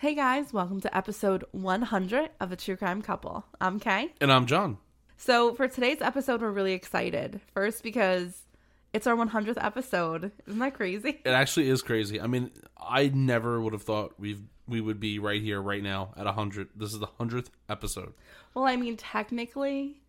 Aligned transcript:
Hey 0.00 0.14
guys, 0.14 0.50
welcome 0.50 0.80
to 0.80 0.96
episode 0.96 1.44
100 1.52 2.30
of 2.40 2.50
A 2.50 2.56
True 2.56 2.74
Crime 2.74 3.02
Couple. 3.02 3.44
I'm 3.60 3.78
Kay. 3.78 4.14
And 4.18 4.32
I'm 4.32 4.46
John. 4.46 4.78
So, 5.18 5.54
for 5.54 5.68
today's 5.68 6.00
episode, 6.00 6.40
we're 6.40 6.52
really 6.52 6.72
excited. 6.72 7.42
First, 7.52 7.82
because 7.82 8.46
it's 8.94 9.06
our 9.06 9.14
100th 9.14 9.62
episode. 9.62 10.32
Isn't 10.46 10.58
that 10.60 10.72
crazy? 10.72 11.20
It 11.22 11.28
actually 11.28 11.68
is 11.68 11.82
crazy. 11.82 12.18
I 12.18 12.28
mean, 12.28 12.50
I 12.78 13.08
never 13.08 13.60
would 13.60 13.74
have 13.74 13.82
thought 13.82 14.14
we've 14.18 14.40
we 14.66 14.80
would 14.80 15.00
be 15.00 15.18
right 15.18 15.42
here 15.42 15.60
right 15.60 15.82
now 15.82 16.14
at 16.16 16.24
100. 16.24 16.70
This 16.74 16.94
is 16.94 16.98
the 16.98 17.06
100th 17.06 17.48
episode. 17.68 18.14
Well, 18.54 18.64
I 18.64 18.76
mean, 18.76 18.96
technically, 18.96 20.00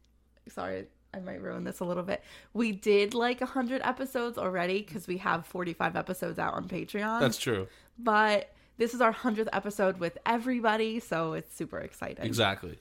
sorry, 0.47 0.85
I 1.13 1.19
might 1.19 1.41
ruin 1.41 1.65
this 1.65 1.81
a 1.81 1.83
little 1.83 2.03
bit. 2.03 2.23
We 2.53 2.71
did 2.71 3.13
like 3.13 3.41
100 3.41 3.81
episodes 3.83 4.37
already 4.37 4.83
because 4.83 5.05
we 5.05 5.17
have 5.17 5.45
45 5.47 5.97
episodes 5.97 6.39
out 6.39 6.53
on 6.53 6.69
Patreon. 6.69 7.19
That's 7.19 7.37
true. 7.37 7.67
But 7.99 8.53
this 8.81 8.95
is 8.95 9.01
our 9.01 9.13
100th 9.13 9.47
episode 9.53 9.99
with 9.99 10.17
everybody, 10.25 10.99
so 10.99 11.33
it's 11.33 11.55
super 11.55 11.77
exciting. 11.77 12.25
Exactly. 12.25 12.79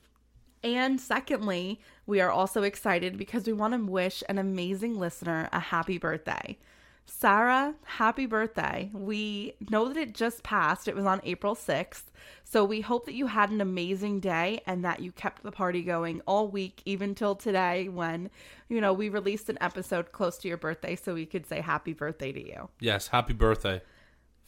And 0.64 0.98
secondly, 0.98 1.78
we 2.06 2.22
are 2.22 2.30
also 2.30 2.62
excited 2.62 3.18
because 3.18 3.46
we 3.46 3.52
want 3.52 3.74
to 3.74 3.84
wish 3.84 4.22
an 4.26 4.38
amazing 4.38 4.98
listener 4.98 5.50
a 5.52 5.60
happy 5.60 5.98
birthday. 5.98 6.56
Sarah, 7.04 7.74
happy 7.84 8.24
birthday. 8.24 8.88
We 8.94 9.56
know 9.68 9.88
that 9.88 9.98
it 9.98 10.14
just 10.14 10.42
passed. 10.42 10.88
It 10.88 10.96
was 10.96 11.04
on 11.04 11.20
April 11.22 11.54
6th. 11.54 12.04
So 12.44 12.64
we 12.64 12.80
hope 12.80 13.04
that 13.04 13.14
you 13.14 13.26
had 13.26 13.50
an 13.50 13.60
amazing 13.60 14.20
day 14.20 14.62
and 14.66 14.82
that 14.86 15.00
you 15.00 15.12
kept 15.12 15.42
the 15.42 15.52
party 15.52 15.82
going 15.82 16.22
all 16.26 16.48
week, 16.48 16.80
even 16.86 17.14
till 17.14 17.34
today 17.34 17.90
when, 17.90 18.30
you 18.70 18.80
know, 18.80 18.94
we 18.94 19.10
released 19.10 19.50
an 19.50 19.58
episode 19.60 20.12
close 20.12 20.38
to 20.38 20.48
your 20.48 20.56
birthday 20.56 20.96
so 20.96 21.12
we 21.12 21.26
could 21.26 21.44
say 21.44 21.60
happy 21.60 21.92
birthday 21.92 22.32
to 22.32 22.42
you. 22.42 22.70
Yes, 22.80 23.08
happy 23.08 23.34
birthday. 23.34 23.82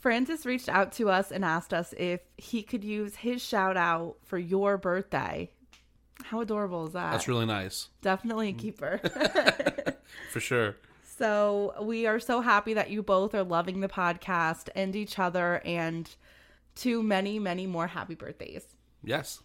Francis 0.02 0.45
reached 0.45 0.69
out 0.69 0.91
to 0.92 1.09
us 1.09 1.30
and 1.30 1.45
asked 1.45 1.73
us 1.73 1.95
if 1.97 2.20
he 2.37 2.62
could 2.65 2.83
use 2.83 3.15
his 3.15 3.41
shout 3.41 3.77
out 3.77 4.16
for 4.24 4.37
your 4.37 4.77
birthday. 4.77 5.48
How 6.24 6.40
adorable 6.40 6.88
is 6.88 6.93
that? 6.95 7.13
That's 7.13 7.29
really 7.29 7.46
nice. 7.46 7.88
Definitely 8.01 8.49
a 8.49 8.52
keeper. 8.52 8.99
For 10.32 10.41
sure. 10.41 10.76
So 11.04 11.74
we 11.82 12.07
are 12.07 12.18
so 12.18 12.41
happy 12.41 12.74
that 12.74 12.91
you 12.91 13.02
both 13.02 13.32
are 13.35 13.45
loving 13.45 13.79
the 13.79 13.88
podcast 13.88 14.68
and 14.74 14.96
each 14.96 15.21
other 15.21 15.63
and 15.65 16.13
to 16.76 17.01
many, 17.02 17.38
many 17.38 17.69
more 17.69 17.87
happy 17.87 18.16
birthdays. 18.16 18.65
Yes. 19.04 19.41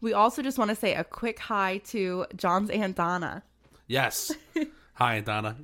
We 0.00 0.14
also 0.14 0.40
just 0.40 0.56
want 0.56 0.70
to 0.70 0.76
say 0.76 0.94
a 0.94 1.04
quick 1.04 1.38
hi 1.38 1.82
to 1.88 2.24
John's 2.36 2.70
Aunt 2.70 2.96
Donna. 2.96 3.42
Yes. 3.86 4.32
Hi, 4.94 5.20
Donna. 5.20 5.56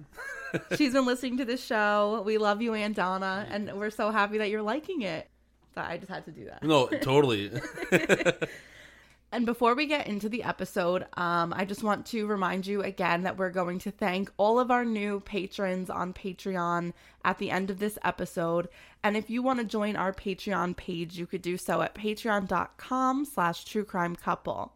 She's 0.76 0.92
been 0.92 1.06
listening 1.06 1.38
to 1.38 1.44
this 1.44 1.64
show. 1.64 2.22
We 2.24 2.38
love 2.38 2.62
you, 2.62 2.74
Aunt 2.74 2.96
Donna, 2.96 3.46
and 3.50 3.72
we're 3.78 3.90
so 3.90 4.10
happy 4.10 4.38
that 4.38 4.50
you're 4.50 4.62
liking 4.62 5.02
it. 5.02 5.28
So 5.74 5.80
I 5.82 5.98
just 5.98 6.10
had 6.10 6.24
to 6.24 6.30
do 6.30 6.46
that. 6.46 6.62
No, 6.62 6.86
totally. 6.86 7.50
And 9.32 9.44
before 9.44 9.74
we 9.74 9.86
get 9.86 10.06
into 10.06 10.28
the 10.28 10.44
episode, 10.44 11.04
um, 11.14 11.52
I 11.54 11.64
just 11.64 11.82
want 11.82 12.06
to 12.06 12.26
remind 12.26 12.66
you 12.66 12.82
again 12.82 13.22
that 13.24 13.36
we're 13.36 13.50
going 13.50 13.80
to 13.80 13.90
thank 13.90 14.30
all 14.36 14.60
of 14.60 14.70
our 14.70 14.84
new 14.84 15.20
patrons 15.20 15.90
on 15.90 16.14
Patreon 16.14 16.92
at 17.24 17.38
the 17.38 17.50
end 17.50 17.68
of 17.68 17.80
this 17.80 17.98
episode. 18.04 18.68
And 19.02 19.16
if 19.16 19.28
you 19.28 19.42
want 19.42 19.58
to 19.58 19.64
join 19.64 19.96
our 19.96 20.12
Patreon 20.12 20.76
page, 20.76 21.18
you 21.18 21.26
could 21.26 21.42
do 21.42 21.58
so 21.58 21.82
at 21.82 21.94
patreon.com 21.94 23.24
slash 23.24 23.64
true 23.64 23.84
crime 23.84 24.14
couple. 24.14 24.72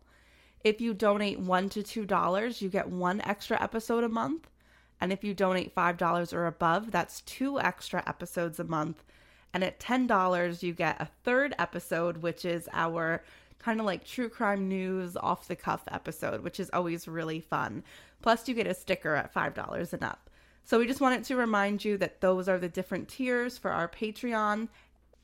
If 0.65 0.81
you 0.81 0.95
donate 0.95 1.39
one 1.39 1.69
to 1.71 1.83
two 1.83 2.05
dollars, 2.05 2.61
you 2.61 2.69
get 2.69 2.91
one 2.91 3.23
extra 3.23 3.63
episode 3.63 4.05
a 4.05 4.09
month. 4.09 4.51
And 5.01 5.13
if 5.13 5.25
you 5.25 5.35
donate 5.35 5.73
five 5.75 5.97
dollars 5.97 6.33
or 6.33 6.47
above, 6.47 6.91
that's 6.91 7.23
two 7.23 7.59
extra 7.59 8.03
episodes 8.07 8.61
a 8.61 8.65
month. 8.65 9.03
And 9.53 9.65
at 9.65 9.81
ten 9.81 10.07
dollars, 10.07 10.63
you 10.63 10.73
get 10.73 11.01
a 11.01 11.09
third 11.25 11.55
episode, 11.59 12.19
which 12.19 12.45
is 12.45 12.69
our 12.73 13.23
kind 13.61 13.79
of 13.79 13.87
like 13.87 14.05
true 14.05 14.29
crime 14.29 14.69
news 14.69 15.17
off 15.17 15.49
the 15.49 15.57
cuff 15.57 15.83
episode, 15.91 16.43
which 16.43 16.59
is 16.59 16.71
always 16.73 17.07
really 17.07 17.41
fun. 17.41 17.85
Plus, 18.23 18.49
you 18.49 18.55
get 18.55 18.67
a 18.67 18.75
sticker 18.75 19.15
at 19.15 19.33
$5 19.33 19.93
and 19.93 20.03
up. 20.03 20.29
So, 20.65 20.79
we 20.79 20.87
just 20.87 21.01
wanted 21.01 21.25
to 21.25 21.37
remind 21.37 21.85
you 21.85 21.97
that 21.99 22.21
those 22.21 22.49
are 22.49 22.59
the 22.59 22.69
different 22.69 23.09
tiers 23.09 23.59
for 23.59 23.71
our 23.71 23.89
Patreon. 23.89 24.69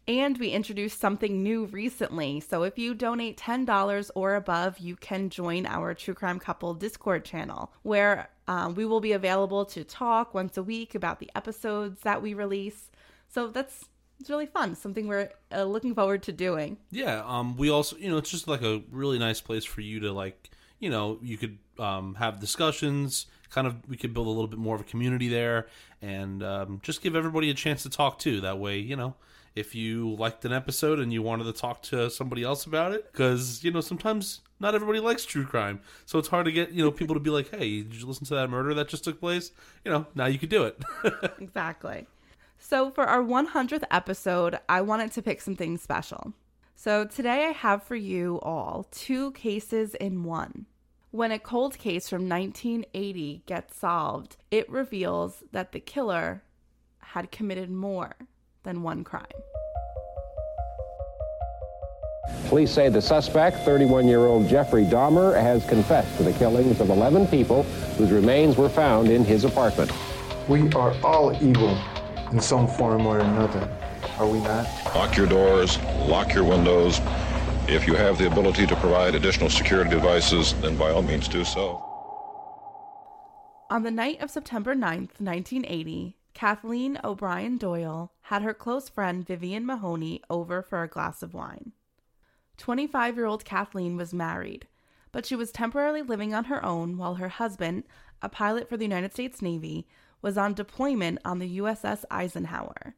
And 0.09 0.39
we 0.39 0.51
introduced 0.51 1.01
something 1.01 1.43
new 1.43 1.67
recently. 1.67 2.41
So, 2.41 2.63
if 2.63 2.79
you 2.79 2.95
donate 2.95 3.39
$10 3.39 4.11
or 4.15 4.35
above, 4.35 4.79
you 4.79 4.97
can 4.97 5.31
join 5.31 5.67
our 5.67 5.95
True 5.95 6.15
Crime 6.15 6.39
Couple 6.39 6.75
Discord 6.75 7.25
channel, 7.25 7.73
where 7.83 8.29
um, 8.49 8.75
we 8.75 8.85
will 8.85 9.01
be 9.01 9.13
available 9.13 9.65
to 9.67 9.85
talk 9.85 10.35
once 10.35 10.57
a 10.57 10.63
week 10.63 10.95
about 10.95 11.21
the 11.21 11.31
episodes 11.35 12.01
that 12.03 12.23
we 12.23 12.35
release. 12.35 12.91
So, 13.29 13.49
that's 13.49 13.87
it's 14.21 14.31
really 14.31 14.47
fun. 14.47 14.75
Something 14.75 15.09
we're 15.09 15.31
uh, 15.53 15.65
looking 15.65 15.95
forward 15.95 16.23
to 16.25 16.33
doing. 16.33 16.79
Yeah. 16.91 17.23
Um. 17.27 17.57
We 17.57 17.71
also, 17.71 17.97
you 17.97 18.11
know, 18.11 18.17
it's 18.17 18.31
just 18.31 18.49
like 18.49 18.63
a 18.63 18.83
really 18.91 19.19
nice 19.19 19.41
place 19.41 19.65
for 19.65 19.81
you 19.81 20.01
to 20.01 20.13
like, 20.13 20.51
you 20.79 20.91
know, 20.91 21.19
you 21.23 21.37
could 21.37 21.59
um 21.79 22.15
have 22.15 22.41
discussions. 22.41 23.27
Kind 23.51 23.69
of, 23.69 23.77
we 23.89 23.97
could 23.97 24.13
build 24.13 24.27
a 24.27 24.31
little 24.31 24.49
bit 24.49 24.59
more 24.59 24.75
of 24.75 24.81
a 24.81 24.85
community 24.85 25.29
there, 25.29 25.69
and 26.03 26.43
um, 26.43 26.81
just 26.83 27.01
give 27.01 27.15
everybody 27.15 27.49
a 27.49 27.55
chance 27.55 27.85
to 27.85 27.91
talk 27.91 28.19
too. 28.19 28.41
That 28.41 28.59
way, 28.59 28.79
you 28.79 28.97
know, 28.97 29.15
if 29.55 29.75
you 29.75 30.15
liked 30.17 30.45
an 30.45 30.53
episode 30.53 30.99
and 30.99 31.13
you 31.13 31.23
wanted 31.23 31.45
to 31.45 31.53
talk 31.53 31.81
to 31.83 32.11
somebody 32.11 32.43
else 32.43 32.67
about 32.67 32.93
it, 32.93 33.11
because 33.13 33.63
you 33.63 33.71
know 33.71 33.81
sometimes 33.81 34.41
not 34.61 34.75
everybody 34.75 35.01
likes 35.01 35.25
true 35.25 35.45
crime, 35.45 35.81
so 36.05 36.19
it's 36.19 36.29
hard 36.29 36.47
to 36.47 36.53
get 36.53 36.71
you 36.71 36.85
know 36.85 36.91
people 36.91 37.15
to 37.15 37.21
be 37.21 37.31
like, 37.31 37.51
hey, 37.51 37.83
did 37.83 37.95
you 37.95 38.07
listen 38.07 38.27
to 38.27 38.35
that 38.35 38.51
murder 38.51 38.75
that 38.75 38.89
just 38.89 39.05
took 39.05 39.21
place? 39.21 39.53
You 39.85 39.93
know, 39.93 40.07
now 40.15 40.27
you 40.27 40.39
could 40.39 40.49
do 40.49 40.65
it. 40.65 40.83
exactly. 41.41 42.07
So, 42.59 42.91
for 42.91 43.05
our 43.05 43.23
100th 43.23 43.85
episode, 43.91 44.59
I 44.69 44.81
wanted 44.81 45.13
to 45.13 45.23
pick 45.23 45.41
something 45.41 45.77
special. 45.77 46.33
So, 46.75 47.05
today 47.05 47.47
I 47.47 47.53
have 47.53 47.83
for 47.83 47.97
you 47.97 48.41
all 48.41 48.87
two 48.91 49.33
cases 49.33 49.95
in 49.95 50.25
one. 50.25 50.67
When 51.11 51.33
a 51.33 51.39
cold 51.39 51.79
case 51.79 52.09
from 52.09 52.29
1980 52.29 53.43
gets 53.47 53.77
solved, 53.77 54.37
it 54.51 54.69
reveals 54.69 55.45
that 55.53 55.73
the 55.73 55.81
killer 55.81 56.43
had 56.99 57.31
committed 57.31 57.71
more 57.71 58.17
than 58.65 58.83
one 58.83 59.05
crime. 59.05 59.25
Police 62.49 62.71
say 62.71 62.89
the 62.89 63.03
suspect, 63.03 63.59
31 63.65 64.07
year 64.07 64.27
old 64.27 64.49
Jeffrey 64.49 64.85
Dahmer, 64.85 65.35
has 65.41 65.65
confessed 65.67 66.17
to 66.17 66.23
the 66.23 66.33
killings 66.35 66.81
of 66.81 66.91
11 66.91 67.27
people 67.27 67.65
whose 67.99 68.11
remains 68.11 68.57
were 68.57 68.69
found 68.69 69.11
in 69.11 69.25
his 69.25 69.45
apartment. 69.45 69.91
We 70.49 70.73
are 70.73 70.95
all 71.03 71.35
evil 71.43 71.77
in 72.31 72.41
some 72.41 72.69
form 72.69 73.07
or 73.07 73.19
another, 73.19 73.69
are 74.19 74.27
we 74.27 74.41
not? 74.41 74.67
Lock 74.95 75.17
your 75.17 75.27
doors, 75.27 75.79
lock 76.07 76.35
your 76.35 76.45
windows. 76.45 77.01
If 77.69 77.87
you 77.87 77.95
have 77.95 78.17
the 78.17 78.29
ability 78.29 78.67
to 78.69 78.77
provide 78.77 79.17
additional 79.17 79.51
security 79.51 79.91
devices, 79.91 80.55
then 80.61 80.77
by 80.77 80.91
all 80.91 81.03
means 81.03 81.27
do 81.27 81.45
so. 81.45 81.83
On 83.69 83.83
the 83.83 83.91
night 83.91 84.21
of 84.21 84.31
September 84.31 84.77
9th, 84.77 85.21
1980, 85.21 86.17
Kathleen 86.33 86.99
O'Brien 87.03 87.57
Doyle 87.59 88.13
had 88.23 88.43
her 88.43 88.55
close 88.55 88.89
friend 88.89 89.27
Vivian 89.27 89.67
Mahoney 89.67 90.23
over 90.31 90.63
for 90.63 90.83
a 90.83 90.89
glass 90.89 91.23
of 91.23 91.35
wine. 91.35 91.73
25 92.57 93.17
year 93.17 93.27
old 93.27 93.45
Kathleen 93.45 93.97
was 93.97 94.15
married, 94.15 94.67
but 95.13 95.27
she 95.27 95.37
was 95.37 95.51
temporarily 95.51 96.03
living 96.03 96.35
on 96.35 96.45
her 96.45 96.65
own 96.65 96.97
while 96.97 97.15
her 97.17 97.29
husband, 97.29 97.85
a 98.23 98.29
pilot 98.29 98.69
for 98.69 98.77
the 98.77 98.85
United 98.85 99.13
States 99.13 99.43
Navy, 99.43 99.87
was 100.23 100.39
on 100.39 100.55
deployment 100.55 101.19
on 101.25 101.39
the 101.39 101.59
USS 101.59 102.05
Eisenhower, 102.11 102.95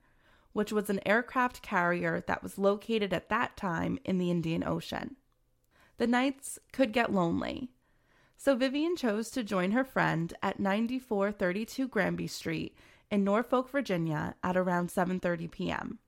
which 0.53 0.73
was 0.73 0.89
an 0.89 1.01
aircraft 1.07 1.63
carrier 1.63 2.23
that 2.27 2.43
was 2.43 2.59
located 2.59 3.13
at 3.13 3.29
that 3.29 3.57
time 3.57 3.99
in 4.05 4.19
the 4.19 4.31
Indian 4.31 4.65
Ocean. 4.65 5.17
The 5.99 6.07
nights 6.07 6.59
could 6.73 6.93
get 6.93 7.13
lonely, 7.13 7.71
so 8.37 8.55
Vivian 8.55 8.97
chose 8.97 9.31
to 9.31 9.43
join 9.43 9.73
her 9.73 9.85
friend 9.85 10.33
at 10.43 10.61
9432 10.61 11.89
Granby 11.89 12.29
Street 12.29 12.77
in 13.11 13.25
Norfolk, 13.25 13.69
Virginia 13.69 14.37
at 14.43 14.57
around 14.57 14.91
7:30 14.91 15.51
p.m. 15.51 15.99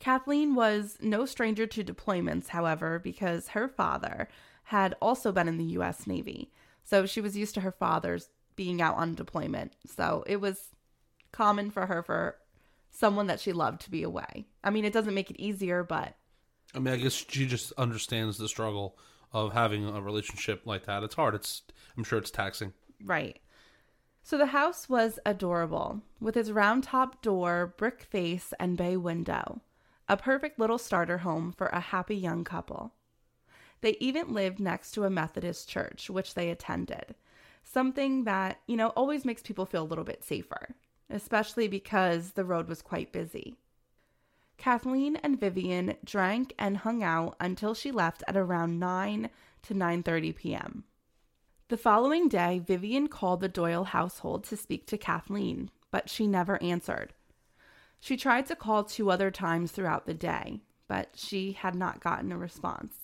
Kathleen 0.00 0.54
was 0.54 0.96
no 1.00 1.26
stranger 1.26 1.66
to 1.66 1.84
deployments, 1.84 2.48
however, 2.48 2.98
because 2.98 3.48
her 3.48 3.68
father 3.68 4.28
had 4.64 4.94
also 5.00 5.32
been 5.32 5.48
in 5.48 5.56
the 5.56 5.64
US 5.64 6.06
Navy. 6.06 6.52
So 6.84 7.06
she 7.06 7.20
was 7.20 7.36
used 7.36 7.54
to 7.54 7.60
her 7.62 7.72
father's 7.72 8.28
being 8.56 8.80
out 8.80 8.96
on 8.96 9.14
deployment. 9.14 9.74
So 9.86 10.24
it 10.26 10.40
was 10.40 10.68
common 11.32 11.70
for 11.70 11.86
her 11.86 12.02
for 12.02 12.36
someone 12.90 13.26
that 13.26 13.40
she 13.40 13.52
loved 13.52 13.80
to 13.82 13.90
be 13.90 14.02
away. 14.02 14.46
I 14.64 14.70
mean, 14.70 14.84
it 14.84 14.92
doesn't 14.92 15.14
make 15.14 15.30
it 15.30 15.40
easier, 15.40 15.84
but 15.84 16.16
I 16.74 16.78
mean, 16.78 16.94
I 16.94 16.98
guess 16.98 17.24
she 17.28 17.46
just 17.46 17.72
understands 17.72 18.38
the 18.38 18.48
struggle 18.48 18.98
of 19.32 19.52
having 19.52 19.86
a 19.86 20.00
relationship 20.00 20.62
like 20.64 20.86
that. 20.86 21.02
It's 21.02 21.14
hard. 21.14 21.34
It's 21.34 21.62
I'm 21.96 22.04
sure 22.04 22.18
it's 22.18 22.30
taxing. 22.30 22.72
Right. 23.04 23.38
So 24.22 24.36
the 24.36 24.46
house 24.46 24.88
was 24.88 25.18
adorable, 25.24 26.02
with 26.20 26.36
its 26.36 26.50
round 26.50 26.84
top 26.84 27.22
door, 27.22 27.74
brick 27.78 28.02
face, 28.02 28.52
and 28.60 28.76
bay 28.76 28.96
window. 28.96 29.62
A 30.08 30.16
perfect 30.16 30.58
little 30.58 30.78
starter 30.78 31.18
home 31.18 31.52
for 31.52 31.66
a 31.66 31.80
happy 31.80 32.16
young 32.16 32.44
couple. 32.44 32.92
They 33.80 33.96
even 34.00 34.32
lived 34.32 34.58
next 34.58 34.92
to 34.92 35.04
a 35.04 35.10
Methodist 35.10 35.68
church, 35.68 36.10
which 36.10 36.34
they 36.34 36.50
attended 36.50 37.14
something 37.68 38.24
that, 38.24 38.60
you 38.66 38.76
know, 38.76 38.88
always 38.88 39.24
makes 39.24 39.42
people 39.42 39.66
feel 39.66 39.82
a 39.82 39.84
little 39.84 40.04
bit 40.04 40.24
safer, 40.24 40.74
especially 41.10 41.68
because 41.68 42.32
the 42.32 42.44
road 42.44 42.68
was 42.68 42.82
quite 42.82 43.12
busy. 43.12 43.56
Kathleen 44.56 45.16
and 45.16 45.38
Vivian 45.38 45.94
drank 46.04 46.54
and 46.58 46.78
hung 46.78 47.02
out 47.02 47.36
until 47.38 47.74
she 47.74 47.92
left 47.92 48.24
at 48.26 48.36
around 48.36 48.78
9 48.78 49.30
to 49.62 49.74
9:30 49.74 50.34
p.m. 50.34 50.84
The 51.68 51.76
following 51.76 52.28
day, 52.28 52.58
Vivian 52.58 53.08
called 53.08 53.40
the 53.40 53.48
Doyle 53.48 53.84
household 53.84 54.44
to 54.44 54.56
speak 54.56 54.86
to 54.86 54.98
Kathleen, 54.98 55.70
but 55.90 56.08
she 56.08 56.26
never 56.26 56.60
answered. 56.62 57.12
She 58.00 58.16
tried 58.16 58.46
to 58.46 58.56
call 58.56 58.84
two 58.84 59.10
other 59.10 59.30
times 59.30 59.72
throughout 59.72 60.06
the 60.06 60.14
day, 60.14 60.62
but 60.86 61.10
she 61.14 61.52
had 61.52 61.74
not 61.74 62.00
gotten 62.00 62.32
a 62.32 62.38
response. 62.38 62.94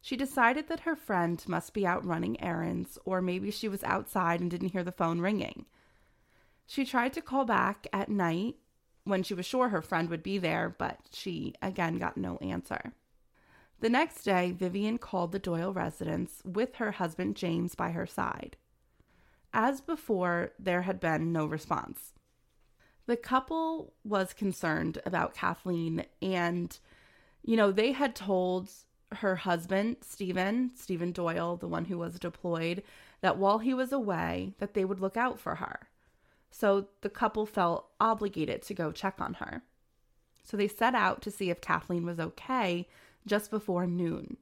She 0.00 0.16
decided 0.16 0.68
that 0.68 0.80
her 0.80 0.94
friend 0.94 1.42
must 1.48 1.72
be 1.72 1.86
out 1.86 2.04
running 2.04 2.40
errands, 2.40 2.98
or 3.04 3.20
maybe 3.20 3.50
she 3.50 3.68
was 3.68 3.82
outside 3.84 4.40
and 4.40 4.50
didn't 4.50 4.68
hear 4.68 4.84
the 4.84 4.92
phone 4.92 5.20
ringing. 5.20 5.66
She 6.66 6.84
tried 6.84 7.12
to 7.14 7.20
call 7.20 7.44
back 7.44 7.86
at 7.92 8.08
night 8.08 8.56
when 9.04 9.22
she 9.22 9.34
was 9.34 9.46
sure 9.46 9.68
her 9.68 9.82
friend 9.82 10.08
would 10.10 10.22
be 10.22 10.38
there, 10.38 10.74
but 10.76 10.98
she 11.12 11.54
again 11.62 11.98
got 11.98 12.16
no 12.16 12.36
answer. 12.38 12.92
The 13.80 13.88
next 13.88 14.24
day, 14.24 14.52
Vivian 14.52 14.98
called 14.98 15.32
the 15.32 15.38
Doyle 15.38 15.72
residence 15.72 16.42
with 16.44 16.76
her 16.76 16.92
husband 16.92 17.36
James 17.36 17.74
by 17.74 17.90
her 17.90 18.06
side. 18.06 18.56
As 19.52 19.80
before, 19.80 20.52
there 20.58 20.82
had 20.82 20.98
been 20.98 21.32
no 21.32 21.46
response. 21.46 22.12
The 23.06 23.16
couple 23.16 23.94
was 24.04 24.32
concerned 24.32 24.98
about 25.06 25.34
Kathleen, 25.34 26.04
and, 26.20 26.76
you 27.42 27.56
know, 27.56 27.70
they 27.70 27.92
had 27.92 28.16
told 28.16 28.70
her 29.12 29.36
husband, 29.36 29.98
Stephen, 30.00 30.72
Stephen 30.74 31.12
Doyle, 31.12 31.56
the 31.56 31.68
one 31.68 31.84
who 31.84 31.98
was 31.98 32.18
deployed, 32.18 32.82
that 33.20 33.38
while 33.38 33.58
he 33.58 33.72
was 33.72 33.92
away, 33.92 34.54
that 34.58 34.74
they 34.74 34.84
would 34.84 35.00
look 35.00 35.16
out 35.16 35.38
for 35.38 35.56
her. 35.56 35.88
So 36.50 36.88
the 37.02 37.08
couple 37.08 37.46
felt 37.46 37.88
obligated 38.00 38.62
to 38.62 38.74
go 38.74 38.90
check 38.90 39.20
on 39.20 39.34
her. 39.34 39.62
So 40.42 40.56
they 40.56 40.68
set 40.68 40.94
out 40.94 41.22
to 41.22 41.30
see 41.30 41.50
if 41.50 41.60
Kathleen 41.60 42.04
was 42.06 42.18
okay 42.18 42.88
just 43.26 43.50
before 43.50 43.86
noon. 43.86 44.36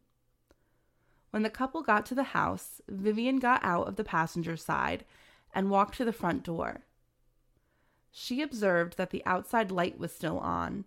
When 1.30 1.42
the 1.42 1.50
couple 1.50 1.82
got 1.82 2.06
to 2.06 2.14
the 2.14 2.22
house, 2.22 2.80
Vivian 2.88 3.38
got 3.38 3.64
out 3.64 3.88
of 3.88 3.96
the 3.96 4.04
passenger 4.04 4.56
side 4.56 5.04
and 5.52 5.70
walked 5.70 5.96
to 5.96 6.04
the 6.04 6.12
front 6.12 6.44
door. 6.44 6.84
She 8.16 8.40
observed 8.40 8.96
that 8.96 9.10
the 9.10 9.24
outside 9.26 9.70
light 9.70 9.98
was 9.98 10.14
still 10.14 10.38
on, 10.38 10.84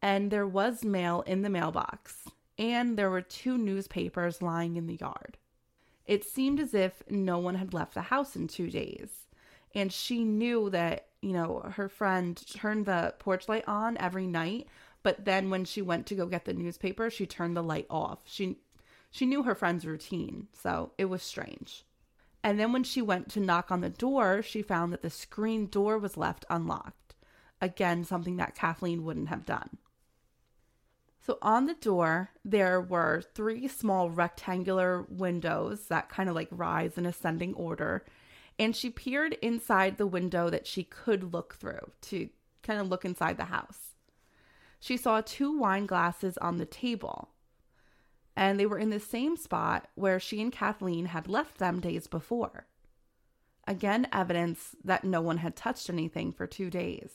and 0.00 0.30
there 0.30 0.46
was 0.46 0.84
mail 0.84 1.22
in 1.26 1.42
the 1.42 1.50
mailbox, 1.50 2.28
and 2.56 2.96
there 2.96 3.10
were 3.10 3.20
two 3.20 3.58
newspapers 3.58 4.40
lying 4.40 4.76
in 4.76 4.86
the 4.86 4.96
yard. 4.96 5.36
It 6.06 6.24
seemed 6.24 6.60
as 6.60 6.72
if 6.74 7.02
no 7.10 7.38
one 7.38 7.56
had 7.56 7.74
left 7.74 7.94
the 7.94 8.02
house 8.02 8.36
in 8.36 8.46
two 8.46 8.70
days, 8.70 9.26
and 9.74 9.92
she 9.92 10.24
knew 10.24 10.70
that, 10.70 11.08
you 11.20 11.32
know, 11.32 11.70
her 11.74 11.88
friend 11.88 12.40
turned 12.54 12.86
the 12.86 13.14
porch 13.18 13.48
light 13.48 13.64
on 13.66 13.98
every 13.98 14.26
night 14.26 14.68
but 15.02 15.24
then 15.24 15.50
when 15.50 15.64
she 15.64 15.82
went 15.82 16.06
to 16.06 16.14
go 16.14 16.26
get 16.26 16.44
the 16.44 16.52
newspaper, 16.52 17.10
she 17.10 17.26
turned 17.26 17.56
the 17.56 17.62
light 17.62 17.86
off. 17.88 18.20
She 18.24 18.58
she 19.10 19.24
knew 19.24 19.44
her 19.44 19.54
friend's 19.54 19.86
routine, 19.86 20.48
so 20.52 20.92
it 20.98 21.06
was 21.06 21.22
strange. 21.22 21.84
And 22.42 22.58
then 22.58 22.72
when 22.72 22.84
she 22.84 23.02
went 23.02 23.30
to 23.30 23.40
knock 23.40 23.70
on 23.70 23.80
the 23.80 23.90
door, 23.90 24.42
she 24.42 24.62
found 24.62 24.92
that 24.92 25.02
the 25.02 25.10
screen 25.10 25.66
door 25.66 25.98
was 25.98 26.16
left 26.16 26.44
unlocked. 26.48 27.14
Again, 27.60 28.04
something 28.04 28.36
that 28.36 28.54
Kathleen 28.54 29.04
wouldn't 29.04 29.28
have 29.28 29.44
done. 29.44 29.78
So 31.20 31.38
on 31.42 31.66
the 31.66 31.74
door, 31.74 32.30
there 32.44 32.80
were 32.80 33.22
three 33.34 33.68
small 33.68 34.08
rectangular 34.08 35.02
windows 35.08 35.88
that 35.88 36.08
kind 36.08 36.28
of 36.28 36.34
like 36.34 36.48
rise 36.50 36.96
in 36.96 37.04
ascending 37.04 37.54
order. 37.54 38.06
And 38.58 38.74
she 38.74 38.90
peered 38.90 39.34
inside 39.42 39.98
the 39.98 40.06
window 40.06 40.48
that 40.48 40.66
she 40.66 40.84
could 40.84 41.32
look 41.32 41.56
through 41.56 41.92
to 42.02 42.28
kind 42.62 42.80
of 42.80 42.88
look 42.88 43.04
inside 43.04 43.36
the 43.36 43.44
house 43.44 43.88
she 44.80 44.96
saw 44.96 45.20
two 45.20 45.56
wine 45.58 45.86
glasses 45.86 46.38
on 46.38 46.58
the 46.58 46.66
table. 46.66 47.30
And 48.38 48.58
they 48.58 48.66
were 48.66 48.78
in 48.78 48.90
the 48.90 49.00
same 49.00 49.36
spot 49.36 49.88
where 49.96 50.20
she 50.20 50.40
and 50.40 50.52
Kathleen 50.52 51.06
had 51.06 51.26
left 51.26 51.58
them 51.58 51.80
days 51.80 52.06
before. 52.06 52.68
Again, 53.66 54.06
evidence 54.12 54.76
that 54.84 55.02
no 55.02 55.20
one 55.20 55.38
had 55.38 55.56
touched 55.56 55.90
anything 55.90 56.32
for 56.32 56.46
two 56.46 56.70
days. 56.70 57.10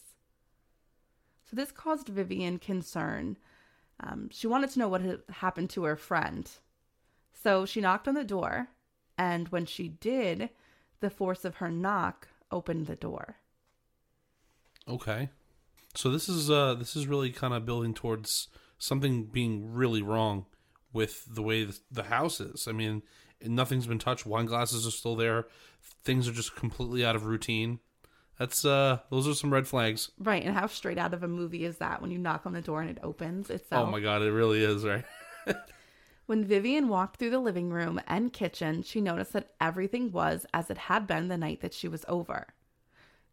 So 1.50 1.56
this 1.56 1.72
caused 1.72 2.10
Vivian 2.10 2.60
concern. 2.60 3.38
Um, 4.02 4.28
she 4.34 4.48
wanted 4.48 4.72
to 4.72 4.80
know 4.80 4.90
what 4.90 5.00
had 5.00 5.22
happened 5.30 5.70
to 5.70 5.86
her 5.86 5.96
friend. 5.96 6.52
So 7.34 7.66
she 7.66 7.80
knocked 7.80 8.10
on 8.10 8.16
the 8.16 8.26
door, 8.26 8.68
and 9.18 9.48
when 9.48 9.66
she 9.66 9.88
did, 9.88 10.50
the 11.00 11.10
force 11.10 11.46
of 11.46 11.56
her 11.56 11.72
knock 11.72 12.28
opened 12.52 12.88
the 12.88 12.98
door. 12.98 13.38
Okay. 14.90 15.30
So 15.96 16.10
this 16.10 16.28
is 16.28 16.52
uh 16.52 16.74
this 16.74 16.98
is 16.98 17.08
really 17.08 17.32
kind 17.32 17.54
of 17.54 17.66
building 17.66 17.94
towards 17.94 18.50
something 18.78 19.28
being 19.28 19.72
really 19.74 20.02
wrong 20.02 20.48
with 20.94 21.26
the 21.28 21.42
way 21.42 21.68
the 21.92 22.04
house 22.04 22.40
is. 22.40 22.68
I 22.68 22.72
mean, 22.72 23.02
nothing's 23.44 23.88
been 23.88 24.00
touched. 24.00 24.26
Wine 24.26 24.46
glasses 24.46 24.88
are 24.88 24.92
still 24.92 25.16
there. 25.16 25.48
Things 26.04 26.28
are 26.28 26.34
just 26.34 26.56
completely 26.56 27.04
out 27.04 27.16
of 27.16 27.26
routine. 27.26 27.80
That's 28.40 28.66
uh 28.66 29.00
those 29.10 29.28
are 29.28 29.36
some 29.36 29.54
red 29.54 29.68
flags. 29.68 30.12
Right, 30.18 30.44
and 30.44 30.56
how 30.56 30.68
straight 30.68 30.98
out 30.98 31.14
of 31.14 31.24
a 31.24 31.28
movie 31.28 31.66
is 31.66 31.78
that 31.78 32.02
when 32.02 32.12
you 32.12 32.18
knock 32.18 32.46
on 32.46 32.54
the 32.54 32.62
door 32.62 32.82
and 32.82 32.90
it 32.90 33.00
opens 33.04 33.50
itself? 33.50 33.88
Oh 33.88 33.92
my 33.92 34.00
god, 34.00 34.22
it 34.22 34.32
really 34.32 34.64
is, 34.64 34.84
right? 34.84 35.06
when 36.26 36.44
Vivian 36.44 36.88
walked 36.90 37.18
through 37.18 37.30
the 37.30 37.40
living 37.40 37.70
room 37.70 38.02
and 38.08 38.34
kitchen, 38.34 38.82
she 38.82 39.02
noticed 39.02 39.34
that 39.34 39.52
everything 39.62 40.12
was 40.12 40.46
as 40.54 40.70
it 40.70 40.78
had 40.78 41.06
been 41.06 41.28
the 41.28 41.38
night 41.38 41.62
that 41.62 41.74
she 41.74 41.88
was 41.88 42.06
over. 42.08 42.48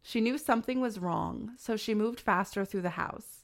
She 0.03 0.21
knew 0.21 0.37
something 0.37 0.81
was 0.81 0.99
wrong, 0.99 1.51
so 1.57 1.75
she 1.75 1.93
moved 1.93 2.19
faster 2.19 2.65
through 2.65 2.81
the 2.81 2.91
house. 2.91 3.40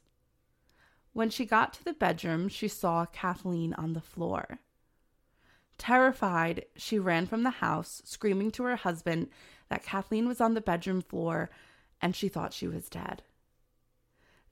When 1.18 1.32
she 1.32 1.48
got 1.48 1.74
to 1.74 1.84
the 1.84 1.94
bedroom, 1.94 2.48
she 2.48 2.68
saw 2.68 3.08
Kathleen 3.08 3.74
on 3.74 3.94
the 3.94 4.02
floor. 4.02 4.60
Terrified, 5.80 6.66
she 6.76 7.00
ran 7.00 7.26
from 7.26 7.42
the 7.42 7.50
house, 7.50 8.04
screaming 8.06 8.52
to 8.52 8.64
her 8.66 8.76
husband 8.76 9.30
that 9.70 9.82
Kathleen 9.82 10.28
was 10.28 10.40
on 10.40 10.54
the 10.54 10.62
bedroom 10.62 11.02
floor 11.02 11.50
and 12.00 12.16
she 12.16 12.30
thought 12.30 12.54
she 12.54 12.68
was 12.68 12.88
dead. 12.88 13.24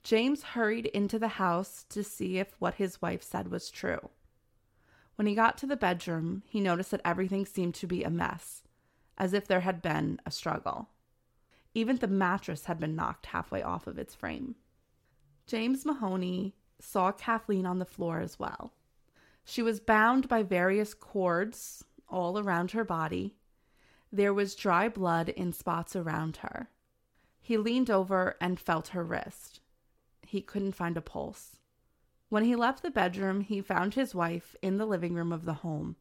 James 0.01 0.41
hurried 0.41 0.87
into 0.87 1.19
the 1.19 1.37
house 1.37 1.85
to 1.89 2.03
see 2.03 2.39
if 2.39 2.55
what 2.57 2.73
his 2.73 2.99
wife 2.99 3.21
said 3.21 3.51
was 3.51 3.69
true. 3.69 4.09
When 5.17 5.27
he 5.27 5.35
got 5.35 5.59
to 5.59 5.67
the 5.67 5.77
bedroom, 5.77 6.41
he 6.47 6.59
noticed 6.59 6.89
that 6.89 7.01
everything 7.05 7.45
seemed 7.45 7.75
to 7.75 7.85
be 7.85 8.03
a 8.03 8.09
mess, 8.09 8.63
as 9.19 9.33
if 9.33 9.45
there 9.45 9.59
had 9.59 9.83
been 9.83 10.19
a 10.25 10.31
struggle. 10.31 10.89
Even 11.75 11.97
the 11.97 12.07
mattress 12.07 12.65
had 12.65 12.79
been 12.79 12.95
knocked 12.95 13.27
halfway 13.27 13.61
off 13.61 13.85
of 13.85 13.99
its 13.99 14.15
frame. 14.15 14.55
James 15.47 15.85
Mahoney 15.85 16.55
saw 16.79 17.11
Kathleen 17.11 17.65
on 17.65 17.79
the 17.79 17.85
floor 17.85 18.19
as 18.19 18.39
well. 18.39 18.73
She 19.43 19.61
was 19.61 19.79
bound 19.79 20.27
by 20.27 20.41
various 20.41 20.93
cords 20.93 21.85
all 22.09 22.39
around 22.39 22.71
her 22.71 22.83
body. 22.83 23.35
There 24.11 24.33
was 24.33 24.55
dry 24.55 24.89
blood 24.89 25.29
in 25.29 25.53
spots 25.53 25.95
around 25.95 26.37
her. 26.37 26.69
He 27.39 27.57
leaned 27.57 27.91
over 27.91 28.35
and 28.41 28.59
felt 28.59 28.89
her 28.89 29.03
wrist. 29.03 29.59
He 30.25 30.41
couldn't 30.41 30.71
find 30.71 30.97
a 30.97 31.01
pulse. 31.01 31.57
When 32.29 32.43
he 32.43 32.55
left 32.55 32.81
the 32.81 32.89
bedroom, 32.89 33.41
he 33.41 33.61
found 33.61 33.93
his 33.93 34.15
wife 34.15 34.55
in 34.63 34.77
the 34.77 34.87
living 34.87 35.13
room 35.13 35.31
of 35.31 35.45
the 35.45 35.53
home. 35.55 35.95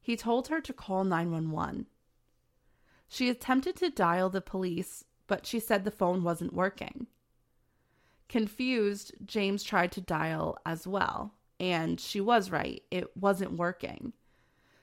He 0.00 0.14
told 0.14 0.48
her 0.48 0.60
to 0.60 0.72
call 0.74 1.04
911. 1.04 1.86
She 3.08 3.30
attempted 3.30 3.76
to 3.76 3.88
dial 3.88 4.28
the 4.28 4.42
police, 4.42 5.04
but 5.26 5.46
she 5.46 5.58
said 5.58 5.84
the 5.84 5.90
phone 5.90 6.22
wasn't 6.22 6.52
working. 6.52 7.06
Confused, 8.28 9.12
James 9.24 9.62
tried 9.62 9.92
to 9.92 10.00
dial 10.00 10.58
as 10.66 10.86
well, 10.86 11.34
and 11.58 11.98
she 11.98 12.20
was 12.20 12.50
right, 12.50 12.82
it 12.90 13.16
wasn't 13.16 13.52
working. 13.52 14.12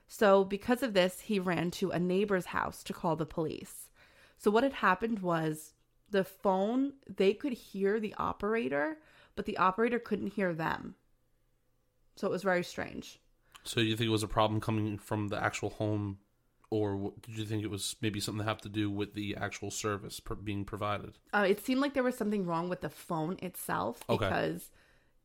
So, 0.08 0.44
because 0.44 0.84
of 0.84 0.94
this, 0.94 1.22
he 1.22 1.40
ran 1.40 1.72
to 1.72 1.92
a 1.92 2.00
neighbor's 2.00 2.48
house 2.48 2.84
to 2.84 2.94
call 2.94 3.16
the 3.16 3.26
police. 3.26 3.90
So, 4.38 4.52
what 4.52 4.64
had 4.64 4.74
happened 4.74 5.20
was 5.20 5.74
the 6.10 6.24
phone, 6.24 6.94
they 7.08 7.34
could 7.34 7.54
hear 7.54 8.00
the 8.00 8.16
operator, 8.18 8.98
but 9.36 9.46
the 9.46 9.58
operator 9.58 10.00
couldn't 10.00 10.34
hear 10.34 10.54
them. 10.54 10.96
So, 12.16 12.28
it 12.28 12.32
was 12.32 12.44
very 12.44 12.64
strange. 12.64 13.20
So, 13.64 13.80
you 13.80 13.96
think 13.96 14.08
it 14.08 14.12
was 14.12 14.24
a 14.24 14.28
problem 14.28 14.62
coming 14.62 14.98
from 14.98 15.30
the 15.30 15.44
actual 15.44 15.72
home 15.72 16.20
or 16.76 17.14
did 17.22 17.38
you 17.38 17.46
think 17.46 17.64
it 17.64 17.70
was 17.70 17.96
maybe 18.02 18.20
something 18.20 18.40
that 18.40 18.50
have 18.50 18.62
to 18.62 18.70
do 18.70 18.90
with 18.90 19.14
the 19.14 19.36
actual 19.38 19.72
service 19.72 20.20
being 20.44 20.66
provided? 20.66 21.18
Uh, 21.34 21.46
it 21.48 21.66
seemed 21.66 21.80
like 21.80 21.94
there 21.94 22.04
was 22.04 22.18
something 22.18 22.46
wrong 22.46 22.68
with 22.68 22.82
the 22.82 22.90
phone 22.90 23.38
itself 23.42 24.04
okay. 24.10 24.26
because 24.26 24.72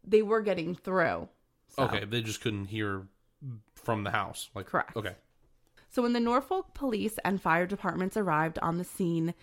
they 0.07 0.23
were 0.23 0.42
getting 0.42 0.76
through. 0.76 1.28
So. 1.71 1.83
Okay, 1.83 2.04
they 2.04 2.23
just 2.23 2.40
couldn't 2.40 2.66
hear 2.66 3.09
from 3.75 4.04
the 4.04 4.11
house. 4.11 4.49
Like 4.54 4.66
correct. 4.66 4.97
Okay. 4.97 5.16
So 5.88 6.02
when 6.02 6.12
the 6.12 6.21
Norfolk 6.21 6.73
police 6.73 7.19
and 7.25 7.42
fire 7.42 7.66
departments 7.66 8.16
arrived 8.16 8.61
on 8.61 8.78
the 8.78 8.85
scene, 8.85 9.35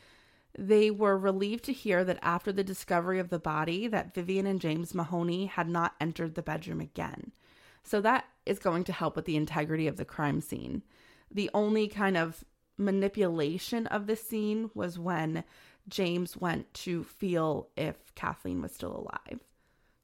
they 0.58 0.90
were 0.90 1.18
relieved 1.18 1.66
to 1.66 1.74
hear 1.74 2.06
that 2.06 2.20
after 2.22 2.54
the 2.54 2.64
discovery 2.64 3.20
of 3.20 3.30
the 3.30 3.40
body, 3.40 3.88
that 3.88 4.14
Vivian 4.14 4.48
and 4.48 4.62
James 4.62 4.94
Mahoney 4.94 5.48
had 5.48 5.68
not 5.68 5.96
entered 6.00 6.36
the 6.36 6.42
bedroom 6.42 6.80
again. 6.80 7.34
So 7.84 8.00
that 8.00 8.26
is 8.46 8.60
going 8.60 8.86
to 8.86 8.94
help 8.94 9.18
with 9.18 9.26
the 9.26 9.36
integrity 9.36 9.88
of 9.88 9.98
the 9.98 10.06
crime 10.06 10.40
scene. 10.40 10.84
The 11.32 11.50
only 11.54 11.88
kind 11.88 12.18
of 12.18 12.44
manipulation 12.78 13.88
of 13.88 14.08
the 14.08 14.16
scene 14.16 14.70
was 14.74 15.00
when 15.00 15.44
James 15.88 16.38
went 16.38 16.74
to 16.74 17.04
feel 17.04 17.70
if 17.76 17.96
Kathleen 18.16 18.62
was 18.62 18.74
still 18.74 18.96
alive. 18.96 19.40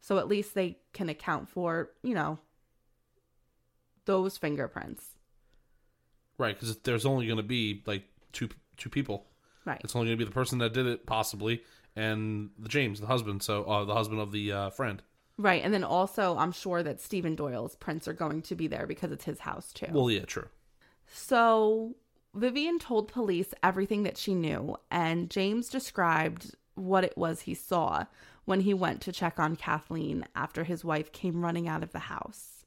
So 0.02 0.18
at 0.18 0.28
least 0.28 0.54
they 0.54 0.78
can 0.92 1.10
account 1.10 1.50
for, 1.50 1.92
you 2.04 2.14
know, 2.14 2.40
those 4.06 4.38
fingerprints. 4.38 5.16
Right, 6.38 6.60
because 6.60 6.78
there's 6.80 7.06
only 7.06 7.26
going 7.26 7.38
to 7.38 7.44
be 7.44 7.84
like 7.86 8.04
two 8.32 8.50
two 8.76 8.90
people. 8.90 9.28
Right. 9.66 9.80
It's 9.84 9.96
only 9.96 10.08
going 10.08 10.18
to 10.18 10.26
be 10.26 10.28
the 10.28 10.34
person 10.34 10.58
that 10.60 10.74
did 10.74 10.88
it, 10.88 11.06
possibly, 11.06 11.64
and 11.96 12.50
the 12.60 12.68
James, 12.68 13.00
the 13.00 13.08
husband. 13.08 13.44
So, 13.44 13.64
uh, 13.64 13.86
the 13.86 13.94
husband 13.94 14.20
of 14.20 14.32
the 14.32 14.52
uh, 14.52 14.70
friend. 14.72 15.02
Right. 15.38 15.64
And 15.64 15.74
then 15.74 15.84
also, 15.84 16.38
I'm 16.38 16.52
sure 16.52 16.84
that 16.84 17.00
Stephen 17.00 17.36
Doyle's 17.36 17.76
prints 17.76 18.08
are 18.08 18.14
going 18.14 18.42
to 18.44 18.56
be 18.56 18.68
there 18.68 18.86
because 18.86 19.12
it's 19.12 19.24
his 19.24 19.40
house, 19.40 19.72
too. 19.72 19.88
Well, 19.92 20.12
yeah, 20.12 20.26
true. 20.26 20.50
So 21.16 21.96
Vivian 22.34 22.80
told 22.80 23.08
police 23.08 23.54
everything 23.62 24.02
that 24.02 24.18
she 24.18 24.34
knew, 24.34 24.78
and 24.90 25.30
James 25.30 25.70
described 25.70 26.56
what 26.74 27.04
it 27.04 27.16
was 27.16 27.42
he 27.42 27.54
saw 27.54 28.06
when 28.46 28.62
he 28.62 28.74
went 28.74 29.00
to 29.02 29.12
check 29.12 29.40
on 29.40 29.56
Kathleen 29.56 30.26
after 30.36 30.64
his 30.64 30.84
wife 30.84 31.12
came 31.12 31.46
running 31.46 31.68
out 31.68 31.84
of 31.84 31.92
the 31.92 32.00
house. 32.00 32.66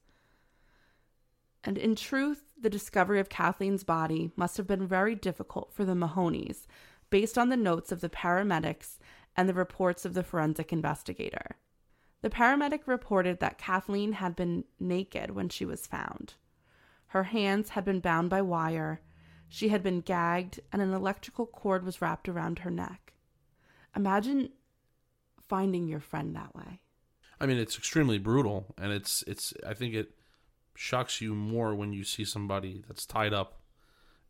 And 1.64 1.76
in 1.76 1.96
truth, 1.96 2.44
the 2.58 2.70
discovery 2.70 3.18
of 3.18 3.28
Kathleen's 3.28 3.82
body 3.82 4.30
must 4.36 4.56
have 4.58 4.66
been 4.68 4.86
very 4.86 5.16
difficult 5.16 5.72
for 5.72 5.84
the 5.84 5.96
Mahonies, 5.96 6.68
based 7.10 7.36
on 7.36 7.48
the 7.48 7.56
notes 7.56 7.90
of 7.90 8.00
the 8.00 8.08
paramedics 8.08 8.98
and 9.36 9.48
the 9.48 9.54
reports 9.54 10.04
of 10.04 10.14
the 10.14 10.22
forensic 10.22 10.72
investigator. 10.72 11.56
The 12.22 12.30
paramedic 12.30 12.86
reported 12.86 13.40
that 13.40 13.58
Kathleen 13.58 14.12
had 14.12 14.36
been 14.36 14.64
naked 14.78 15.32
when 15.32 15.48
she 15.48 15.64
was 15.64 15.88
found. 15.88 16.34
Her 17.08 17.24
hands 17.24 17.70
had 17.70 17.84
been 17.84 18.00
bound 18.00 18.30
by 18.30 18.42
wire, 18.42 19.00
she 19.48 19.68
had 19.68 19.82
been 19.82 20.00
gagged, 20.00 20.60
and 20.72 20.82
an 20.82 20.92
electrical 20.92 21.46
cord 21.46 21.84
was 21.84 22.02
wrapped 22.02 22.28
around 22.28 22.60
her 22.60 22.70
neck. 22.70 23.12
Imagine 23.94 24.50
finding 25.48 25.86
your 25.88 26.00
friend 26.00 26.34
that 26.34 26.54
way. 26.54 26.80
I 27.40 27.46
mean, 27.46 27.58
it's 27.58 27.76
extremely 27.78 28.18
brutal, 28.18 28.74
and 28.78 28.92
it's 28.92 29.22
it's. 29.26 29.52
I 29.66 29.74
think 29.74 29.94
it 29.94 30.10
shocks 30.74 31.20
you 31.20 31.34
more 31.34 31.74
when 31.74 31.92
you 31.92 32.02
see 32.04 32.24
somebody 32.24 32.82
that's 32.88 33.06
tied 33.06 33.32
up, 33.32 33.60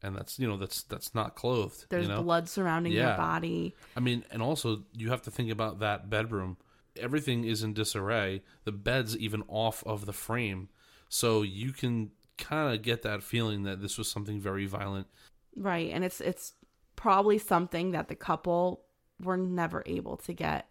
and 0.02 0.14
that's 0.16 0.38
you 0.38 0.46
know 0.46 0.56
that's 0.56 0.82
that's 0.82 1.14
not 1.14 1.34
clothed. 1.34 1.86
There's 1.88 2.08
you 2.08 2.12
know? 2.14 2.22
blood 2.22 2.48
surrounding 2.48 2.92
Yeah. 2.92 3.06
their 3.08 3.16
body. 3.16 3.74
I 3.96 4.00
mean, 4.00 4.24
and 4.30 4.42
also 4.42 4.84
you 4.92 5.10
have 5.10 5.22
to 5.22 5.30
think 5.30 5.50
about 5.50 5.78
that 5.80 6.10
bedroom. 6.10 6.56
Everything 6.98 7.44
is 7.44 7.62
in 7.62 7.74
disarray. 7.74 8.42
The 8.64 8.72
bed's 8.72 9.16
even 9.16 9.44
off 9.48 9.84
of 9.84 10.06
the 10.06 10.12
frame, 10.12 10.68
so 11.08 11.42
you 11.42 11.72
can 11.72 12.10
kind 12.38 12.74
of 12.74 12.82
get 12.82 13.02
that 13.02 13.22
feeling 13.22 13.62
that 13.64 13.80
this 13.80 13.98
was 13.98 14.10
something 14.10 14.40
very 14.40 14.66
violent. 14.66 15.06
Right. 15.54 15.90
And 15.92 16.04
it's 16.04 16.20
it's 16.20 16.52
probably 16.96 17.38
something 17.38 17.92
that 17.92 18.08
the 18.08 18.14
couple 18.14 18.82
were 19.22 19.36
never 19.36 19.82
able 19.86 20.16
to 20.18 20.32
get 20.32 20.68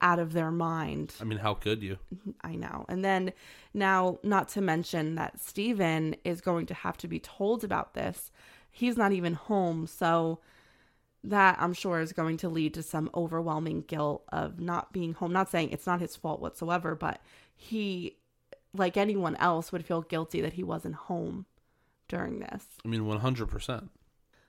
out 0.00 0.18
of 0.18 0.32
their 0.32 0.50
mind. 0.50 1.14
I 1.20 1.24
mean, 1.24 1.38
how 1.38 1.54
could 1.54 1.82
you? 1.82 1.98
I 2.42 2.54
know. 2.54 2.84
And 2.88 3.04
then 3.04 3.32
now, 3.72 4.18
not 4.22 4.48
to 4.50 4.60
mention 4.60 5.14
that 5.14 5.40
Stephen 5.40 6.16
is 6.24 6.40
going 6.40 6.66
to 6.66 6.74
have 6.74 6.96
to 6.98 7.08
be 7.08 7.18
told 7.18 7.64
about 7.64 7.94
this. 7.94 8.30
He's 8.70 8.96
not 8.96 9.12
even 9.12 9.34
home. 9.34 9.86
So 9.86 10.40
that 11.24 11.56
I'm 11.60 11.72
sure 11.72 12.00
is 12.00 12.12
going 12.12 12.36
to 12.38 12.48
lead 12.48 12.74
to 12.74 12.82
some 12.82 13.10
overwhelming 13.14 13.82
guilt 13.82 14.24
of 14.32 14.60
not 14.60 14.92
being 14.92 15.14
home. 15.14 15.32
Not 15.32 15.50
saying 15.50 15.70
it's 15.70 15.86
not 15.86 16.00
his 16.00 16.14
fault 16.14 16.40
whatsoever, 16.40 16.94
but 16.94 17.20
he, 17.56 18.16
like 18.72 18.96
anyone 18.96 19.36
else, 19.36 19.72
would 19.72 19.84
feel 19.84 20.02
guilty 20.02 20.40
that 20.40 20.54
he 20.54 20.62
wasn't 20.62 20.94
home 20.94 21.46
during 22.08 22.40
this. 22.40 22.64
I 22.84 22.88
mean, 22.88 23.06
one 23.06 23.20
hundred 23.20 23.46
percent. 23.46 23.90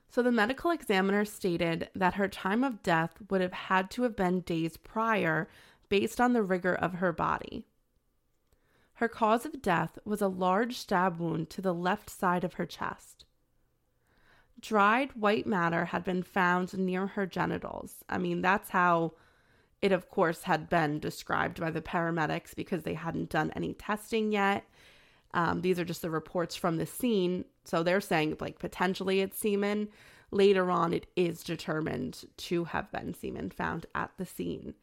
So 0.10 0.22
the 0.22 0.32
medical 0.32 0.72
examiner 0.72 1.26
stated 1.26 1.90
that 1.94 2.14
her 2.14 2.28
time 2.28 2.64
of 2.64 2.82
death 2.82 3.18
would 3.30 3.42
have 3.42 3.54
had 3.54 3.92
to 3.92 4.04
have 4.04 4.16
been 4.16 4.42
days 4.42 4.78
prior 4.78 5.50
based 5.90 6.22
on 6.22 6.34
the 6.34 6.44
rigor 6.44 6.74
of 6.74 6.94
her 6.96 7.12
body. 7.12 7.66
Her 8.96 9.08
cause 9.08 9.46
of 9.46 9.62
death 9.62 10.00
was 10.06 10.22
a 10.22 10.28
large 10.28 10.78
stab 10.78 11.20
wound 11.20 11.50
to 11.52 11.62
the 11.62 11.74
left 11.74 12.10
side 12.10 12.44
of 12.44 12.56
her 12.56 12.66
chest. 12.66 13.26
Dried 14.60 15.14
white 15.14 15.46
matter 15.46 15.86
had 15.86 16.04
been 16.04 16.24
found 16.24 16.76
near 16.78 17.08
her 17.08 17.28
genitals. 17.28 18.04
I 18.10 18.18
mean, 18.18 18.42
that's 18.42 18.70
how 18.70 19.14
it, 19.82 19.92
of 19.92 20.10
course, 20.10 20.44
had 20.44 20.70
been 20.70 21.00
described 21.00 21.60
by 21.60 21.72
the 21.72 21.82
paramedics 21.82 22.56
because 22.56 22.84
they 22.84 22.96
hadn't 22.96 23.30
done 23.30 23.52
any 23.56 23.74
testing 23.74 24.32
yet. 24.32 24.66
Um, 25.34 25.62
these 25.62 25.80
are 25.80 25.86
just 25.86 26.02
the 26.02 26.10
reports 26.10 26.56
from 26.56 26.78
the 26.78 26.86
scene. 26.86 27.46
So 27.64 27.84
they're 27.84 28.02
saying, 28.02 28.38
like, 28.40 28.60
potentially 28.60 29.22
it's 29.22 29.38
semen. 29.38 29.90
Later 30.32 30.72
on, 30.72 30.94
it 30.94 31.08
is 31.16 31.44
determined 31.44 32.26
to 32.38 32.66
have 32.66 32.92
been 32.92 33.14
semen 33.14 33.50
found 33.50 33.86
at 33.94 34.12
the 34.18 34.26
scene. 34.26 34.74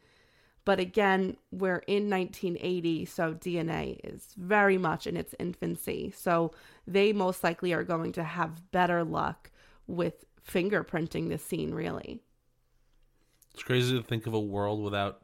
But 0.64 0.80
again, 0.80 1.36
we're 1.50 1.82
in 1.86 2.08
1980, 2.08 3.04
so 3.04 3.34
DNA 3.34 4.00
is 4.02 4.28
very 4.36 4.78
much 4.78 5.06
in 5.06 5.16
its 5.16 5.34
infancy. 5.38 6.12
So 6.16 6.52
they 6.86 7.12
most 7.12 7.44
likely 7.44 7.74
are 7.74 7.84
going 7.84 8.12
to 8.12 8.24
have 8.24 8.70
better 8.70 9.04
luck 9.04 9.50
with 9.86 10.24
fingerprinting 10.46 11.28
the 11.28 11.38
scene, 11.38 11.74
really. 11.74 12.22
It's 13.54 13.62
crazy 13.62 13.96
to 13.96 14.02
think 14.02 14.26
of 14.26 14.34
a 14.34 14.40
world 14.40 14.82
without 14.82 15.20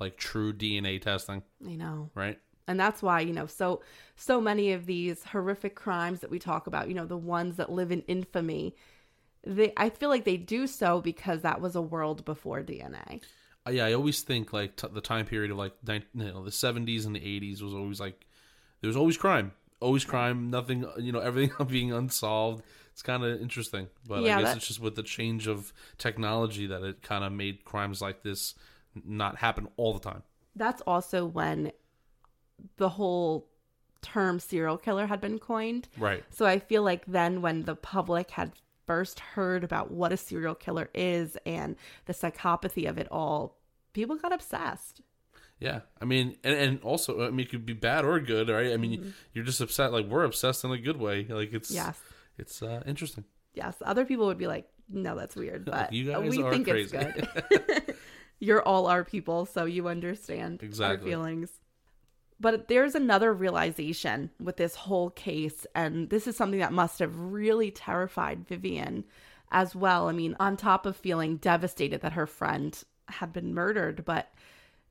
like 0.00 0.16
true 0.16 0.52
DNA 0.52 1.00
testing, 1.00 1.42
I 1.66 1.74
know. 1.76 2.10
right? 2.14 2.38
and 2.66 2.80
that's 2.80 3.02
why 3.02 3.20
you 3.20 3.32
know 3.34 3.44
so 3.46 3.82
so 4.16 4.40
many 4.40 4.72
of 4.72 4.86
these 4.86 5.22
horrific 5.24 5.74
crimes 5.74 6.20
that 6.20 6.30
we 6.30 6.38
talk 6.38 6.66
about 6.66 6.88
you 6.88 6.94
know 6.94 7.04
the 7.04 7.14
ones 7.16 7.56
that 7.56 7.70
live 7.70 7.92
in 7.92 8.00
infamy 8.08 8.74
they 9.46 9.70
i 9.76 9.90
feel 9.90 10.08
like 10.08 10.24
they 10.24 10.38
do 10.38 10.66
so 10.66 11.02
because 11.02 11.42
that 11.42 11.60
was 11.60 11.76
a 11.76 11.82
world 11.82 12.24
before 12.24 12.62
dna 12.62 13.20
Uh, 13.66 13.70
yeah, 13.70 13.84
I 13.84 13.92
always 13.92 14.22
think 14.22 14.52
like 14.54 14.76
t- 14.76 14.88
the 14.90 15.02
time 15.02 15.26
period 15.26 15.50
of 15.50 15.58
like 15.58 15.74
you 15.86 16.00
know 16.14 16.42
the 16.42 16.50
seventies 16.50 17.04
and 17.04 17.14
the 17.14 17.22
eighties 17.22 17.62
was 17.62 17.74
always 17.74 18.00
like 18.00 18.26
there 18.80 18.88
was 18.88 18.96
always 18.96 19.18
crime, 19.18 19.52
always 19.80 20.04
crime, 20.04 20.50
nothing 20.50 20.84
you 20.98 21.12
know 21.12 21.20
everything 21.20 21.66
being 21.66 21.92
unsolved. 21.92 22.62
It's 22.92 23.02
kind 23.02 23.24
of 23.24 23.40
interesting, 23.40 23.88
but 24.06 24.22
Yeah, 24.22 24.36
I 24.36 24.40
guess 24.42 24.50
that- 24.52 24.56
it's 24.58 24.68
just 24.68 24.80
with 24.80 24.94
the 24.94 25.02
change 25.02 25.46
of 25.48 25.72
technology 25.98 26.66
that 26.66 26.82
it 26.82 27.02
kind 27.02 27.24
of 27.24 27.32
made 27.32 27.64
crimes 27.64 28.00
like 28.00 28.22
this 28.22 28.54
not 29.04 29.38
happen 29.38 29.68
all 29.76 29.92
the 29.92 30.00
time. 30.00 30.22
that's 30.54 30.80
also 30.86 31.26
when 31.26 31.72
the 32.76 32.90
whole 32.90 33.48
term 34.02 34.38
serial 34.38 34.76
killer 34.78 35.06
had 35.06 35.20
been 35.20 35.38
coined 35.38 35.88
Right. 35.98 36.22
so 36.30 36.44
i 36.46 36.58
feel 36.60 36.82
like 36.84 37.04
then 37.06 37.42
when 37.42 37.62
the 37.64 37.74
public 37.74 38.30
had 38.30 38.52
first 38.86 39.18
heard 39.18 39.64
about 39.64 39.90
what 39.90 40.12
a 40.12 40.16
serial 40.16 40.54
killer 40.54 40.90
is 40.94 41.36
and 41.46 41.74
the 42.04 42.12
psychopathy 42.12 42.88
of 42.88 42.98
it 42.98 43.08
all 43.10 43.56
people 43.94 44.14
got 44.16 44.32
obsessed 44.32 45.00
Yeah, 45.60 45.80
I 46.00 46.04
mean, 46.04 46.36
and, 46.44 46.54
and 46.54 46.80
also, 46.82 47.26
I 47.26 47.30
mean, 47.30 47.46
it 47.46 47.50
could 47.50 47.64
be 47.64 47.72
bad 47.72 48.04
or 48.04 48.18
good, 48.20 48.48
right? 48.48 48.72
I 48.72 48.76
mean, 48.76 49.14
you're 49.32 49.44
just 49.44 49.60
upset. 49.60 49.92
Like 49.92 50.06
we're 50.06 50.24
obsessed 50.24 50.64
in 50.64 50.70
a 50.72 50.78
good 50.78 50.98
way. 50.98 51.24
Like 51.28 51.52
it's 51.52 51.70
yes 51.70 51.98
it's 52.38 52.62
uh, 52.62 52.82
interesting. 52.86 53.24
Yes, 53.54 53.76
other 53.84 54.04
people 54.04 54.26
would 54.26 54.38
be 54.38 54.46
like, 54.46 54.68
"No, 54.88 55.16
that's 55.16 55.36
weird," 55.36 55.64
but 55.70 55.92
You 55.92 56.10
guys 56.12 56.28
we 56.36 56.42
are 56.42 56.52
think 56.52 56.68
crazy. 56.68 56.96
it's 56.96 57.26
good. 57.48 57.96
You're 58.40 58.62
all 58.62 58.86
our 58.86 59.04
people, 59.04 59.46
so 59.46 59.64
you 59.64 59.88
understand 59.88 60.62
Exactly. 60.62 61.06
our 61.06 61.10
feelings. 61.10 61.50
But 62.40 62.66
there's 62.68 62.94
another 62.96 63.32
realization 63.32 64.30
with 64.40 64.56
this 64.56 64.74
whole 64.74 65.10
case, 65.10 65.66
and 65.74 66.10
this 66.10 66.26
is 66.26 66.36
something 66.36 66.58
that 66.58 66.72
must 66.72 66.98
have 66.98 67.16
really 67.16 67.70
terrified 67.70 68.46
Vivian 68.46 69.04
as 69.52 69.74
well. 69.74 70.08
I 70.08 70.12
mean, 70.12 70.36
on 70.40 70.56
top 70.56 70.84
of 70.84 70.96
feeling 70.96 71.36
devastated 71.36 72.00
that 72.02 72.14
her 72.14 72.26
friend 72.26 72.76
had 73.08 73.32
been 73.32 73.54
murdered, 73.54 74.04
but 74.04 74.30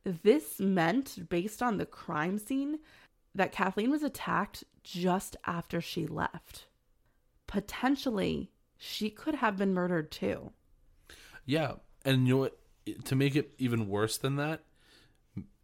this 0.04 0.60
meant, 0.60 1.30
based 1.30 1.62
on 1.62 1.78
the 1.78 1.86
crime 1.86 2.38
scene, 2.38 2.80
that 3.36 3.52
Kathleen 3.52 3.90
was 3.90 4.04
attacked 4.04 4.64
just 4.84 5.36
after 5.46 5.80
she 5.82 6.06
left 6.06 6.66
potentially 7.54 8.50
she 8.80 9.12
could 9.12 9.36
have 9.36 9.58
been 9.58 9.76
murdered 9.76 10.12
too. 10.12 10.52
Yeah, 11.46 11.74
and 12.04 12.28
you 12.28 12.34
know 12.34 12.40
what? 12.40 12.58
To 13.06 13.16
make 13.16 13.36
it 13.36 13.54
even 13.60 13.88
worse 13.88 14.18
than 14.18 14.38
that, 14.38 14.64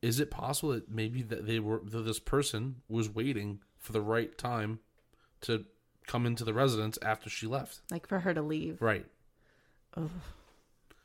is 0.03 0.19
it 0.19 0.29
possible 0.29 0.74
that 0.74 0.89
maybe 0.89 1.24
that 1.24 1.48
they 1.48 1.60
were 1.60 1.81
that 1.84 2.01
this 2.01 2.19
person 2.19 2.77
was 2.88 3.10
waiting 3.10 3.62
for 3.79 3.91
the 3.91 4.01
right 4.01 4.38
time 4.38 4.79
to 5.41 5.65
come 6.05 6.27
into 6.27 6.43
the 6.43 6.53
residence 6.53 7.00
after 7.01 7.27
she 7.27 7.48
left? 7.48 7.79
Like 7.89 8.08
for 8.08 8.19
her 8.19 8.36
to 8.36 8.41
leave. 8.43 8.79
Right. 8.81 9.08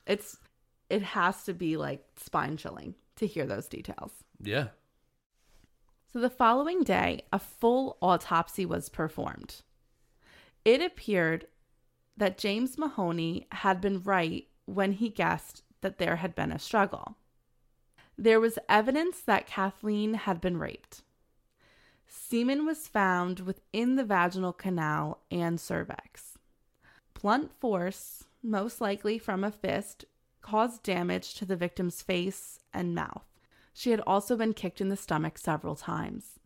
It's 0.06 0.36
it 0.90 1.02
has 1.02 1.44
to 1.44 1.54
be 1.54 1.78
like 1.78 2.04
spine 2.16 2.58
chilling 2.58 2.94
to 3.16 3.26
hear 3.26 3.46
those 3.46 3.68
details. 3.68 4.12
Yeah. 4.40 4.68
So 6.12 6.20
the 6.20 6.30
following 6.30 6.82
day, 6.82 7.22
a 7.32 7.38
full 7.38 7.98
autopsy 8.00 8.64
was 8.64 8.88
performed. 8.88 9.62
It 10.64 10.80
appeared 10.80 11.46
that 12.16 12.38
James 12.38 12.78
Mahoney 12.78 13.46
had 13.50 13.80
been 13.80 14.02
right 14.02 14.46
when 14.66 14.92
he 14.92 15.08
guessed 15.08 15.62
that 15.80 15.98
there 15.98 16.16
had 16.16 16.34
been 16.34 16.52
a 16.52 16.58
struggle. 16.58 17.16
There 18.16 18.40
was 18.40 18.58
evidence 18.68 19.20
that 19.22 19.46
Kathleen 19.46 20.14
had 20.14 20.40
been 20.40 20.56
raped. 20.56 21.02
Semen 22.06 22.64
was 22.64 22.86
found 22.86 23.40
within 23.40 23.96
the 23.96 24.04
vaginal 24.04 24.52
canal 24.52 25.20
and 25.30 25.60
cervix. 25.60 26.38
Blunt 27.20 27.50
force, 27.58 28.24
most 28.42 28.80
likely 28.80 29.18
from 29.18 29.42
a 29.42 29.50
fist, 29.50 30.04
caused 30.44 30.82
damage 30.82 31.32
to 31.34 31.46
the 31.46 31.56
victim's 31.56 32.02
face 32.02 32.58
and 32.72 32.94
mouth. 32.94 33.24
She 33.72 33.90
had 33.90 34.00
also 34.06 34.36
been 34.36 34.52
kicked 34.52 34.80
in 34.80 34.90
the 34.90 34.96
stomach 34.96 35.38
several 35.38 35.74
times. 35.74 36.38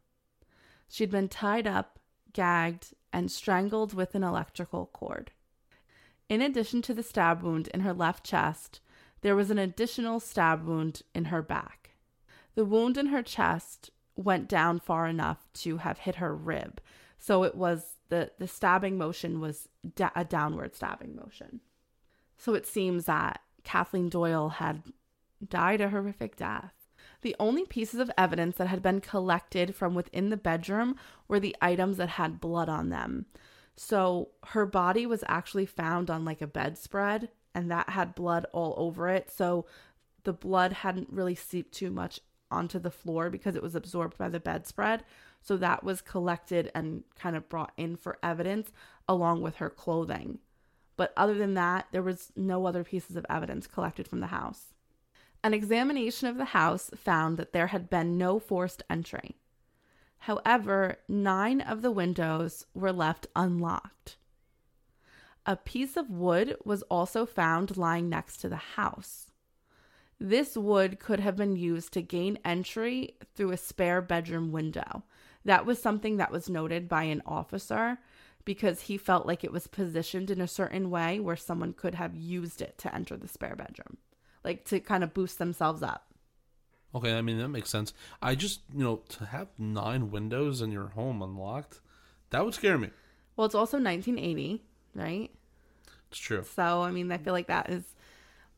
She'd 0.88 1.10
been 1.10 1.28
tied 1.28 1.66
up, 1.66 1.98
gagged, 2.32 2.94
and 3.12 3.28
strangled 3.28 3.94
with 3.94 4.14
an 4.14 4.22
electrical 4.22 4.86
cord. 4.86 5.32
In 6.28 6.40
addition 6.40 6.80
to 6.82 6.94
the 6.94 7.02
stab 7.02 7.42
wound 7.42 7.68
in 7.74 7.80
her 7.80 7.92
left 7.92 8.24
chest, 8.24 8.80
there 9.22 9.34
was 9.34 9.50
an 9.50 9.58
additional 9.58 10.20
stab 10.20 10.64
wound 10.64 11.02
in 11.12 11.26
her 11.26 11.42
back. 11.42 11.96
The 12.54 12.64
wound 12.64 12.96
in 12.96 13.06
her 13.06 13.22
chest 13.22 13.90
went 14.14 14.48
down 14.48 14.78
far 14.78 15.08
enough 15.08 15.48
to 15.54 15.78
have 15.78 15.98
hit 15.98 16.16
her 16.16 16.34
rib, 16.34 16.80
so 17.18 17.42
it 17.42 17.56
was 17.56 17.96
the 18.10 18.30
the 18.38 18.46
stabbing 18.46 18.96
motion 18.96 19.40
was 19.40 19.68
da- 19.96 20.10
a 20.14 20.24
downward 20.24 20.76
stabbing 20.76 21.16
motion. 21.16 21.60
So 22.36 22.54
it 22.54 22.66
seems 22.66 23.06
that 23.06 23.40
Kathleen 23.68 24.08
Doyle 24.08 24.48
had 24.48 24.82
died 25.46 25.82
a 25.82 25.90
horrific 25.90 26.36
death. 26.36 26.72
The 27.20 27.36
only 27.38 27.66
pieces 27.66 28.00
of 28.00 28.10
evidence 28.16 28.56
that 28.56 28.68
had 28.68 28.82
been 28.82 29.02
collected 29.02 29.74
from 29.74 29.94
within 29.94 30.30
the 30.30 30.38
bedroom 30.38 30.96
were 31.28 31.38
the 31.38 31.54
items 31.60 31.98
that 31.98 32.08
had 32.08 32.40
blood 32.40 32.70
on 32.70 32.88
them. 32.88 33.26
So 33.76 34.30
her 34.46 34.64
body 34.64 35.04
was 35.04 35.22
actually 35.28 35.66
found 35.66 36.08
on 36.08 36.24
like 36.24 36.40
a 36.40 36.46
bedspread 36.46 37.28
and 37.54 37.70
that 37.70 37.90
had 37.90 38.14
blood 38.14 38.46
all 38.54 38.72
over 38.78 39.10
it. 39.10 39.30
So 39.30 39.66
the 40.24 40.32
blood 40.32 40.72
hadn't 40.72 41.12
really 41.12 41.34
seeped 41.34 41.74
too 41.74 41.90
much 41.90 42.20
onto 42.50 42.78
the 42.78 42.90
floor 42.90 43.28
because 43.28 43.54
it 43.54 43.62
was 43.62 43.74
absorbed 43.74 44.16
by 44.16 44.30
the 44.30 44.40
bedspread. 44.40 45.04
So 45.42 45.58
that 45.58 45.84
was 45.84 46.00
collected 46.00 46.70
and 46.74 47.04
kind 47.16 47.36
of 47.36 47.50
brought 47.50 47.72
in 47.76 47.96
for 47.96 48.16
evidence 48.22 48.72
along 49.06 49.42
with 49.42 49.56
her 49.56 49.68
clothing. 49.68 50.38
But 50.98 51.14
other 51.16 51.34
than 51.34 51.54
that, 51.54 51.86
there 51.92 52.02
was 52.02 52.32
no 52.36 52.66
other 52.66 52.82
pieces 52.82 53.14
of 53.14 53.24
evidence 53.30 53.68
collected 53.68 54.08
from 54.08 54.18
the 54.18 54.26
house. 54.26 54.74
An 55.44 55.54
examination 55.54 56.26
of 56.26 56.36
the 56.36 56.46
house 56.46 56.90
found 56.96 57.36
that 57.36 57.52
there 57.52 57.68
had 57.68 57.88
been 57.88 58.18
no 58.18 58.40
forced 58.40 58.82
entry. 58.90 59.36
However, 60.18 60.98
nine 61.08 61.60
of 61.60 61.82
the 61.82 61.92
windows 61.92 62.66
were 62.74 62.92
left 62.92 63.28
unlocked. 63.36 64.16
A 65.46 65.54
piece 65.54 65.96
of 65.96 66.10
wood 66.10 66.56
was 66.64 66.82
also 66.82 67.24
found 67.24 67.76
lying 67.76 68.08
next 68.08 68.38
to 68.38 68.48
the 68.48 68.56
house. 68.56 69.30
This 70.18 70.56
wood 70.56 70.98
could 70.98 71.20
have 71.20 71.36
been 71.36 71.54
used 71.54 71.92
to 71.92 72.02
gain 72.02 72.40
entry 72.44 73.14
through 73.36 73.52
a 73.52 73.56
spare 73.56 74.02
bedroom 74.02 74.50
window. 74.50 75.04
That 75.44 75.64
was 75.64 75.80
something 75.80 76.16
that 76.16 76.32
was 76.32 76.50
noted 76.50 76.88
by 76.88 77.04
an 77.04 77.22
officer 77.24 77.98
because 78.44 78.82
he 78.82 78.96
felt 78.96 79.26
like 79.26 79.44
it 79.44 79.52
was 79.52 79.66
positioned 79.66 80.30
in 80.30 80.40
a 80.40 80.48
certain 80.48 80.90
way 80.90 81.20
where 81.20 81.36
someone 81.36 81.72
could 81.72 81.94
have 81.94 82.16
used 82.16 82.60
it 82.62 82.78
to 82.78 82.94
enter 82.94 83.16
the 83.16 83.28
spare 83.28 83.56
bedroom, 83.56 83.98
like 84.44 84.64
to 84.66 84.80
kind 84.80 85.04
of 85.04 85.14
boost 85.14 85.38
themselves 85.38 85.82
up. 85.82 86.04
Okay, 86.94 87.14
I 87.14 87.20
mean 87.20 87.38
that 87.38 87.48
makes 87.48 87.70
sense. 87.70 87.92
I 88.22 88.34
just 88.34 88.60
you 88.74 88.82
know 88.82 89.02
to 89.10 89.26
have 89.26 89.48
nine 89.58 90.10
windows 90.10 90.62
in 90.62 90.72
your 90.72 90.88
home 90.88 91.22
unlocked, 91.22 91.80
that 92.30 92.44
would 92.44 92.54
scare 92.54 92.78
me. 92.78 92.90
Well, 93.36 93.46
it's 93.46 93.54
also 93.54 93.78
1980, 93.78 94.62
right? 94.94 95.30
It's 96.10 96.18
true. 96.18 96.44
So, 96.56 96.82
I 96.82 96.90
mean, 96.90 97.12
I 97.12 97.18
feel 97.18 97.32
like 97.32 97.46
that 97.46 97.70
is 97.70 97.84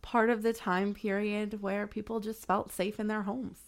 part 0.02 0.30
of 0.30 0.42
the 0.42 0.52
time 0.52 0.94
period 0.94 1.60
where 1.60 1.86
people 1.86 2.20
just 2.20 2.46
felt 2.46 2.72
safe 2.72 2.98
in 2.98 3.06
their 3.06 3.22
homes. 3.22 3.58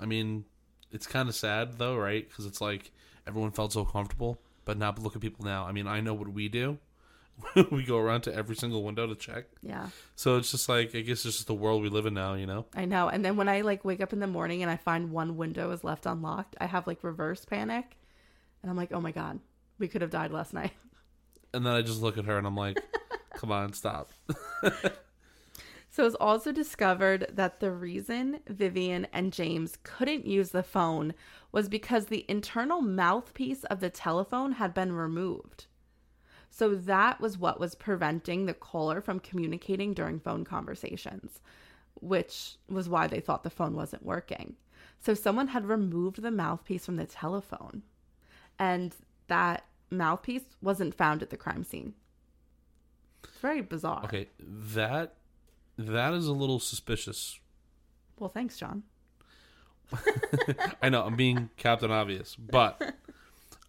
I 0.00 0.06
mean, 0.06 0.44
it's 0.92 1.06
kind 1.06 1.28
of 1.28 1.34
sad 1.34 1.78
though, 1.78 1.96
right? 1.96 2.28
Because 2.28 2.46
it's 2.46 2.60
like 2.60 2.90
everyone 3.26 3.52
felt 3.52 3.72
so 3.72 3.84
comfortable, 3.84 4.40
but 4.68 4.76
now 4.76 4.94
look 5.00 5.16
at 5.16 5.22
people 5.22 5.46
now. 5.46 5.64
I 5.64 5.72
mean, 5.72 5.86
I 5.86 6.02
know 6.02 6.12
what 6.12 6.28
we 6.28 6.50
do. 6.50 6.76
we 7.70 7.84
go 7.84 7.96
around 7.96 8.20
to 8.22 8.34
every 8.34 8.54
single 8.54 8.82
window 8.82 9.06
to 9.06 9.14
check. 9.14 9.46
Yeah. 9.62 9.86
So 10.14 10.36
it's 10.36 10.50
just 10.50 10.68
like 10.68 10.94
I 10.94 11.00
guess 11.00 11.24
it's 11.24 11.36
just 11.36 11.46
the 11.46 11.54
world 11.54 11.80
we 11.80 11.88
live 11.88 12.04
in 12.04 12.12
now, 12.12 12.34
you 12.34 12.44
know. 12.44 12.66
I 12.76 12.84
know. 12.84 13.08
And 13.08 13.24
then 13.24 13.38
when 13.38 13.48
I 13.48 13.62
like 13.62 13.82
wake 13.82 14.02
up 14.02 14.12
in 14.12 14.20
the 14.20 14.26
morning 14.26 14.60
and 14.60 14.70
I 14.70 14.76
find 14.76 15.10
one 15.10 15.38
window 15.38 15.70
is 15.70 15.84
left 15.84 16.04
unlocked, 16.04 16.54
I 16.60 16.66
have 16.66 16.86
like 16.86 17.02
reverse 17.02 17.46
panic. 17.46 17.96
And 18.60 18.70
I'm 18.70 18.76
like, 18.76 18.92
"Oh 18.92 19.00
my 19.00 19.10
god, 19.10 19.40
we 19.78 19.88
could 19.88 20.02
have 20.02 20.10
died 20.10 20.32
last 20.32 20.52
night." 20.52 20.72
And 21.54 21.64
then 21.64 21.72
I 21.72 21.80
just 21.80 22.02
look 22.02 22.18
at 22.18 22.26
her 22.26 22.36
and 22.36 22.46
I'm 22.46 22.56
like, 22.56 22.78
"Come 23.36 23.50
on, 23.50 23.72
stop." 23.72 24.10
So 25.98 26.06
it's 26.06 26.14
also 26.20 26.52
discovered 26.52 27.26
that 27.32 27.58
the 27.58 27.72
reason 27.72 28.38
Vivian 28.46 29.08
and 29.12 29.32
James 29.32 29.78
couldn't 29.82 30.26
use 30.26 30.50
the 30.50 30.62
phone 30.62 31.12
was 31.50 31.68
because 31.68 32.06
the 32.06 32.24
internal 32.28 32.80
mouthpiece 32.80 33.64
of 33.64 33.80
the 33.80 33.90
telephone 33.90 34.52
had 34.52 34.72
been 34.72 34.92
removed. 34.92 35.66
So 36.50 36.76
that 36.76 37.20
was 37.20 37.36
what 37.36 37.58
was 37.58 37.74
preventing 37.74 38.46
the 38.46 38.54
caller 38.54 39.00
from 39.00 39.18
communicating 39.18 39.92
during 39.92 40.20
phone 40.20 40.44
conversations, 40.44 41.40
which 42.00 42.58
was 42.68 42.88
why 42.88 43.08
they 43.08 43.18
thought 43.18 43.42
the 43.42 43.50
phone 43.50 43.74
wasn't 43.74 44.06
working. 44.06 44.54
So 45.00 45.14
someone 45.14 45.48
had 45.48 45.66
removed 45.66 46.22
the 46.22 46.30
mouthpiece 46.30 46.86
from 46.86 46.94
the 46.94 47.06
telephone, 47.06 47.82
and 48.56 48.94
that 49.26 49.64
mouthpiece 49.90 50.44
wasn't 50.62 50.94
found 50.94 51.24
at 51.24 51.30
the 51.30 51.36
crime 51.36 51.64
scene. 51.64 51.94
It's 53.24 53.38
very 53.38 53.62
bizarre. 53.62 54.04
Okay, 54.04 54.28
that 54.38 55.16
that 55.78 56.12
is 56.12 56.26
a 56.26 56.32
little 56.32 56.58
suspicious. 56.58 57.38
Well, 58.18 58.28
thanks, 58.28 58.58
John. 58.58 58.82
I 60.82 60.88
know 60.88 61.04
I'm 61.04 61.16
being 61.16 61.48
Captain 61.56 61.90
Obvious, 61.90 62.34
but 62.36 62.94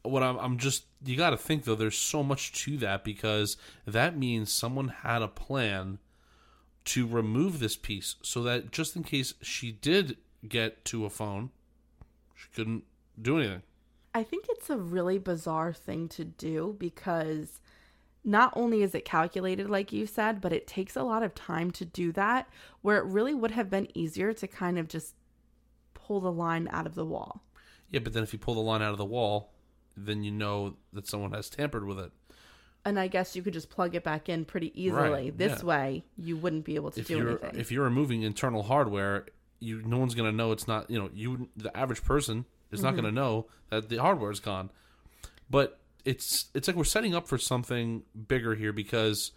what 0.01 0.23
I'm 0.23 0.37
I'm 0.37 0.57
just 0.57 0.85
you 1.05 1.15
got 1.15 1.29
to 1.29 1.37
think 1.37 1.63
though. 1.63 1.75
There's 1.75 1.97
so 1.97 2.23
much 2.23 2.51
to 2.63 2.77
that 2.77 3.03
because 3.03 3.57
that 3.85 4.17
means 4.17 4.51
someone 4.51 4.89
had 4.89 5.21
a 5.21 5.27
plan 5.27 5.99
to 6.85 7.07
remove 7.07 7.59
this 7.59 7.75
piece 7.75 8.15
so 8.21 8.41
that 8.43 8.71
just 8.71 8.95
in 8.95 9.03
case 9.03 9.33
she 9.41 9.71
did 9.71 10.17
get 10.47 10.83
to 10.85 11.05
a 11.05 11.09
phone, 11.09 11.51
she 12.35 12.47
couldn't 12.55 12.83
do 13.21 13.37
anything. 13.37 13.61
I 14.13 14.23
think 14.23 14.47
it's 14.49 14.69
a 14.69 14.77
really 14.77 15.19
bizarre 15.19 15.71
thing 15.71 16.07
to 16.09 16.25
do 16.25 16.75
because 16.79 17.59
not 18.23 18.53
only 18.55 18.83
is 18.83 18.93
it 18.93 19.05
calculated, 19.05 19.69
like 19.69 19.91
you 19.93 20.05
said, 20.05 20.41
but 20.41 20.51
it 20.53 20.67
takes 20.67 20.95
a 20.95 21.03
lot 21.03 21.23
of 21.23 21.33
time 21.35 21.71
to 21.71 21.85
do 21.85 22.11
that, 22.13 22.49
where 22.81 22.97
it 22.97 23.05
really 23.05 23.33
would 23.33 23.51
have 23.51 23.69
been 23.69 23.87
easier 23.97 24.33
to 24.33 24.47
kind 24.47 24.77
of 24.77 24.87
just 24.87 25.15
pull 25.93 26.19
the 26.19 26.31
line 26.31 26.67
out 26.71 26.85
of 26.85 26.95
the 26.95 27.05
wall. 27.05 27.43
Yeah, 27.89 28.01
but 28.01 28.13
then 28.13 28.23
if 28.23 28.33
you 28.33 28.39
pull 28.39 28.55
the 28.55 28.61
line 28.61 28.81
out 28.81 28.91
of 28.91 28.97
the 28.97 29.05
wall, 29.05 29.51
then 29.95 30.23
you 30.23 30.31
know 30.31 30.75
that 30.93 31.07
someone 31.07 31.31
has 31.31 31.49
tampered 31.49 31.85
with 31.85 31.99
it. 31.99 32.11
And 32.85 32.99
I 32.99 33.07
guess 33.07 33.35
you 33.35 33.41
could 33.41 33.53
just 33.53 33.69
plug 33.69 33.95
it 33.95 34.03
back 34.03 34.29
in 34.29 34.45
pretty 34.45 34.71
easily. 34.81 35.09
Right, 35.09 35.37
this 35.37 35.59
yeah. 35.59 35.65
way, 35.65 36.03
you 36.17 36.37
wouldn't 36.37 36.65
be 36.65 36.75
able 36.75 36.91
to 36.91 37.01
if 37.01 37.07
do 37.07 37.27
anything. 37.27 37.59
if 37.59 37.71
you're 37.71 37.83
removing 37.83 38.21
internal 38.21 38.63
hardware, 38.63 39.25
you 39.59 39.81
no 39.83 39.97
one's 39.97 40.15
gonna 40.15 40.31
know 40.31 40.51
it's 40.51 40.67
not. 40.67 40.89
You 40.89 40.99
know, 40.99 41.09
you 41.13 41.49
the 41.57 41.75
average 41.75 42.03
person 42.03 42.45
is 42.71 42.81
not 42.81 42.93
Mm-hmm. 42.93 43.01
gonna 43.01 43.11
know 43.11 43.47
that 43.69 43.89
the 43.89 43.97
hardware 43.97 44.31
is 44.31 44.39
gone. 44.39 44.69
But 45.49 45.78
it's 46.05 46.45
it's 46.53 46.67
like 46.67 46.77
we're 46.77 46.83
setting 46.83 47.13
up 47.15 47.27
for 47.27 47.37
something 47.37 48.03
bigger 48.27 48.55
here 48.55 48.73
because 48.73 49.31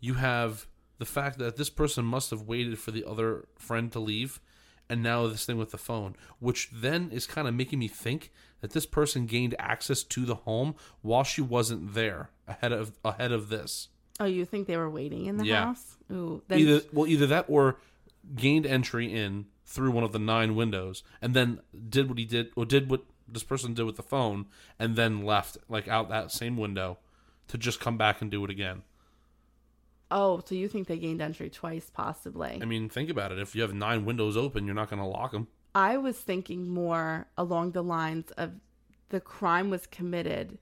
you 0.00 0.14
have 0.14 0.66
the 0.98 1.04
fact 1.04 1.38
that 1.38 1.56
this 1.56 1.70
person 1.70 2.04
must 2.04 2.30
have 2.30 2.42
waited 2.42 2.78
for 2.78 2.90
the 2.90 3.04
other 3.04 3.46
friend 3.58 3.92
to 3.92 3.98
leave 4.00 4.40
and 4.90 5.02
now 5.02 5.26
this 5.26 5.44
thing 5.44 5.58
with 5.58 5.70
the 5.70 5.78
phone 5.78 6.16
which 6.38 6.70
then 6.72 7.10
is 7.12 7.26
kind 7.26 7.46
of 7.46 7.54
making 7.54 7.78
me 7.78 7.88
think 7.88 8.30
that 8.60 8.70
this 8.72 8.86
person 8.86 9.26
gained 9.26 9.54
access 9.58 10.02
to 10.02 10.24
the 10.24 10.34
home 10.34 10.74
while 11.02 11.22
she 11.24 11.40
wasn't 11.42 11.94
there 11.94 12.30
ahead 12.46 12.72
of 12.72 12.92
ahead 13.04 13.30
of 13.32 13.48
this 13.48 13.88
oh, 14.20 14.24
you 14.24 14.44
think 14.44 14.66
they 14.66 14.76
were 14.76 14.90
waiting 14.90 15.26
in 15.26 15.36
the 15.36 15.44
Yeah. 15.46 15.66
house? 15.66 15.96
Ooh, 16.10 16.42
then 16.48 16.58
either 16.58 16.80
well 16.92 17.06
either 17.06 17.26
that 17.28 17.44
or 17.48 17.76
gained 18.34 18.66
entry 18.66 19.12
in 19.12 19.46
through 19.64 19.90
one 19.90 20.02
of 20.04 20.12
the 20.12 20.18
nine 20.18 20.56
windows 20.56 21.02
and 21.22 21.34
then 21.34 21.60
did 21.88 22.08
what 22.08 22.18
he 22.18 22.24
did 22.24 22.50
or 22.56 22.64
did 22.64 22.90
what 22.90 23.02
this 23.30 23.42
person 23.42 23.74
did 23.74 23.84
with 23.84 23.96
the 23.96 24.02
phone 24.02 24.46
and 24.78 24.96
then 24.96 25.24
left 25.24 25.58
like 25.68 25.88
out 25.88 26.08
that 26.08 26.32
same 26.32 26.56
window 26.56 26.98
to 27.48 27.58
just 27.58 27.80
come 27.80 27.96
back 27.96 28.20
and 28.20 28.30
do 28.30 28.44
it 28.44 28.50
again 28.50 28.82
oh, 30.10 30.42
so 30.46 30.54
you 30.54 30.68
think 30.68 30.88
they 30.88 30.96
gained 30.96 31.20
entry 31.20 31.50
twice, 31.50 31.90
possibly? 31.92 32.58
i 32.62 32.64
mean 32.64 32.88
think 32.88 33.10
about 33.10 33.32
it 33.32 33.38
if 33.38 33.54
you 33.54 33.62
have 33.62 33.74
nine 33.74 34.04
windows 34.04 34.36
open 34.36 34.66
you're 34.66 34.74
not 34.74 34.90
going 34.90 35.02
to 35.02 35.08
lock 35.08 35.32
them 35.32 35.46
I 35.74 35.96
was 35.96 36.18
thinking 36.18 36.68
more 36.68 37.28
along 37.36 37.72
the 37.72 37.84
lines 37.84 38.30
of 38.32 38.52
the 39.10 39.20
crime 39.20 39.70
was 39.70 39.86
committed. 39.86 40.58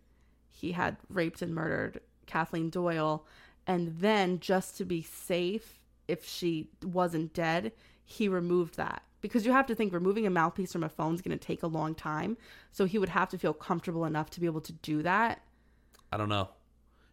He 0.51 0.73
had 0.73 0.99
raped 1.09 1.43
and 1.43 1.55
murdered 1.55 2.01
Kathleen 2.27 2.71
Doyle. 2.71 3.25
And 3.67 3.99
then, 3.99 4.41
just 4.41 4.77
to 4.77 4.85
be 4.85 5.03
safe, 5.03 5.81
if 6.07 6.29
she 6.29 6.69
wasn't 6.85 7.33
dead, 7.33 7.73
he 8.05 8.29
removed 8.29 8.77
that. 8.77 9.03
Because 9.27 9.45
you 9.45 9.53
have 9.53 9.67
to 9.67 9.75
think 9.75 9.93
removing 9.93 10.27
a 10.27 10.31
mouthpiece 10.31 10.73
from 10.73 10.83
a 10.85 10.89
phone 10.89 11.15
is 11.15 11.21
going 11.23 11.37
to 11.37 11.45
take 11.45 11.63
a 11.63 11.67
long 11.67 11.95
time. 11.95 12.37
So 12.73 12.85
he 12.85 12.99
would 12.99 13.09
have 13.11 13.29
to 13.31 13.39
feel 13.39 13.53
comfortable 13.53 14.05
enough 14.05 14.31
to 14.31 14.41
be 14.41 14.47
able 14.47 14.61
to 14.63 14.73
do 14.73 15.03
that. 15.03 15.43
i 16.13 16.17
don't 16.17 16.29
know 16.29 16.49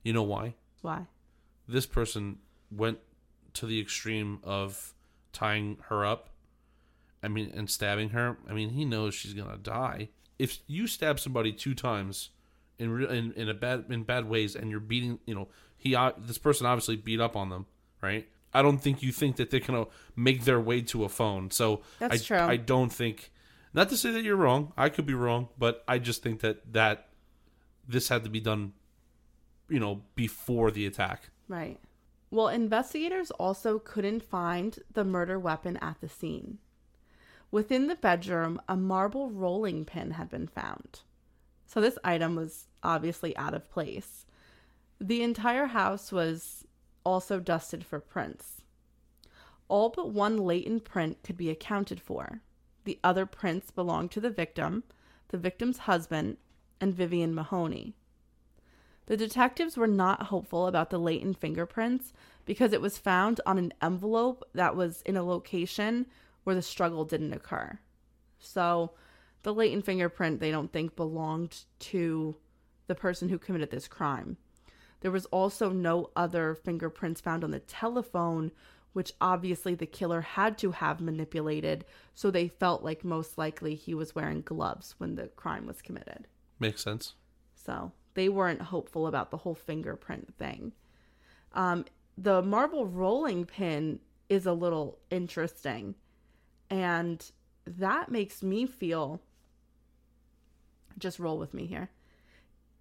you 0.03 0.13
know 0.13 0.23
why 0.23 0.53
Why? 0.81 1.07
this 1.67 1.85
person 1.85 2.37
went 2.69 2.99
to 3.53 3.65
the 3.65 3.79
extreme 3.79 4.39
of 4.43 4.93
tying 5.31 5.77
her 5.89 6.05
up 6.05 6.29
i 7.23 7.27
mean 7.27 7.51
and 7.55 7.69
stabbing 7.69 8.09
her 8.09 8.37
i 8.49 8.53
mean 8.53 8.69
he 8.69 8.85
knows 8.85 9.15
she's 9.15 9.33
gonna 9.33 9.57
die 9.57 10.09
if 10.37 10.59
you 10.67 10.85
stab 10.87 11.19
somebody 11.19 11.51
two 11.51 11.73
times 11.73 12.29
in 12.77 12.91
re- 12.91 13.07
in, 13.17 13.31
in 13.33 13.49
a 13.49 13.53
bad 13.53 13.85
in 13.89 14.03
bad 14.03 14.25
ways 14.29 14.55
and 14.55 14.69
you're 14.69 14.79
beating 14.79 15.19
you 15.25 15.33
know 15.35 15.47
he 15.77 15.95
o- 15.95 16.13
this 16.17 16.37
person 16.37 16.65
obviously 16.67 16.95
beat 16.95 17.19
up 17.19 17.35
on 17.35 17.49
them 17.49 17.65
right 18.01 18.27
I 18.53 18.61
don't 18.61 18.77
think 18.77 19.01
you 19.01 19.11
think 19.11 19.37
that 19.37 19.49
they're 19.49 19.59
gonna 19.59 19.87
make 20.15 20.43
their 20.45 20.59
way 20.59 20.81
to 20.81 21.03
a 21.03 21.09
phone. 21.09 21.51
So 21.51 21.81
That's 21.99 22.21
I, 22.21 22.25
true. 22.25 22.37
I 22.37 22.57
don't 22.57 22.91
think. 22.91 23.31
Not 23.73 23.89
to 23.89 23.97
say 23.97 24.11
that 24.11 24.23
you're 24.23 24.35
wrong. 24.35 24.71
I 24.77 24.89
could 24.89 25.05
be 25.05 25.15
wrong, 25.15 25.49
but 25.57 25.83
I 25.87 25.97
just 25.97 26.21
think 26.21 26.41
that 26.41 26.73
that 26.73 27.09
this 27.87 28.09
had 28.09 28.23
to 28.23 28.29
be 28.29 28.39
done, 28.39 28.73
you 29.67 29.79
know, 29.79 30.03
before 30.15 30.71
the 30.71 30.85
attack. 30.85 31.29
Right. 31.47 31.79
Well, 32.31 32.47
investigators 32.47 33.29
also 33.31 33.79
couldn't 33.79 34.23
find 34.23 34.79
the 34.91 35.03
murder 35.03 35.39
weapon 35.39 35.77
at 35.77 36.01
the 36.01 36.09
scene. 36.09 36.57
Within 37.51 37.87
the 37.87 37.95
bedroom, 37.95 38.59
a 38.67 38.75
marble 38.75 39.29
rolling 39.29 39.85
pin 39.85 40.11
had 40.11 40.29
been 40.29 40.47
found. 40.47 41.01
So 41.67 41.79
this 41.79 41.99
item 42.03 42.35
was 42.35 42.65
obviously 42.81 43.37
out 43.37 43.53
of 43.53 43.69
place. 43.69 44.25
The 44.99 45.21
entire 45.21 45.67
house 45.67 46.11
was 46.11 46.62
also 47.03 47.39
dusted 47.39 47.85
for 47.85 47.99
prints. 47.99 48.61
All 49.67 49.89
but 49.89 50.09
one 50.09 50.37
latent 50.37 50.83
print 50.83 51.17
could 51.23 51.37
be 51.37 51.49
accounted 51.49 51.99
for. 51.99 52.41
The 52.83 52.99
other 53.03 53.25
prints 53.25 53.71
belonged 53.71 54.11
to 54.11 54.21
the 54.21 54.29
victim, 54.29 54.83
the 55.29 55.37
victim's 55.37 55.79
husband, 55.79 56.37
and 56.81 56.93
Vivian 56.93 57.33
Mahoney. 57.33 57.95
The 59.05 59.17
detectives 59.17 59.77
were 59.77 59.87
not 59.87 60.23
hopeful 60.23 60.67
about 60.67 60.89
the 60.89 60.99
latent 60.99 61.39
fingerprints 61.39 62.13
because 62.45 62.71
it 62.71 62.81
was 62.81 62.97
found 62.97 63.41
on 63.45 63.57
an 63.57 63.73
envelope 63.81 64.43
that 64.53 64.75
was 64.75 65.01
in 65.01 65.17
a 65.17 65.23
location 65.23 66.05
where 66.43 66.55
the 66.55 66.61
struggle 66.61 67.05
didn't 67.05 67.33
occur. 67.33 67.79
So, 68.39 68.91
the 69.43 69.53
latent 69.53 69.85
fingerprint 69.85 70.39
they 70.39 70.51
don't 70.51 70.71
think 70.71 70.95
belonged 70.95 71.63
to 71.79 72.35
the 72.87 72.95
person 72.95 73.29
who 73.29 73.37
committed 73.37 73.71
this 73.71 73.87
crime. 73.87 74.37
There 75.03 75.11
was 75.11 75.25
also 75.25 75.69
no 75.69 76.11
other 76.15 76.55
fingerprints 76.55 77.19
found 77.19 77.43
on 77.43 77.51
the 77.51 77.59
telephone, 77.59 78.53
which 78.93 79.11
obviously 79.19 79.75
the 79.75 79.85
killer 79.85 80.21
had 80.21 80.57
to 80.59 80.71
have 80.71 81.01
manipulated, 81.01 81.83
so 82.15 82.31
they 82.31 82.47
felt 82.47 82.83
like 82.83 83.03
most 83.03 83.37
likely 83.37 83.75
he 83.75 83.93
was 83.93 84.15
wearing 84.15 84.41
gloves 84.41 84.95
when 84.99 85.15
the 85.15 85.27
crime 85.27 85.67
was 85.67 85.81
committed. 85.81 86.25
Makes 86.57 86.85
sense. 86.85 87.15
So 87.53 87.91
they 88.13 88.29
weren't 88.29 88.61
hopeful 88.61 89.05
about 89.05 89.29
the 89.29 89.37
whole 89.37 89.55
fingerprint 89.55 90.33
thing. 90.37 90.71
Um, 91.51 91.83
the 92.17 92.41
marble 92.41 92.85
rolling 92.85 93.43
pin 93.43 93.99
is 94.29 94.45
a 94.45 94.53
little 94.53 94.99
interesting. 95.09 95.95
And 96.69 97.29
that 97.67 98.09
makes 98.09 98.41
me 98.41 98.65
feel 98.65 99.21
just 100.97 101.19
roll 101.19 101.37
with 101.37 101.53
me 101.53 101.65
here. 101.65 101.89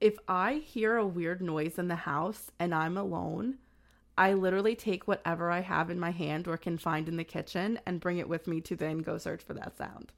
If 0.02 0.18
I 0.26 0.54
hear 0.54 0.96
a 0.96 1.06
weird 1.06 1.40
noise 1.40 1.78
in 1.78 1.86
the 1.86 1.94
house 1.94 2.50
and 2.58 2.74
I'm 2.74 2.98
alone, 2.98 3.58
I 4.18 4.32
literally 4.32 4.74
take 4.74 5.06
whatever 5.06 5.48
I 5.48 5.60
have 5.60 5.90
in 5.90 6.00
my 6.00 6.10
hand 6.10 6.48
or 6.48 6.56
can 6.56 6.76
find 6.76 7.08
in 7.08 7.16
the 7.16 7.22
kitchen 7.22 7.78
and 7.86 8.00
bring 8.00 8.18
it 8.18 8.28
with 8.28 8.48
me 8.48 8.60
to 8.62 8.74
then 8.74 8.98
go 8.98 9.16
search 9.16 9.42
for 9.42 9.54
that 9.54 9.76
sound 9.78 10.10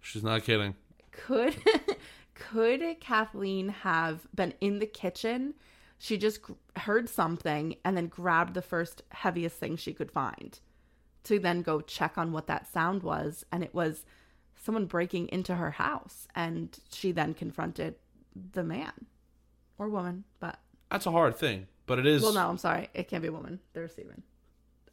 She's 0.00 0.24
not 0.24 0.42
kidding. 0.42 0.74
could 1.12 1.54
could 2.34 2.82
Kathleen 2.98 3.68
have 3.68 4.26
been 4.34 4.52
in 4.60 4.80
the 4.80 4.86
kitchen? 4.86 5.54
She 5.96 6.18
just 6.18 6.42
gr- 6.42 6.54
heard 6.74 7.08
something 7.08 7.76
and 7.84 7.96
then 7.96 8.08
grabbed 8.08 8.54
the 8.54 8.62
first 8.62 9.04
heaviest 9.10 9.58
thing 9.58 9.76
she 9.76 9.94
could 9.94 10.10
find 10.10 10.58
to 11.22 11.38
then 11.38 11.62
go 11.62 11.80
check 11.80 12.18
on 12.18 12.32
what 12.32 12.48
that 12.48 12.66
sound 12.66 13.04
was 13.04 13.44
and 13.52 13.62
it 13.62 13.74
was 13.74 14.04
someone 14.56 14.86
breaking 14.86 15.28
into 15.28 15.54
her 15.54 15.70
house 15.70 16.26
and 16.34 16.80
she 16.90 17.12
then 17.12 17.32
confronted 17.32 17.94
the 18.52 18.64
man 18.64 18.92
or 19.78 19.88
woman 19.88 20.24
but 20.40 20.58
That's 20.90 21.06
a 21.06 21.10
hard 21.10 21.36
thing, 21.36 21.66
but 21.86 21.98
it 21.98 22.06
is. 22.06 22.22
well 22.22 22.32
no 22.32 22.48
I'm 22.48 22.58
sorry 22.58 22.88
it 22.94 23.08
can't 23.08 23.22
be 23.22 23.28
a 23.28 23.32
woman 23.32 23.60
they're 23.72 23.88
Steven 23.88 24.22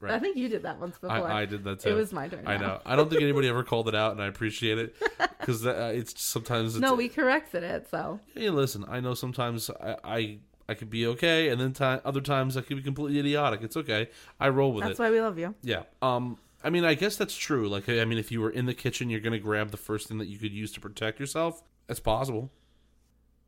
Right. 0.01 0.13
I 0.15 0.19
think 0.19 0.35
you 0.35 0.49
did 0.49 0.63
that 0.63 0.79
once 0.79 0.97
before 0.97 1.11
I, 1.11 1.41
I 1.41 1.45
did 1.45 1.63
that 1.63 1.81
too. 1.81 1.89
it 1.89 1.93
was 1.93 2.11
my 2.11 2.27
turn 2.27 2.47
I 2.47 2.57
now. 2.57 2.65
know. 2.67 2.81
I 2.87 2.95
don't 2.95 3.07
think 3.07 3.21
anybody 3.21 3.47
ever 3.47 3.63
called 3.63 3.87
it 3.87 3.93
out, 3.93 4.13
and 4.13 4.21
I 4.21 4.25
appreciate 4.25 4.79
it 4.79 4.95
because 5.39 5.63
uh, 5.63 5.91
it's 5.93 6.19
sometimes. 6.19 6.75
It's, 6.75 6.81
no 6.81 6.95
we 6.95 7.07
corrected 7.07 7.61
it 7.61 7.87
so 7.91 8.19
Hey, 8.33 8.49
listen. 8.49 8.83
I 8.89 8.99
know 8.99 9.13
sometimes 9.13 9.69
I 9.69 9.95
I, 10.03 10.37
I 10.67 10.73
could 10.73 10.89
be 10.89 11.05
okay, 11.05 11.49
and 11.49 11.61
then 11.61 11.73
ti 11.73 11.83
other 12.03 12.19
times 12.19 12.57
I 12.57 12.61
could 12.61 12.77
be 12.77 12.83
completely 12.83 13.19
idiotic. 13.19 13.61
It's 13.61 13.77
okay. 13.77 14.09
I 14.39 14.49
roll 14.49 14.73
with 14.73 14.81
that's 14.85 14.93
it. 14.93 14.97
That's 14.97 14.99
why 14.99 15.11
we 15.11 15.21
love 15.21 15.37
you 15.37 15.53
Yeah. 15.61 15.83
Um. 16.01 16.39
I 16.63 16.71
mean, 16.71 16.83
I 16.83 16.95
guess 16.95 17.15
that's 17.15 17.35
true. 17.35 17.69
Like, 17.69 17.87
I 17.87 18.05
mean, 18.05 18.17
if 18.17 18.31
you 18.31 18.41
were 18.41 18.49
in 18.49 18.65
the 18.65 18.73
kitchen, 18.73 19.11
you're 19.11 19.19
gonna 19.19 19.37
grab 19.39 19.69
the 19.69 19.77
first 19.77 20.07
thing 20.07 20.17
that 20.17 20.27
you 20.27 20.39
could 20.39 20.51
use 20.51 20.71
to 20.71 20.79
protect 20.79 21.19
yourself. 21.19 21.61
That's 21.85 21.99
possible. 21.99 22.51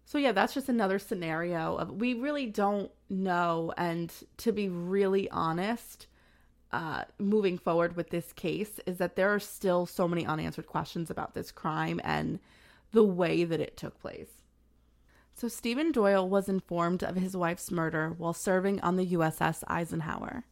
So 0.05 0.17
yeah, 0.17 0.31
that's 0.31 0.53
just 0.53 0.69
another 0.69 0.99
scenario 0.99 1.75
of 1.75 1.91
we 1.91 2.13
really 2.13 2.45
don't 2.45 2.91
know 3.09 3.73
and 3.77 4.11
to 4.37 4.51
be 4.51 4.69
really 4.69 5.29
honest, 5.29 6.07
uh 6.71 7.03
moving 7.19 7.57
forward 7.57 7.95
with 7.95 8.09
this 8.09 8.33
case 8.33 8.79
is 8.85 8.97
that 8.97 9.15
there 9.15 9.33
are 9.33 9.39
still 9.39 9.85
so 9.85 10.07
many 10.07 10.25
unanswered 10.25 10.67
questions 10.67 11.09
about 11.09 11.33
this 11.33 11.51
crime 11.51 12.01
and 12.03 12.39
the 12.91 13.03
way 13.03 13.43
that 13.43 13.59
it 13.59 13.77
took 13.77 13.99
place. 13.99 14.43
So 15.35 15.47
Stephen 15.47 15.91
Doyle 15.91 16.29
was 16.29 16.47
informed 16.47 17.03
of 17.03 17.15
his 17.15 17.35
wife's 17.35 17.71
murder 17.71 18.13
while 18.17 18.33
serving 18.33 18.79
on 18.81 18.95
the 18.95 19.07
USS 19.07 19.63
Eisenhower. 19.67 20.45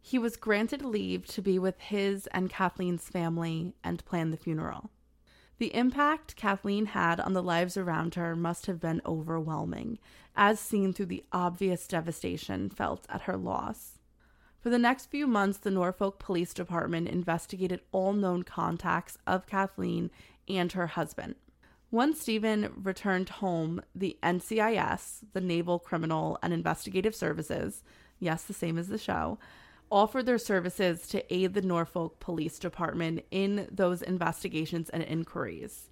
He 0.00 0.18
was 0.18 0.36
granted 0.36 0.82
leave 0.82 1.26
to 1.28 1.42
be 1.42 1.58
with 1.58 1.80
his 1.80 2.26
and 2.28 2.50
Kathleen's 2.50 3.08
family 3.08 3.74
and 3.82 4.04
plan 4.04 4.30
the 4.30 4.36
funeral. 4.36 4.90
The 5.58 5.74
impact 5.74 6.36
Kathleen 6.36 6.86
had 6.86 7.18
on 7.18 7.32
the 7.32 7.42
lives 7.42 7.76
around 7.76 8.14
her 8.14 8.36
must 8.36 8.66
have 8.66 8.80
been 8.80 9.02
overwhelming, 9.04 9.98
as 10.36 10.60
seen 10.60 10.92
through 10.92 11.06
the 11.06 11.24
obvious 11.32 11.88
devastation 11.88 12.70
felt 12.70 13.06
at 13.08 13.22
her 13.22 13.36
loss. 13.36 13.98
For 14.60 14.70
the 14.70 14.78
next 14.78 15.06
few 15.06 15.26
months, 15.26 15.58
the 15.58 15.72
Norfolk 15.72 16.20
Police 16.20 16.54
Department 16.54 17.08
investigated 17.08 17.80
all 17.90 18.12
known 18.12 18.44
contacts 18.44 19.18
of 19.26 19.46
Kathleen 19.46 20.10
and 20.48 20.70
her 20.72 20.88
husband. 20.88 21.34
Once 21.90 22.20
Stephen 22.20 22.72
returned 22.82 23.28
home, 23.28 23.80
the 23.94 24.16
NCIS, 24.22 25.24
the 25.32 25.40
Naval 25.40 25.78
Criminal 25.78 26.38
and 26.42 26.52
Investigative 26.52 27.14
Services, 27.14 27.82
yes, 28.20 28.44
the 28.44 28.52
same 28.52 28.78
as 28.78 28.88
the 28.88 28.98
show, 28.98 29.38
offered 29.90 30.26
their 30.26 30.38
services 30.38 31.06
to 31.08 31.34
aid 31.34 31.54
the 31.54 31.62
Norfolk 31.62 32.20
Police 32.20 32.58
Department 32.58 33.24
in 33.30 33.68
those 33.70 34.02
investigations 34.02 34.90
and 34.90 35.02
inquiries. 35.02 35.90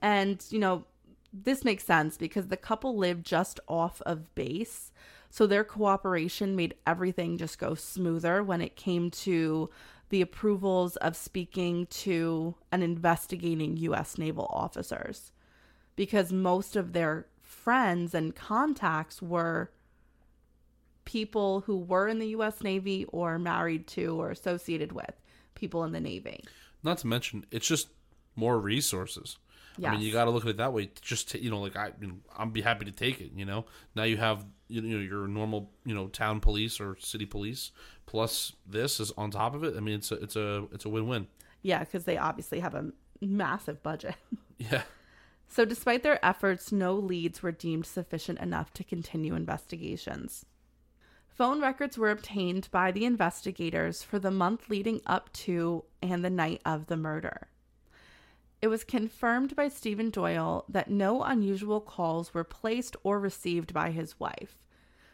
And, 0.00 0.44
you 0.50 0.58
know, 0.58 0.84
this 1.32 1.64
makes 1.64 1.84
sense 1.84 2.16
because 2.16 2.48
the 2.48 2.56
couple 2.56 2.96
lived 2.96 3.26
just 3.26 3.58
off 3.68 4.00
of 4.02 4.34
base. 4.34 4.92
So 5.30 5.46
their 5.46 5.64
cooperation 5.64 6.54
made 6.54 6.76
everything 6.86 7.38
just 7.38 7.58
go 7.58 7.74
smoother 7.74 8.42
when 8.42 8.60
it 8.60 8.76
came 8.76 9.10
to 9.10 9.70
the 10.10 10.20
approvals 10.20 10.96
of 10.96 11.16
speaking 11.16 11.86
to 11.86 12.54
and 12.70 12.84
investigating 12.84 13.76
U.S. 13.78 14.16
naval 14.16 14.46
officers. 14.52 15.32
Because 15.96 16.32
most 16.32 16.76
of 16.76 16.92
their 16.92 17.26
friends 17.40 18.14
and 18.14 18.34
contacts 18.34 19.20
were 19.20 19.70
people 21.04 21.60
who 21.60 21.78
were 21.78 22.08
in 22.08 22.18
the 22.18 22.28
U.S. 22.28 22.62
Navy 22.62 23.04
or 23.06 23.38
married 23.38 23.86
to 23.88 24.20
or 24.20 24.30
associated 24.30 24.92
with 24.92 25.12
people 25.54 25.84
in 25.84 25.92
the 25.92 26.00
Navy. 26.00 26.44
Not 26.82 26.98
to 26.98 27.06
mention, 27.06 27.46
it's 27.50 27.66
just 27.66 27.88
more 28.36 28.58
resources. 28.58 29.38
I 29.84 29.90
mean, 29.90 30.00
you 30.00 30.12
got 30.12 30.26
to 30.26 30.30
look 30.30 30.44
at 30.44 30.50
it 30.50 30.56
that 30.58 30.72
way. 30.72 30.90
Just 31.00 31.30
to, 31.30 31.42
you 31.42 31.50
know, 31.50 31.60
like 31.60 31.74
I, 31.74 31.90
you 32.00 32.06
know, 32.06 32.14
I'm 32.36 32.50
be 32.50 32.60
happy 32.60 32.84
to 32.84 32.92
take 32.92 33.20
it. 33.20 33.32
You 33.34 33.44
know, 33.44 33.64
now 33.96 34.04
you 34.04 34.16
have 34.16 34.44
you 34.68 34.80
know 34.80 34.98
your 34.98 35.26
normal 35.26 35.72
you 35.84 35.94
know 35.94 36.06
town 36.06 36.38
police 36.38 36.80
or 36.80 36.96
city 37.00 37.26
police 37.26 37.72
plus 38.06 38.52
this 38.66 39.00
is 39.00 39.12
on 39.16 39.30
top 39.30 39.54
of 39.54 39.64
it. 39.64 39.74
I 39.76 39.80
mean, 39.80 39.96
it's 39.96 40.12
a 40.12 40.14
it's 40.16 40.36
a 40.36 40.66
it's 40.72 40.84
a 40.84 40.88
win 40.88 41.08
win. 41.08 41.26
Yeah, 41.62 41.80
because 41.80 42.04
they 42.04 42.18
obviously 42.18 42.60
have 42.60 42.74
a 42.74 42.92
massive 43.20 43.82
budget. 43.82 44.14
Yeah. 44.56 44.82
So, 45.48 45.64
despite 45.64 46.04
their 46.04 46.24
efforts, 46.24 46.70
no 46.70 46.94
leads 46.94 47.42
were 47.42 47.50
deemed 47.50 47.86
sufficient 47.86 48.38
enough 48.38 48.72
to 48.74 48.84
continue 48.84 49.34
investigations. 49.34 50.46
Phone 51.34 51.60
records 51.60 51.98
were 51.98 52.12
obtained 52.12 52.68
by 52.70 52.92
the 52.92 53.04
investigators 53.04 54.04
for 54.04 54.20
the 54.20 54.30
month 54.30 54.70
leading 54.70 55.00
up 55.04 55.32
to 55.32 55.82
and 56.00 56.24
the 56.24 56.30
night 56.30 56.62
of 56.64 56.86
the 56.86 56.96
murder. 56.96 57.48
It 58.62 58.68
was 58.68 58.84
confirmed 58.84 59.56
by 59.56 59.66
Stephen 59.66 60.10
Doyle 60.10 60.64
that 60.68 60.88
no 60.88 61.24
unusual 61.24 61.80
calls 61.80 62.32
were 62.32 62.44
placed 62.44 62.94
or 63.02 63.18
received 63.18 63.74
by 63.74 63.90
his 63.90 64.20
wife. 64.20 64.62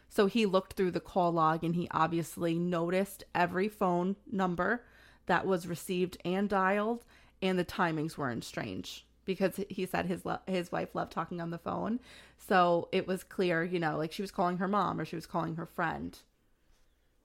So 0.09 0.27
he 0.27 0.45
looked 0.45 0.73
through 0.73 0.91
the 0.91 0.99
call 0.99 1.31
log 1.31 1.63
and 1.63 1.73
he 1.73 1.87
obviously 1.89 2.53
noticed 2.53 3.23
every 3.33 3.67
phone 3.67 4.15
number 4.31 4.85
that 5.25 5.47
was 5.47 5.65
received 5.65 6.17
and 6.23 6.47
dialed, 6.47 7.03
and 7.41 7.57
the 7.57 7.65
timings 7.65 8.15
weren't 8.15 8.43
strange 8.43 9.07
because 9.25 9.59
he 9.69 9.85
said 9.85 10.05
his 10.05 10.25
lo- 10.25 10.39
his 10.47 10.71
wife 10.71 10.95
loved 10.95 11.11
talking 11.11 11.41
on 11.41 11.51
the 11.51 11.57
phone. 11.57 11.99
So 12.37 12.89
it 12.91 13.07
was 13.07 13.23
clear, 13.23 13.63
you 13.63 13.79
know, 13.79 13.97
like 13.97 14.11
she 14.11 14.21
was 14.21 14.31
calling 14.31 14.57
her 14.57 14.67
mom 14.67 14.99
or 14.99 15.05
she 15.05 15.15
was 15.15 15.25
calling 15.25 15.55
her 15.55 15.65
friend. 15.65 16.17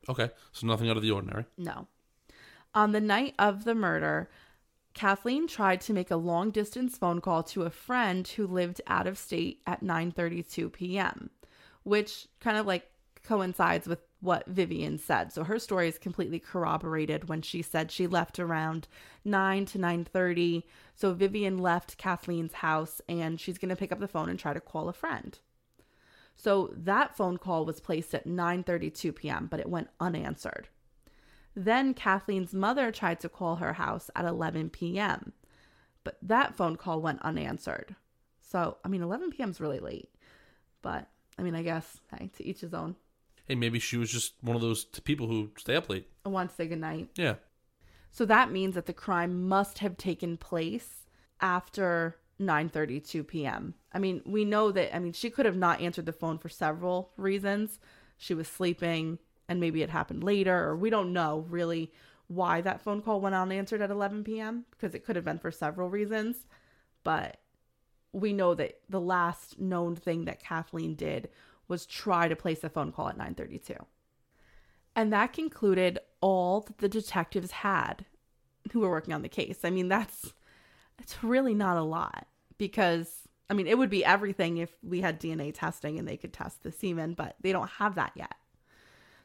Okay. 0.09 0.31
So 0.53 0.67
nothing 0.67 0.89
out 0.89 0.97
of 0.97 1.03
the 1.03 1.11
ordinary. 1.11 1.47
No. 1.57 1.89
On 2.75 2.93
the 2.93 3.01
night 3.01 3.35
of 3.39 3.65
the 3.65 3.75
murder, 3.75 4.29
Kathleen 4.95 5.47
tried 5.47 5.81
to 5.83 5.93
make 5.93 6.11
a 6.11 6.17
long 6.17 6.51
distance 6.51 6.97
phone 6.97 7.21
call 7.21 7.43
to 7.45 7.63
a 7.63 7.71
friend 7.71 8.27
who 8.27 8.47
lived 8.47 8.81
out 8.87 9.07
of 9.07 9.19
state 9.19 9.61
at 9.67 9.83
9:32 9.83 10.73
p.m., 10.73 11.31
which 11.83 12.29
kind 12.41 12.57
of 12.57 12.67
like 12.67 12.91
coincides 13.23 13.87
with 13.87 14.01
what 14.21 14.47
Vivian 14.47 14.99
said. 14.99 15.33
So 15.33 15.45
her 15.45 15.59
story 15.59 15.89
is 15.89 15.99
completely 15.99 16.39
corroborated 16.39 17.29
when 17.29 17.43
she 17.43 17.63
said 17.63 17.91
she 17.91 18.07
left 18.07 18.39
around 18.39 18.89
9 19.25 19.67
to 19.67 19.79
9:30. 19.79 20.65
So 20.95 21.13
Vivian 21.13 21.59
left 21.59 21.99
Kathleen's 21.99 22.55
house 22.55 23.01
and 23.09 23.41
she's 23.41 23.59
going 23.59 23.69
to 23.69 23.77
pick 23.77 23.93
up 23.93 24.01
the 24.01 24.09
phone 24.09 24.29
and 24.29 24.39
try 24.39 24.55
to 24.55 24.61
call 24.61 24.89
a 24.89 24.93
friend. 24.93 25.39
So 26.35 26.73
that 26.77 27.17
phone 27.17 27.39
call 27.39 27.65
was 27.65 27.81
placed 27.81 28.15
at 28.15 28.27
9:32 28.27 29.15
p.m., 29.15 29.49
but 29.51 29.61
it 29.61 29.69
went 29.69 29.89
unanswered. 30.01 30.69
Then 31.55 31.95
Kathleen's 31.95 32.53
mother 32.53 32.93
tried 32.93 33.21
to 33.21 33.31
call 33.31 33.57
her 33.57 33.75
house 33.75 34.11
at 34.15 34.27
11 34.27 34.71
p.m., 34.71 35.33
but 36.05 36.19
that 36.23 36.55
phone 36.55 36.77
call 36.77 37.01
went 37.01 37.23
unanswered. 37.23 37.97
So, 38.41 38.77
I 38.85 38.89
mean, 38.89 39.03
11 39.03 39.31
p.m. 39.31 39.51
is 39.51 39.61
really 39.61 39.81
late, 39.81 40.11
but 40.83 41.09
I 41.39 41.43
mean, 41.43 41.55
I 41.55 41.63
guess, 41.63 42.01
hey, 42.13 42.31
to 42.37 42.47
each 42.47 42.61
his 42.61 42.75
own. 42.75 42.97
Hey, 43.47 43.55
maybe 43.55 43.79
she 43.79 43.97
was 43.97 44.11
just 44.11 44.35
one 44.41 44.57
of 44.57 44.63
those 44.63 44.85
t- 44.85 45.01
people 45.01 45.29
who 45.29 45.51
stay 45.57 45.77
up 45.77 45.89
late. 45.89 46.09
I 46.25 46.29
want 46.29 46.51
to 46.51 46.57
say 46.57 46.67
goodnight. 46.67 47.11
Yeah. 47.17 47.37
So 48.11 48.25
that 48.27 48.51
means 48.51 48.75
that 48.75 48.87
the 48.87 48.93
crime 48.93 49.49
must 49.49 49.79
have 49.79 49.97
taken 49.97 50.37
place 50.37 51.07
after 51.41 52.17
9:32 52.41 53.27
p.m. 53.27 53.75
I 53.93 53.99
mean, 53.99 54.23
we 54.25 54.45
know 54.45 54.73
that 54.73 54.95
I 54.95 54.99
mean, 54.99 55.13
she 55.13 55.31
could 55.31 55.47
have 55.47 55.57
not 55.57 55.81
answered 55.81 56.07
the 56.07 56.13
phone 56.13 56.39
for 56.39 56.49
several 56.49 57.13
reasons. 57.17 57.79
She 58.17 58.35
was 58.35 58.49
sleeping 58.49 59.19
and 59.49 59.61
maybe 59.61 59.83
it 59.83 59.91
happened 59.91 60.25
later 60.25 60.69
or 60.69 60.77
we 60.77 60.91
don't 60.91 61.13
know 61.13 61.47
really 61.49 61.93
why 62.29 62.61
that 62.61 62.81
phone 62.81 63.03
call 63.03 63.21
went 63.21 63.35
unanswered 63.35 63.81
at 63.81 63.91
11 63.91 64.25
p.m. 64.25 64.65
because 64.71 64.95
it 64.95 65.05
could 65.05 65.15
have 65.17 65.25
been 65.25 65.39
for 65.39 65.53
several 65.53 65.89
reasons. 65.89 66.47
But 67.05 67.39
we 68.13 68.33
know 68.33 68.55
that 68.55 68.81
the 68.89 69.01
last 69.01 69.61
known 69.61 69.95
thing 69.95 70.25
that 70.25 70.43
Kathleen 70.43 70.95
did 70.95 71.29
was 71.69 71.87
try 71.87 72.29
to 72.29 72.37
place 72.37 72.63
a 72.65 72.69
phone 72.69 72.93
call 72.93 73.09
at 73.09 73.19
9:32. 73.19 73.85
And 74.95 75.13
that 75.13 75.33
concluded 75.33 75.99
all 76.21 76.61
that 76.63 76.79
the 76.79 76.89
detectives 76.89 77.51
had 77.51 78.07
who 78.73 78.81
were 78.81 78.91
working 78.91 79.15
on 79.15 79.23
the 79.23 79.29
case. 79.29 79.65
I 79.65 79.71
mean, 79.71 79.89
that's 79.89 80.33
it's 80.99 81.23
really 81.23 81.55
not 81.55 81.77
a 81.77 81.83
lot 81.83 82.27
because 82.59 83.29
I 83.49 83.55
mean, 83.55 83.67
it 83.67 83.79
would 83.79 83.91
be 83.91 84.05
everything 84.05 84.57
if 84.57 84.71
we 84.83 85.01
had 85.01 85.21
DNA 85.21 85.53
testing 85.55 85.99
and 85.99 86.09
they 86.09 86.17
could 86.17 86.33
test 86.33 86.63
the 86.63 86.73
semen, 86.73 87.15
but 87.15 87.37
they 87.41 87.53
don't 87.53 87.71
have 87.71 87.95
that 87.95 88.13
yet. 88.17 88.35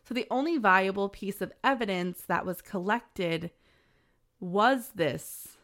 So 0.04 0.13
the 0.13 0.27
only 0.30 0.58
viable 0.58 1.10
piece 1.10 1.41
of 1.41 1.54
evidence 1.63 2.21
that 2.27 2.45
was 2.45 2.62
collected 2.62 3.51
was 4.39 4.91
this 4.95 5.58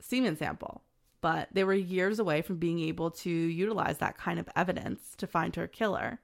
semen 0.00 0.36
sample. 0.36 0.82
But 1.24 1.48
they 1.52 1.64
were 1.64 1.72
years 1.72 2.18
away 2.18 2.42
from 2.42 2.58
being 2.58 2.80
able 2.80 3.10
to 3.10 3.30
utilize 3.30 3.96
that 3.96 4.18
kind 4.18 4.38
of 4.38 4.46
evidence 4.54 5.14
to 5.16 5.26
find 5.26 5.56
her 5.56 5.66
killer. 5.66 6.20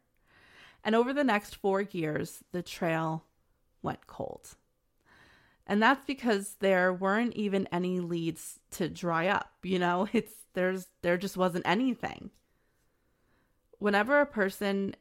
And 0.85 0.95
over 0.95 1.15
the 1.15 1.25
next 1.25 1.57
four 1.57 1.81
years, 1.81 2.45
the 2.53 2.61
trail 2.61 3.25
went 3.81 4.07
cold. 4.07 4.57
And 5.67 5.83
that's 5.83 6.05
because 6.05 6.57
there 6.61 6.93
weren't 6.93 7.33
even 7.33 7.67
any 7.73 7.99
leads 7.99 8.59
to 8.73 8.91
dry 8.91 9.29
up. 9.29 9.53
You 9.63 9.79
know, 9.79 10.07
it's 10.13 10.35
there's 10.53 10.89
there 11.01 11.17
just 11.17 11.39
wasn't 11.39 11.67
anything. 11.67 12.29
Whenever 13.79 14.21
a 14.21 14.27
person 14.27 14.95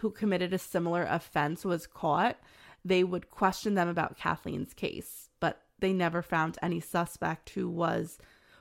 who 0.00 0.10
committed 0.10 0.52
a 0.52 0.58
similar 0.58 1.06
offense 1.08 1.64
was 1.64 1.86
caught, 1.86 2.36
they 2.84 3.04
would 3.04 3.30
question 3.30 3.76
them 3.76 3.86
about 3.86 4.18
Kathleen's 4.18 4.74
case, 4.74 5.30
but 5.38 5.62
they 5.78 5.92
never 5.92 6.20
found 6.20 6.58
any 6.60 6.80
suspect 6.80 7.50
who 7.50 7.68
was 7.68 8.18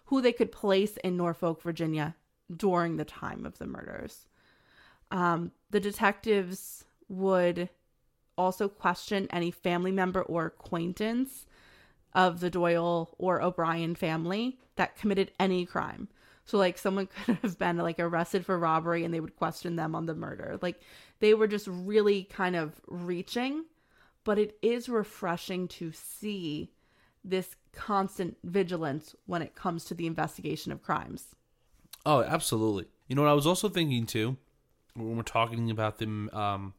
who 0.10 0.22
they 0.22 0.34
could 0.34 0.52
place 0.52 0.98
in 0.98 1.16
Norfolk, 1.16 1.62
Virginia 1.62 2.16
during 2.56 2.98
the 2.98 3.06
time 3.06 3.46
of 3.46 3.60
the 3.60 3.68
murders. 3.68 4.26
Um, 5.12 5.52
the 5.70 5.80
detectives 5.80 6.84
would 7.08 7.70
also 8.36 8.68
question 8.68 9.28
any 9.30 9.52
family 9.52 9.92
member 9.92 10.24
or 10.24 10.48
acquaintance 10.48 11.46
of 12.16 12.40
the 12.40 12.50
Doyle 12.50 13.14
or 13.20 13.40
O'Brien 13.40 13.94
family 13.94 14.58
that 14.78 14.96
committed 14.96 15.32
any 15.40 15.64
crime. 15.64 16.08
So 16.46 16.58
like 16.58 16.80
someone 16.80 17.08
could 17.26 17.38
have 17.44 17.60
been 17.60 17.78
like 17.78 18.00
arrested 18.00 18.48
for 18.48 18.58
robbery 18.58 19.06
and 19.06 19.14
they 19.14 19.20
would 19.20 19.36
question 19.36 19.76
them 19.76 19.94
on 19.94 20.08
the 20.08 20.16
murder. 20.16 20.58
Like 20.60 20.82
they 21.20 21.36
were 21.36 21.48
just 21.48 21.68
really 21.68 22.24
kind 22.24 22.56
of 22.56 22.82
reaching, 22.88 23.66
but 24.24 24.40
it 24.40 24.58
is 24.64 24.90
refreshing 24.90 25.68
to 25.68 25.92
see 25.92 26.72
this 27.24 27.56
constant 27.74 28.38
vigilance 28.44 29.16
when 29.26 29.42
it 29.42 29.56
comes 29.56 29.86
to 29.86 29.94
the 29.94 30.08
investigation 30.08 30.72
of 30.72 30.82
crimes. 30.82 31.36
Oh, 32.06 32.24
absolutely. 32.24 32.86
You 33.08 33.16
know 33.16 33.24
what 33.24 33.32
I 33.32 33.34
was 33.34 33.48
also 33.48 33.70
thinking 33.70 34.06
too 34.06 34.38
when 34.96 35.16
we're 35.16 35.24
talking 35.24 35.70
about 35.72 35.98
the 35.98 36.06
um 36.34 36.74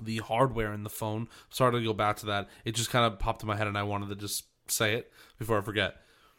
the 0.00 0.18
hardware 0.18 0.72
in 0.72 0.82
the 0.82 0.90
phone. 0.90 1.28
Sorry 1.50 1.72
to 1.72 1.84
go 1.84 1.92
back 1.92 2.16
to 2.18 2.26
that. 2.26 2.48
It 2.64 2.74
just 2.74 2.90
kind 2.90 3.10
of 3.10 3.18
popped 3.18 3.42
in 3.42 3.48
my 3.48 3.56
head 3.56 3.66
and 3.66 3.78
I 3.78 3.82
wanted 3.82 4.08
to 4.08 4.16
just 4.16 4.46
say 4.66 4.94
it 4.94 5.12
before 5.38 5.58
I 5.58 5.60
forget. 5.60 5.96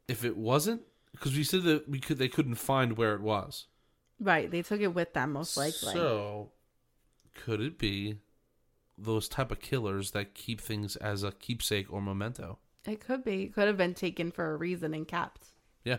If 0.07 0.25
it 0.25 0.35
wasn't 0.35 0.81
because 1.11 1.35
we 1.35 1.43
said 1.43 1.63
that 1.63 1.87
we 1.87 1.99
could 1.99 2.17
they 2.17 2.27
couldn't 2.27 2.55
find 2.55 2.97
where 2.97 3.15
it 3.15 3.21
was. 3.21 3.67
Right, 4.19 4.49
they 4.49 4.61
took 4.61 4.81
it 4.81 4.93
with 4.93 5.13
them 5.13 5.33
most 5.33 5.57
likely. 5.57 5.93
So 5.93 6.51
could 7.33 7.61
it 7.61 7.77
be 7.77 8.19
those 8.97 9.27
type 9.27 9.51
of 9.51 9.59
killers 9.59 10.11
that 10.11 10.35
keep 10.35 10.61
things 10.61 10.95
as 10.97 11.23
a 11.23 11.31
keepsake 11.31 11.91
or 11.91 12.01
memento? 12.01 12.59
It 12.85 12.99
could 12.99 13.23
be. 13.23 13.43
It 13.43 13.53
could 13.53 13.67
have 13.67 13.77
been 13.77 13.93
taken 13.93 14.31
for 14.31 14.51
a 14.51 14.57
reason 14.57 14.93
and 14.93 15.07
kept. 15.07 15.47
Yeah. 15.83 15.97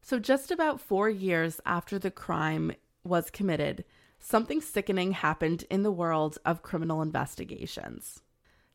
So, 0.00 0.18
just 0.18 0.50
about 0.50 0.80
four 0.80 1.08
years 1.10 1.60
after 1.66 1.98
the 1.98 2.10
crime 2.10 2.72
was 3.04 3.30
committed, 3.30 3.84
something 4.18 4.60
sickening 4.60 5.12
happened 5.12 5.64
in 5.70 5.82
the 5.82 5.92
world 5.92 6.38
of 6.44 6.62
criminal 6.62 7.02
investigations. 7.02 8.22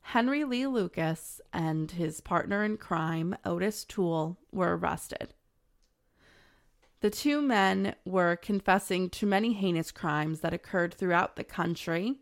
Henry 0.01 0.43
Lee 0.43 0.67
Lucas 0.67 1.39
and 1.53 1.89
his 1.91 2.21
partner 2.21 2.63
in 2.63 2.77
crime, 2.77 3.35
Otis 3.45 3.85
Toole, 3.85 4.37
were 4.51 4.77
arrested. 4.77 5.33
The 6.99 7.09
two 7.09 7.41
men 7.41 7.95
were 8.05 8.35
confessing 8.35 9.09
to 9.11 9.25
many 9.25 9.53
heinous 9.53 9.91
crimes 9.91 10.41
that 10.41 10.53
occurred 10.53 10.93
throughout 10.93 11.35
the 11.35 11.43
country 11.43 12.19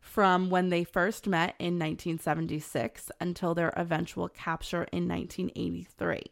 from 0.00 0.50
when 0.50 0.68
they 0.68 0.84
first 0.84 1.26
met 1.26 1.54
in 1.58 1.78
1976 1.78 3.10
until 3.20 3.54
their 3.54 3.72
eventual 3.76 4.28
capture 4.28 4.84
in 4.92 5.08
1983. 5.08 6.22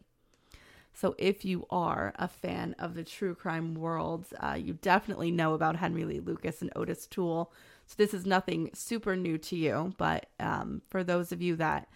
So, 0.92 1.14
if 1.18 1.44
you 1.44 1.66
are 1.68 2.14
a 2.18 2.26
fan 2.26 2.74
of 2.78 2.94
the 2.94 3.04
true 3.04 3.34
crime 3.34 3.74
world, 3.74 4.28
uh, 4.40 4.56
you 4.58 4.78
definitely 4.80 5.30
know 5.30 5.52
about 5.52 5.76
Henry 5.76 6.04
Lee 6.04 6.20
Lucas 6.20 6.62
and 6.62 6.72
Otis 6.74 7.06
Toole. 7.06 7.52
So, 7.86 7.94
this 7.98 8.14
is 8.14 8.24
nothing 8.24 8.70
super 8.72 9.14
new 9.14 9.36
to 9.36 9.56
you, 9.56 9.92
but 9.98 10.30
um, 10.40 10.80
for 10.88 11.04
those 11.04 11.32
of 11.32 11.42
you 11.42 11.54
that 11.56 11.88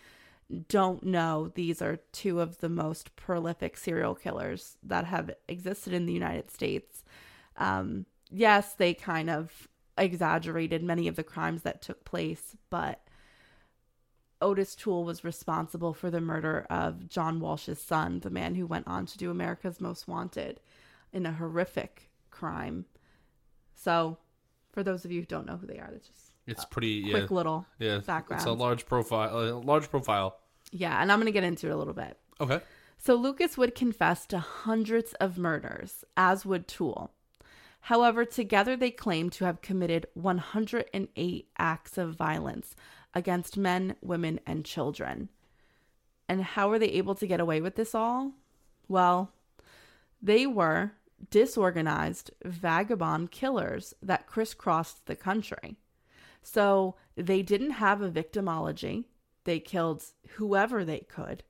don't 0.68 1.02
know, 1.02 1.50
these 1.54 1.80
are 1.80 2.00
two 2.12 2.40
of 2.40 2.58
the 2.58 2.68
most 2.68 3.16
prolific 3.16 3.78
serial 3.78 4.14
killers 4.14 4.76
that 4.82 5.06
have 5.06 5.30
existed 5.48 5.94
in 5.94 6.04
the 6.04 6.12
United 6.12 6.50
States. 6.50 7.02
Um, 7.56 8.04
yes, 8.30 8.74
they 8.74 8.92
kind 8.92 9.30
of 9.30 9.68
exaggerated 10.00 10.82
many 10.82 11.06
of 11.06 11.16
the 11.16 11.22
crimes 11.22 11.62
that 11.62 11.82
took 11.82 12.04
place, 12.04 12.56
but 12.70 13.00
Otis 14.42 14.74
Toole 14.74 15.04
was 15.04 15.22
responsible 15.22 15.92
for 15.92 16.10
the 16.10 16.20
murder 16.20 16.66
of 16.70 17.08
John 17.08 17.40
Walsh's 17.40 17.80
son, 17.80 18.20
the 18.20 18.30
man 18.30 18.54
who 18.54 18.66
went 18.66 18.88
on 18.88 19.06
to 19.06 19.18
do 19.18 19.30
America's 19.30 19.80
Most 19.80 20.08
Wanted 20.08 20.60
in 21.12 21.26
a 21.26 21.32
horrific 21.32 22.10
crime. 22.30 22.86
So, 23.74 24.18
for 24.72 24.82
those 24.82 25.04
of 25.04 25.12
you 25.12 25.20
who 25.20 25.26
don't 25.26 25.46
know 25.46 25.56
who 25.56 25.66
they 25.66 25.78
are, 25.78 25.90
that's 25.92 26.08
just 26.08 26.32
It's 26.46 26.64
pretty 26.64 27.10
quick 27.10 27.30
yeah. 27.30 27.34
little 27.36 27.66
yeah. 27.78 27.98
background. 27.98 28.40
It's 28.40 28.46
a 28.46 28.52
large 28.52 28.86
profile, 28.86 29.38
a 29.38 29.58
large 29.58 29.90
profile. 29.90 30.38
yeah, 30.72 31.00
and 31.02 31.12
I'm 31.12 31.18
going 31.18 31.26
to 31.26 31.32
get 31.32 31.44
into 31.44 31.66
it 31.66 31.72
a 31.72 31.76
little 31.76 31.94
bit. 31.94 32.16
Okay. 32.40 32.60
So 32.98 33.14
Lucas 33.14 33.56
would 33.56 33.74
confess 33.74 34.26
to 34.26 34.38
hundreds 34.38 35.14
of 35.14 35.38
murders, 35.38 36.04
as 36.16 36.44
would 36.46 36.68
Toole. 36.68 37.10
However, 37.80 38.24
together 38.24 38.76
they 38.76 38.90
claim 38.90 39.30
to 39.30 39.44
have 39.44 39.62
committed 39.62 40.06
108 40.14 41.48
acts 41.58 41.98
of 41.98 42.14
violence 42.14 42.74
against 43.14 43.56
men, 43.56 43.96
women, 44.00 44.40
and 44.46 44.64
children. 44.64 45.28
And 46.28 46.42
how 46.42 46.68
were 46.68 46.78
they 46.78 46.86
able 46.86 47.14
to 47.16 47.26
get 47.26 47.40
away 47.40 47.60
with 47.60 47.74
this 47.74 47.94
all? 47.94 48.32
Well, 48.86 49.32
they 50.22 50.46
were 50.46 50.92
disorganized 51.30 52.30
vagabond 52.44 53.30
killers 53.30 53.94
that 54.02 54.26
crisscrossed 54.26 55.06
the 55.06 55.16
country. 55.16 55.76
So 56.42 56.96
they 57.16 57.42
didn't 57.42 57.72
have 57.72 58.00
a 58.00 58.10
victimology. 58.10 59.04
They 59.44 59.60
killed 59.60 60.04
whoever 60.36 60.84
they 60.84 61.00
could. 61.00 61.42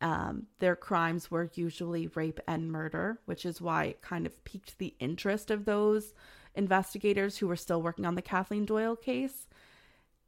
Um, 0.00 0.46
their 0.60 0.76
crimes 0.76 1.30
were 1.30 1.50
usually 1.54 2.06
rape 2.08 2.40
and 2.46 2.70
murder, 2.70 3.18
which 3.24 3.44
is 3.44 3.60
why 3.60 3.84
it 3.84 4.02
kind 4.02 4.26
of 4.26 4.44
piqued 4.44 4.78
the 4.78 4.94
interest 5.00 5.50
of 5.50 5.64
those 5.64 6.14
investigators 6.54 7.38
who 7.38 7.48
were 7.48 7.56
still 7.56 7.82
working 7.82 8.04
on 8.04 8.14
the 8.14 8.22
Kathleen 8.22 8.64
Doyle 8.64 8.96
case. 8.96 9.48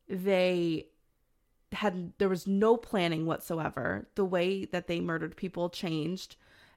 They 0.08 0.86
had, 1.72 2.12
there 2.18 2.28
was 2.28 2.46
no 2.48 2.76
planning 2.76 3.26
whatsoever. 3.26 4.08
The 4.16 4.24
way 4.24 4.64
that 4.64 4.88
they 4.88 5.00
murdered 5.00 5.36
people 5.36 5.70
changed, 5.70 6.34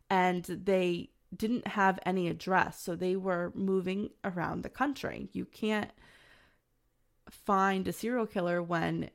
and 0.09 0.43
they 0.43 1.09
didn't 1.35 1.67
have 1.67 1.99
any 2.05 2.27
address. 2.27 2.79
So 2.79 2.95
they 2.95 3.15
were 3.15 3.51
moving 3.55 4.11
around 4.23 4.61
the 4.61 4.69
country. 4.69 5.29
You 5.33 5.45
can't 5.45 5.89
find 7.29 7.87
a 7.87 7.93
serial 7.93 8.27
killer 8.27 8.61
when 8.61 9.09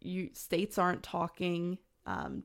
you 0.00 0.30
states 0.32 0.76
aren't 0.76 1.02
talking 1.02 1.78
um, 2.04 2.42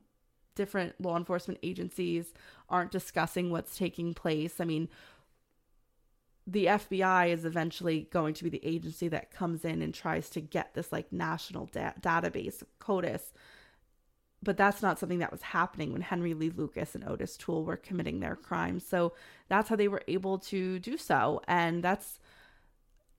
different 0.58 1.00
law 1.00 1.16
enforcement 1.16 1.58
agencies 1.62 2.34
aren't 2.68 2.90
discussing 2.90 3.50
what's 3.50 3.78
taking 3.78 4.12
place 4.12 4.60
i 4.60 4.64
mean 4.64 4.88
the 6.48 6.64
FBI 6.64 7.28
is 7.28 7.44
eventually 7.44 8.08
going 8.10 8.32
to 8.32 8.44
be 8.44 8.48
the 8.48 8.64
agency 8.64 9.06
that 9.08 9.30
comes 9.30 9.66
in 9.66 9.82
and 9.82 9.92
tries 9.92 10.30
to 10.30 10.40
get 10.40 10.72
this 10.72 10.90
like 10.90 11.12
national 11.12 11.66
da- 11.66 11.92
database 12.00 12.62
CODIS. 12.80 13.34
But 14.42 14.56
that's 14.56 14.80
not 14.80 14.98
something 14.98 15.18
that 15.18 15.30
was 15.30 15.42
happening 15.42 15.92
when 15.92 16.00
Henry 16.00 16.32
Lee 16.32 16.48
Lucas 16.48 16.94
and 16.94 17.06
Otis 17.06 17.36
Toole 17.36 17.64
were 17.64 17.76
committing 17.76 18.20
their 18.20 18.34
crimes. 18.34 18.86
So 18.86 19.12
that's 19.48 19.68
how 19.68 19.76
they 19.76 19.88
were 19.88 20.02
able 20.08 20.38
to 20.38 20.78
do 20.78 20.96
so. 20.96 21.42
And 21.46 21.82
that's 21.84 22.18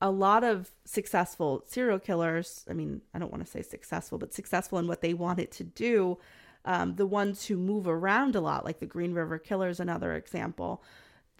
a 0.00 0.10
lot 0.10 0.42
of 0.42 0.72
successful 0.84 1.62
serial 1.66 2.00
killers. 2.00 2.64
I 2.68 2.72
mean, 2.72 3.02
I 3.14 3.20
don't 3.20 3.30
want 3.30 3.44
to 3.44 3.50
say 3.50 3.62
successful, 3.62 4.18
but 4.18 4.34
successful 4.34 4.78
in 4.78 4.88
what 4.88 5.02
they 5.02 5.14
wanted 5.14 5.52
to 5.52 5.64
do. 5.64 6.18
Um, 6.64 6.96
the 6.96 7.06
ones 7.06 7.46
who 7.46 7.56
move 7.56 7.88
around 7.88 8.36
a 8.36 8.40
lot, 8.40 8.64
like 8.64 8.80
the 8.80 8.86
Green 8.86 9.14
River 9.14 9.38
Killers, 9.38 9.80
another 9.80 10.14
example 10.14 10.82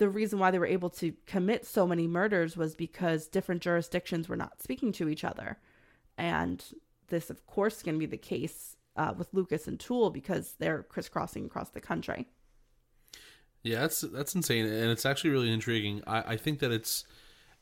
the 0.01 0.09
reason 0.09 0.39
why 0.39 0.51
they 0.51 0.59
were 0.59 0.65
able 0.65 0.89
to 0.89 1.13
commit 1.27 1.67
so 1.67 1.87
many 1.87 2.07
murders 2.07 2.57
was 2.57 2.75
because 2.75 3.29
different 3.29 3.61
jurisdictions 3.61 4.31
were 4.31 4.37
not 4.37 4.61
speaking 4.61 4.93
to 4.93 5.11
each 5.11 5.25
other. 5.25 5.59
And 6.17 6.65
this, 7.09 7.29
of 7.29 7.47
course, 7.47 7.77
is 7.77 7.83
going 7.83 7.97
to 7.97 7.99
be 7.99 8.07
the 8.07 8.17
case 8.17 8.77
uh, 8.97 9.13
with 9.15 9.29
Lucas 9.33 9.69
and 9.69 9.79
Toole 9.79 10.09
because 10.09 10.55
they're 10.59 10.85
crisscrossing 10.85 11.45
across 11.45 11.69
the 11.69 11.83
country. 11.83 12.27
Yeah, 13.63 13.81
that's 13.81 14.01
that's 14.01 14.35
insane, 14.35 14.65
and 14.65 14.91
it's 14.91 15.05
actually 15.05 15.31
really 15.31 15.53
intriguing. 15.53 16.03
I, 16.07 16.33
I 16.33 16.37
think 16.39 16.61
that 16.61 16.71
it's 16.73 17.05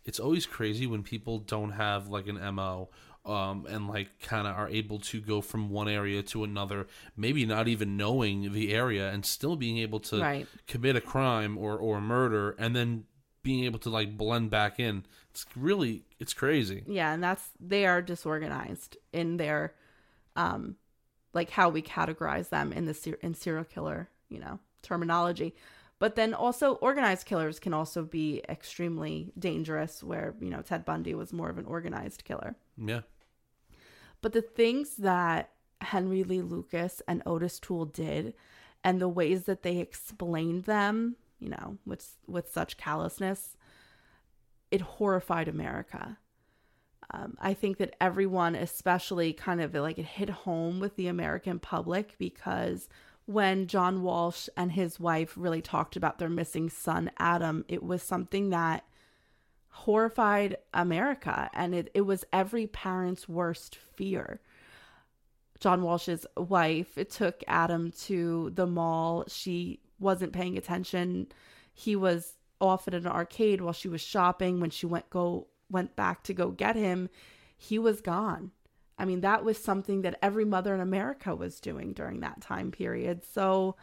it's 0.04 0.20
always 0.20 0.46
crazy 0.46 0.86
when 0.86 1.02
people 1.02 1.40
don't 1.40 1.72
have 1.72 2.06
like 2.06 2.28
an 2.28 2.36
mo 2.54 2.90
um, 3.28 3.66
and 3.68 3.88
like 3.88 4.08
kind 4.20 4.46
of 4.46 4.56
are 4.56 4.68
able 4.68 4.98
to 5.00 5.20
go 5.20 5.40
from 5.40 5.70
one 5.70 5.88
area 5.88 6.22
to 6.24 6.44
another, 6.44 6.86
maybe 7.16 7.44
not 7.46 7.68
even 7.68 7.96
knowing 7.96 8.52
the 8.52 8.72
area 8.74 9.10
and 9.10 9.24
still 9.26 9.56
being 9.56 9.78
able 9.78 10.00
to 10.00 10.20
Right. 10.20 10.48
commit 10.66 10.96
a 10.96 11.00
crime 11.00 11.58
or 11.58 11.76
or 11.78 12.00
murder, 12.00 12.54
and 12.58 12.74
then 12.74 13.04
being 13.42 13.64
able 13.64 13.78
to 13.80 13.90
like 13.90 14.16
blend 14.16 14.50
back 14.50 14.80
in. 14.80 15.04
It's 15.30 15.46
really 15.56 16.04
it's 16.18 16.34
crazy. 16.34 16.82
Yeah, 16.86 17.12
and 17.12 17.22
that's 17.22 17.50
they 17.60 17.86
are 17.86 18.02
disorganized 18.02 18.96
in 19.12 19.36
their 19.36 19.74
um 20.36 20.76
like 21.34 21.50
how 21.50 21.68
we 21.68 21.82
categorize 21.82 22.48
them 22.50 22.72
in 22.72 22.86
the 22.86 23.16
in 23.22 23.34
serial 23.34 23.64
killer, 23.64 24.08
you 24.28 24.38
know, 24.40 24.58
terminology. 24.82 25.54
But 25.98 26.14
then 26.14 26.32
also 26.34 26.74
organized 26.76 27.26
killers 27.26 27.58
can 27.58 27.74
also 27.74 28.04
be 28.04 28.42
extremely 28.48 29.32
dangerous 29.38 30.02
where, 30.02 30.34
you 30.40 30.48
know, 30.50 30.62
Ted 30.62 30.84
Bundy 30.84 31.14
was 31.14 31.32
more 31.32 31.50
of 31.50 31.58
an 31.58 31.64
organized 31.66 32.24
killer. 32.24 32.56
Yeah, 32.76 33.00
But 34.20 34.32
the 34.32 34.42
things 34.42 34.96
that 34.96 35.50
Henry 35.80 36.24
Lee 36.24 36.42
Lucas 36.42 37.02
and 37.06 37.22
Otis 37.24 37.58
Toole 37.60 37.86
did 37.86 38.34
and 38.82 39.00
the 39.00 39.08
ways 39.08 39.44
that 39.44 39.62
they 39.62 39.78
explained 39.78 40.64
them, 40.64 41.16
you 41.38 41.48
know, 41.48 41.78
with 41.84 42.16
with 42.26 42.50
such 42.52 42.76
callousness, 42.76 43.56
it 44.70 44.80
horrified 44.80 45.48
America. 45.48 46.18
Um, 47.10 47.38
I 47.40 47.54
think 47.54 47.78
that 47.78 47.96
everyone, 48.00 48.54
especially 48.54 49.32
kind 49.32 49.60
of 49.60 49.74
like 49.74 49.98
it 49.98 50.04
hit 50.04 50.28
home 50.28 50.78
with 50.78 50.96
the 50.96 51.06
American 51.06 51.58
public 51.58 52.16
because 52.18 52.88
when 53.24 53.66
John 53.66 54.02
Walsh 54.02 54.48
and 54.56 54.72
his 54.72 55.00
wife 55.00 55.34
really 55.36 55.62
talked 55.62 55.96
about 55.96 56.18
their 56.18 56.28
missing 56.28 56.68
son, 56.68 57.10
Adam, 57.18 57.64
it 57.68 57.82
was 57.82 58.02
something 58.02 58.50
that 58.50 58.84
horrified 59.70 60.56
America. 60.74 61.50
And 61.52 61.74
it, 61.74 61.90
it 61.94 62.02
was 62.02 62.24
every 62.32 62.66
parent's 62.66 63.28
worst 63.28 63.76
fear. 63.76 64.40
John 65.60 65.82
Walsh's 65.82 66.26
wife 66.36 66.98
took 67.10 67.42
Adam 67.46 67.90
to 68.02 68.50
the 68.54 68.66
mall. 68.66 69.24
She 69.28 69.80
wasn't 69.98 70.32
paying 70.32 70.56
attention. 70.56 71.26
He 71.72 71.96
was 71.96 72.34
off 72.60 72.88
at 72.88 72.94
an 72.94 73.06
arcade 73.06 73.60
while 73.60 73.72
she 73.72 73.88
was 73.88 74.00
shopping. 74.00 74.60
When 74.60 74.70
she 74.70 74.86
went 74.86 75.10
go 75.10 75.48
went 75.70 75.96
back 75.96 76.22
to 76.24 76.34
go 76.34 76.50
get 76.50 76.76
him, 76.76 77.08
he 77.56 77.78
was 77.78 78.00
gone. 78.00 78.52
I 78.98 79.04
mean, 79.04 79.20
that 79.20 79.44
was 79.44 79.58
something 79.58 80.02
that 80.02 80.18
every 80.22 80.44
mother 80.44 80.74
in 80.74 80.80
America 80.80 81.34
was 81.34 81.60
doing 81.60 81.92
during 81.92 82.20
that 82.20 82.40
time 82.40 82.70
period. 82.72 83.22
So 83.24 83.76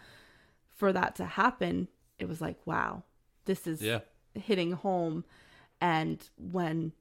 for 0.75 0.91
that 0.91 1.15
to 1.15 1.25
happen, 1.25 1.87
it 2.19 2.27
was 2.27 2.41
like, 2.41 2.57
wow, 2.65 3.03
this 3.45 3.65
is 3.65 3.81
yeah, 3.81 3.99
hitting 4.33 4.73
home. 4.73 5.23
And 5.81 6.27
when 6.37 6.93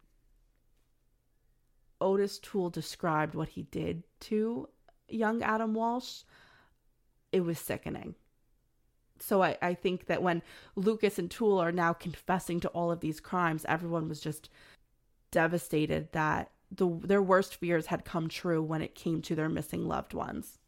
Otis 2.01 2.39
Toole 2.39 2.71
described 2.71 3.35
what 3.35 3.49
he 3.51 3.63
did 3.63 4.03
to 4.21 4.69
young 5.09 5.43
Adam 5.43 5.75
Walsh, 5.75 6.23
it 7.33 7.41
was 7.41 7.59
sickening. 7.59 8.15
So 9.19 9.43
I, 9.43 9.57
I 9.63 9.75
think 9.75 10.07
that 10.07 10.23
when 10.23 10.43
Lucas 10.77 11.19
and 11.19 11.31
Toole 11.31 11.59
are 11.59 11.73
now 11.73 11.93
confessing 11.93 12.61
to 12.61 12.69
all 12.69 12.91
of 12.91 13.01
these 13.01 13.21
crimes, 13.21 13.65
everyone 13.69 14.09
was 14.09 14.21
just 14.21 14.51
devastated 15.31 16.13
that 16.13 16.51
the 16.71 16.89
their 17.03 17.23
worst 17.23 17.57
fears 17.57 17.87
had 17.87 18.05
come 18.05 18.29
true 18.29 18.63
when 18.63 18.83
it 18.83 18.95
came 18.95 19.23
to 19.23 19.35
their 19.35 19.49
missing 19.49 19.87
loved 19.87 20.15
ones. 20.15 20.59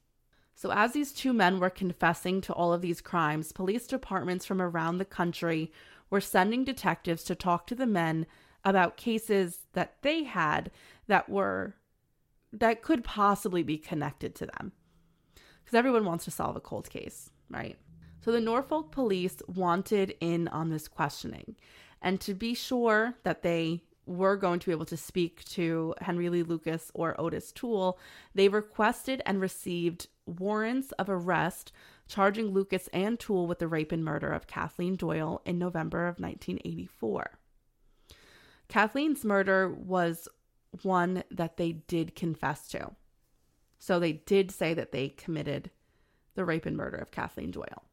So, 0.55 0.73
as 0.73 0.92
these 0.92 1.12
two 1.12 1.33
men 1.33 1.61
were 1.61 1.71
confessing 1.71 2.40
to 2.42 2.53
all 2.53 2.73
of 2.73 2.81
these 2.81 3.01
crimes, 3.01 3.53
police 3.53 3.87
departments 3.87 4.47
from 4.47 4.62
around 4.62 4.99
the 4.99 5.05
country 5.05 5.71
were 6.11 6.21
sending 6.21 6.64
detectives 6.64 7.25
to 7.25 7.35
talk 7.35 7.66
to 7.66 7.75
the 7.75 7.87
men 7.87 8.27
about 8.64 8.97
cases 8.97 9.61
that 9.73 9.95
they 10.03 10.25
had 10.25 10.71
that 11.07 11.29
were 11.29 11.77
that 12.53 12.83
could 12.83 13.05
possibly 13.05 13.62
be 13.62 13.77
connected 13.77 14.35
to 14.35 14.47
them. 14.47 14.73
Because 15.35 15.77
everyone 15.77 16.05
wants 16.05 16.25
to 16.25 16.31
solve 16.31 16.57
a 16.57 16.61
cold 16.61 16.88
case, 16.88 17.31
right? 17.51 17.77
So 18.21 18.33
the 18.33 18.40
Norfolk 18.40 18.90
police 18.92 19.37
wanted 19.47 20.14
in 20.21 20.49
on 20.49 20.71
this 20.71 20.88
questioning. 20.88 21.57
And 22.01 22.21
to 22.23 22.35
be 22.35 22.55
sure 22.55 23.14
that 23.25 23.42
they 23.42 23.83
were 24.07 24.37
going 24.37 24.61
to 24.61 24.66
be 24.66 24.73
able 24.73 24.87
to 24.87 24.97
speak 24.97 25.45
to 25.45 25.95
Henry 26.01 26.29
Lee 26.29 26.42
Lucas 26.42 26.90
or 26.95 27.21
Otis 27.21 27.53
Toole, 27.53 27.99
they 28.35 28.49
requested 28.49 29.21
and 29.27 29.40
received 29.40 30.09
warrants 30.27 30.92
of 30.92 31.11
arrest 31.11 31.73
charging 32.07 32.49
Lucas 32.49 32.88
and 32.92 33.19
Toole 33.19 33.47
with 33.47 33.59
the 33.59 33.69
rape 33.69 33.92
and 33.92 34.05
murder 34.05 34.33
of 34.33 34.47
Kathleen 34.47 34.97
Doyle 34.97 35.42
in 35.45 35.59
November 35.59 36.07
of 36.07 36.21
1984. 36.21 37.38
Kathleen's 38.69 39.25
murder 39.25 39.69
was 39.69 40.29
one 40.83 41.23
that 41.31 41.57
they 41.57 41.73
did 41.73 42.14
confess 42.14 42.69
to. 42.69 42.92
So 43.79 43.99
they 43.99 44.12
did 44.12 44.51
say 44.51 44.75
that 44.75 44.92
they 44.92 45.09
committed 45.11 45.71
the 46.35 46.45
rape 46.45 46.66
and 46.66 46.77
murder 46.77 46.97
of 46.97 47.11
Kathleen 47.11 47.51
Doyle. 47.51 47.85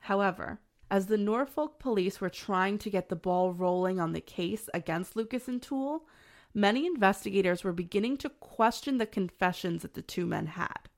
However, 0.00 0.60
as 0.90 1.06
the 1.06 1.18
Norfolk 1.18 1.78
police 1.78 2.20
were 2.20 2.30
trying 2.30 2.78
to 2.78 2.90
get 2.90 3.08
the 3.08 3.16
ball 3.16 3.52
rolling 3.52 4.00
on 4.00 4.12
the 4.12 4.20
case 4.20 4.68
against 4.74 5.14
Lucas 5.14 5.46
and 5.46 5.62
Toole, 5.62 6.06
many 6.52 6.86
investigators 6.86 7.62
were 7.62 7.72
beginning 7.72 8.16
to 8.18 8.28
question 8.28 8.98
the 8.98 9.06
confessions 9.06 9.82
that 9.82 9.94
the 9.94 10.02
two 10.02 10.26
men 10.26 10.46
had. 10.46 10.88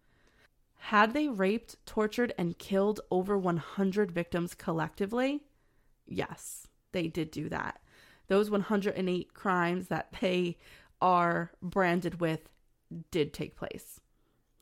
Had 0.87 1.15
they 1.15 1.29
raped, 1.29 1.77
tortured, 1.87 2.35
and 2.37 2.59
killed 2.59 3.01
over 3.09 3.39
100 3.39 4.11
victims 4.11 4.53
collectively? 4.53 5.45
Yes, 6.07 6.67
they 6.91 7.07
did 7.07 7.31
do 7.31 7.49
that. 7.51 7.81
Those 8.27 8.51
108 8.51 9.33
crimes 9.33 9.87
that 9.89 10.17
they 10.21 10.59
are 11.01 11.53
branded 11.63 12.21
with 12.21 12.49
did 13.13 13.33
take 13.33 13.55
place. 13.55 14.01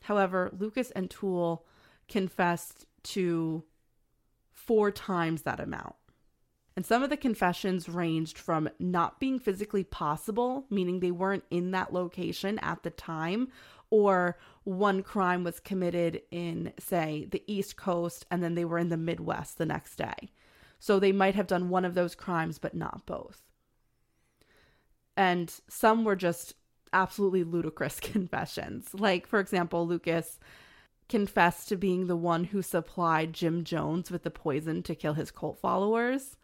However, 0.03 0.51
Lucas 0.57 0.91
and 0.91 1.09
Toole 1.09 1.67
confessed 2.07 2.85
to 3.05 3.65
four 4.53 4.91
times 4.91 5.43
that 5.43 5.59
amount. 5.59 5.95
And 6.77 6.85
some 6.85 7.03
of 7.03 7.11
the 7.11 7.17
confessions 7.17 7.89
ranged 7.89 8.39
from 8.39 8.69
not 8.79 9.21
being 9.21 9.39
physically 9.39 9.85
possible, 9.85 10.67
meaning 10.71 11.01
they 11.01 11.11
weren't 11.11 11.45
in 11.51 11.73
that 11.73 11.93
location 11.93 12.59
at 12.61 12.83
the 12.83 12.91
time, 12.91 13.49
or 13.91 14.39
one 14.65 15.03
crime 15.03 15.45
was 15.45 15.61
committed 15.61 16.23
in, 16.31 16.73
say, 16.79 17.27
the 17.31 17.43
East 17.47 17.77
Coast 17.77 18.27
and 18.31 18.43
then 18.43 18.55
they 18.55 18.65
were 18.65 18.79
in 18.79 18.89
the 18.89 18.97
Midwest 18.97 19.59
the 19.59 19.67
next 19.67 19.97
day. 19.97 20.33
So 20.79 20.99
they 20.99 21.13
might 21.13 21.35
have 21.35 21.47
done 21.47 21.69
one 21.69 21.85
of 21.85 21.95
those 21.95 22.15
crimes, 22.15 22.59
but 22.59 22.75
not 22.75 23.05
both. 23.05 23.43
And 25.17 25.53
some 25.69 26.05
were 26.05 26.17
just 26.17 26.55
absolutely 26.93 27.45
ludicrous 27.45 28.01
confessions. 28.01 28.95
Like, 28.95 29.27
for 29.27 29.41
example, 29.41 29.87
Lucas 29.87 30.39
confessed 31.09 31.69
to 31.69 31.77
being 31.77 32.07
the 32.07 32.17
one 32.17 32.45
who 32.45 32.63
supplied 32.63 33.33
Jim 33.33 33.65
Jones 33.65 34.11
with 34.11 34.23
the 34.23 34.31
poison 34.31 34.83
to 34.85 34.95
kill 34.95 35.15
his 35.15 35.31
cult 35.31 35.59
followers, 35.59 36.37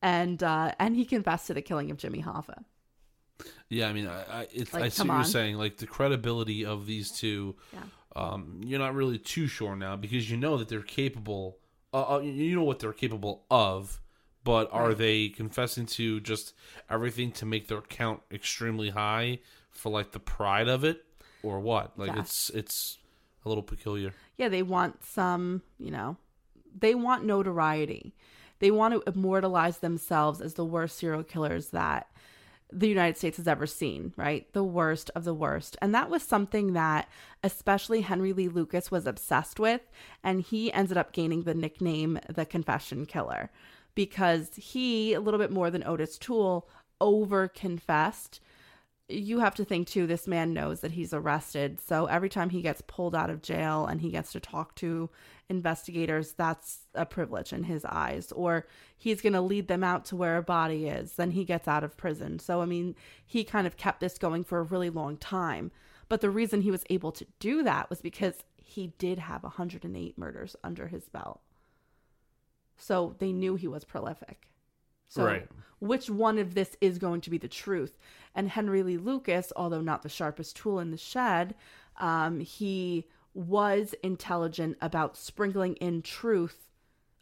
and 0.00 0.42
uh, 0.42 0.72
and 0.78 0.94
he 0.94 1.04
confessed 1.04 1.46
to 1.46 1.54
the 1.54 1.62
killing 1.62 1.90
of 1.90 1.96
Jimmy 1.96 2.22
Hoffa. 2.22 2.64
Yeah. 3.68 3.88
I 3.88 3.92
mean, 3.92 4.06
I 4.06 4.22
I, 4.42 4.46
it's, 4.52 4.72
Like, 4.72 4.84
I 4.84 4.88
see 4.88 5.02
what 5.02 5.06
you're 5.08 5.16
on. 5.16 5.24
saying. 5.24 5.56
Like 5.56 5.76
the 5.78 5.86
credibility 5.86 6.64
of 6.64 6.86
these 6.86 7.10
two, 7.10 7.56
Yeah. 7.72 7.80
um, 8.16 8.60
you're 8.64 8.78
not 8.78 8.94
really 8.94 9.18
too 9.18 9.46
sure 9.46 9.76
now 9.76 9.96
because 9.96 10.30
you 10.30 10.36
know 10.36 10.56
that 10.58 10.68
they're 10.68 10.82
capable. 10.82 11.58
Uh, 11.94 12.16
uh, 12.16 12.18
you 12.20 12.54
know 12.56 12.62
what 12.64 12.78
they're 12.78 12.92
capable 12.94 13.44
of, 13.50 14.00
but 14.44 14.68
are 14.72 14.94
they 14.94 15.28
confessing 15.28 15.84
to 15.86 16.20
just 16.20 16.54
everything 16.88 17.30
to 17.32 17.44
make 17.46 17.68
their 17.68 17.82
count 17.82 18.22
extremely 18.30 18.90
high 18.90 19.38
for 19.70 19.90
like 19.92 20.12
the 20.12 20.18
pride 20.20 20.68
of 20.68 20.84
it 20.84 21.04
or 21.42 21.60
what? 21.60 21.98
Like 21.98 22.14
Yes. 22.14 22.18
it's 22.20 22.50
it's 22.50 22.98
a 23.44 23.48
little 23.48 23.62
peculiar. 23.62 24.14
yeah, 24.38 24.48
they 24.48 24.62
want 24.62 25.04
some, 25.04 25.62
you 25.78 25.90
know, 25.90 26.16
they 26.78 26.94
want 26.94 27.24
notoriety. 27.24 28.14
They 28.60 28.70
want 28.70 28.94
to 28.94 29.02
immortalize 29.12 29.78
themselves 29.78 30.40
as 30.40 30.54
the 30.54 30.64
worst 30.64 30.96
serial 30.98 31.24
killers 31.24 31.68
that 31.70 32.06
the 32.72 32.88
United 32.88 33.16
States 33.16 33.36
has 33.36 33.46
ever 33.46 33.66
seen, 33.66 34.12
right? 34.16 34.50
The 34.52 34.64
worst 34.64 35.10
of 35.14 35.24
the 35.24 35.34
worst. 35.34 35.76
And 35.82 35.94
that 35.94 36.10
was 36.10 36.22
something 36.22 36.72
that 36.72 37.08
especially 37.42 38.00
Henry 38.00 38.32
Lee 38.32 38.48
Lucas 38.48 38.90
was 38.90 39.06
obsessed 39.06 39.60
with. 39.60 39.82
And 40.24 40.40
he 40.40 40.72
ended 40.72 40.96
up 40.96 41.12
gaining 41.12 41.42
the 41.42 41.54
nickname 41.54 42.18
the 42.28 42.46
Confession 42.46 43.06
Killer 43.06 43.50
because 43.94 44.50
he, 44.54 45.12
a 45.12 45.20
little 45.20 45.38
bit 45.38 45.50
more 45.50 45.70
than 45.70 45.86
Otis 45.86 46.16
Toole, 46.18 46.68
over 47.00 47.48
confessed 47.48 48.40
you 49.08 49.40
have 49.40 49.54
to 49.56 49.64
think 49.64 49.88
too 49.88 50.06
this 50.06 50.26
man 50.26 50.52
knows 50.52 50.80
that 50.80 50.92
he's 50.92 51.12
arrested. 51.12 51.80
So 51.80 52.06
every 52.06 52.28
time 52.28 52.50
he 52.50 52.62
gets 52.62 52.82
pulled 52.86 53.14
out 53.14 53.30
of 53.30 53.42
jail 53.42 53.86
and 53.86 54.00
he 54.00 54.10
gets 54.10 54.32
to 54.32 54.40
talk 54.40 54.74
to 54.76 55.10
investigators 55.48 56.32
that's 56.32 56.86
a 56.94 57.04
privilege 57.04 57.52
in 57.52 57.64
his 57.64 57.84
eyes. 57.84 58.32
Or 58.32 58.66
he's 58.96 59.20
going 59.20 59.34
to 59.34 59.40
lead 59.40 59.68
them 59.68 59.84
out 59.84 60.04
to 60.06 60.16
where 60.16 60.36
a 60.36 60.42
body 60.42 60.86
is 60.86 61.14
then 61.14 61.32
he 61.32 61.44
gets 61.44 61.68
out 61.68 61.84
of 61.84 61.96
prison. 61.96 62.38
So 62.38 62.62
i 62.62 62.66
mean 62.66 62.94
he 63.24 63.44
kind 63.44 63.66
of 63.66 63.76
kept 63.76 64.00
this 64.00 64.18
going 64.18 64.44
for 64.44 64.58
a 64.58 64.64
really 64.64 64.90
long 64.90 65.16
time. 65.16 65.70
But 66.08 66.20
the 66.20 66.30
reason 66.30 66.62
he 66.62 66.70
was 66.70 66.84
able 66.90 67.12
to 67.12 67.26
do 67.38 67.62
that 67.62 67.90
was 67.90 68.00
because 68.00 68.34
he 68.56 68.92
did 68.98 69.18
have 69.18 69.42
108 69.42 70.18
murders 70.18 70.56
under 70.62 70.88
his 70.88 71.08
belt. 71.08 71.40
So 72.76 73.16
they 73.18 73.32
knew 73.32 73.56
he 73.56 73.68
was 73.68 73.84
prolific 73.84 74.51
so, 75.12 75.24
Right. 75.26 75.46
which 75.78 76.08
one 76.08 76.38
of 76.38 76.54
this 76.54 76.74
is 76.80 76.98
going 76.98 77.20
to 77.22 77.30
be 77.30 77.36
the 77.38 77.48
truth? 77.48 77.98
And 78.34 78.48
Henry 78.48 78.82
Lee 78.82 78.96
Lucas, 78.96 79.52
although 79.56 79.82
not 79.82 80.02
the 80.02 80.08
sharpest 80.08 80.56
tool 80.56 80.78
in 80.78 80.90
the 80.90 80.96
shed, 80.96 81.54
um, 81.98 82.40
he 82.40 83.06
was 83.34 83.94
intelligent 84.02 84.78
about 84.80 85.16
sprinkling 85.18 85.74
in 85.76 86.00
truth 86.00 86.70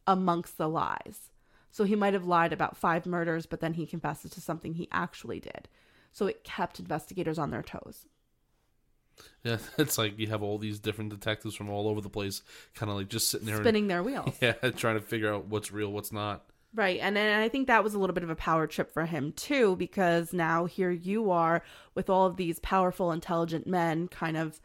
amongst 0.06 0.56
the 0.56 0.68
lies. 0.68 1.30
So 1.72 1.82
he 1.84 1.96
might 1.96 2.14
have 2.14 2.26
lied 2.26 2.52
about 2.52 2.76
five 2.76 3.06
murders, 3.06 3.46
but 3.46 3.58
then 3.60 3.74
he 3.74 3.86
confesses 3.86 4.30
to 4.32 4.40
something 4.40 4.74
he 4.74 4.88
actually 4.92 5.40
did. 5.40 5.68
So 6.12 6.26
it 6.26 6.44
kept 6.44 6.78
investigators 6.78 7.38
on 7.38 7.50
their 7.50 7.62
toes. 7.62 8.06
Yeah, 9.42 9.58
it's 9.78 9.98
like 9.98 10.16
you 10.18 10.28
have 10.28 10.42
all 10.42 10.58
these 10.58 10.78
different 10.78 11.10
detectives 11.10 11.54
from 11.56 11.70
all 11.70 11.88
over 11.88 12.00
the 12.00 12.08
place, 12.08 12.42
kind 12.74 12.90
of 12.90 12.96
like 12.96 13.08
just 13.08 13.28
sitting 13.30 13.46
there, 13.46 13.56
and- 13.56 13.64
Spinning 13.64 13.88
their 13.88 14.02
wheels. 14.02 14.36
yeah, 14.40 14.52
trying 14.76 14.96
to 14.96 15.00
figure 15.02 15.32
out 15.32 15.46
what's 15.46 15.72
real, 15.72 15.92
what's 15.92 16.12
not. 16.12 16.44
Right. 16.74 17.00
And, 17.00 17.18
and 17.18 17.42
I 17.42 17.48
think 17.48 17.66
that 17.66 17.82
was 17.82 17.94
a 17.94 17.98
little 17.98 18.14
bit 18.14 18.22
of 18.22 18.30
a 18.30 18.36
power 18.36 18.66
trip 18.66 18.92
for 18.92 19.06
him 19.06 19.32
too, 19.32 19.76
because 19.76 20.32
now 20.32 20.66
here 20.66 20.90
you 20.90 21.30
are 21.30 21.62
with 21.94 22.08
all 22.08 22.26
of 22.26 22.36
these 22.36 22.60
powerful, 22.60 23.10
intelligent 23.10 23.66
men 23.66 24.08
kind 24.08 24.36
of 24.36 24.60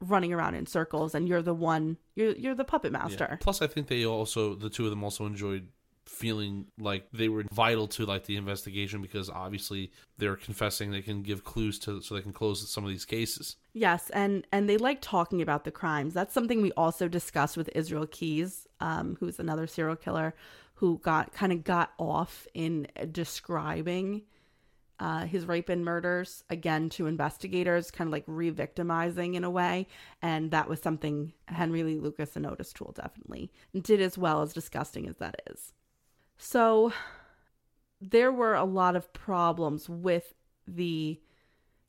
running 0.00 0.32
around 0.32 0.54
in 0.54 0.66
circles 0.66 1.14
and 1.14 1.26
you're 1.26 1.42
the 1.42 1.54
one 1.54 1.96
you're 2.14 2.32
you're 2.32 2.54
the 2.54 2.64
puppet 2.64 2.92
Yeah. 2.92 2.98
master. 2.98 3.38
Plus, 3.40 3.62
I 3.62 3.66
think 3.66 3.86
they 3.88 4.04
also 4.04 4.54
the 4.54 4.70
two 4.70 4.84
of 4.84 4.90
them 4.90 5.02
also 5.02 5.26
enjoyed 5.26 5.68
feeling 6.06 6.66
like 6.78 7.08
they 7.12 7.28
were 7.28 7.44
vital 7.52 7.88
to 7.88 8.06
like 8.06 8.24
the 8.26 8.36
investigation 8.36 9.02
because 9.02 9.28
obviously 9.28 9.90
they're 10.18 10.36
confessing 10.36 10.90
they 10.92 11.02
can 11.02 11.22
give 11.22 11.42
clues 11.44 11.78
to 11.80 12.00
so 12.00 12.14
they 12.14 12.20
can 12.20 12.32
close 12.32 12.70
some 12.70 12.84
of 12.84 12.90
these 12.90 13.04
cases. 13.04 13.56
Yes, 13.72 14.08
and 14.10 14.46
and 14.52 14.68
they 14.68 14.76
like 14.78 15.00
talking 15.00 15.42
about 15.42 15.64
the 15.64 15.70
crimes. 15.70 16.14
That's 16.14 16.32
something 16.32 16.62
we 16.62 16.72
also 16.72 17.08
discussed 17.08 17.56
with 17.56 17.68
Israel 17.74 18.06
Keyes, 18.06 18.66
um, 18.80 19.16
who's 19.18 19.38
another 19.38 19.66
serial 19.66 19.96
killer 19.96 20.34
who 20.76 20.98
got 20.98 21.32
kind 21.32 21.52
of 21.52 21.64
got 21.64 21.92
off 21.98 22.46
in 22.54 22.86
describing 23.12 24.22
uh, 24.98 25.26
his 25.26 25.44
rape 25.44 25.68
and 25.68 25.84
murders 25.84 26.42
again 26.48 26.88
to 26.88 27.06
investigators, 27.06 27.90
kind 27.90 28.08
of 28.08 28.12
like 28.12 28.24
re-victimizing 28.26 29.34
in 29.34 29.44
a 29.44 29.50
way, 29.50 29.86
and 30.22 30.50
that 30.50 30.68
was 30.68 30.80
something 30.80 31.32
Henry 31.48 31.82
Lee 31.82 31.98
Lucas 31.98 32.36
and 32.36 32.46
Otis 32.46 32.72
Toole 32.72 32.94
definitely 32.96 33.52
did 33.78 34.00
as 34.00 34.16
well 34.16 34.40
as 34.40 34.54
disgusting 34.54 35.06
as 35.06 35.16
that 35.16 35.42
is. 35.50 35.72
So 36.38 36.92
there 38.00 38.32
were 38.32 38.54
a 38.54 38.64
lot 38.64 38.96
of 38.96 39.12
problems 39.12 39.88
with 39.88 40.34
the 40.66 41.20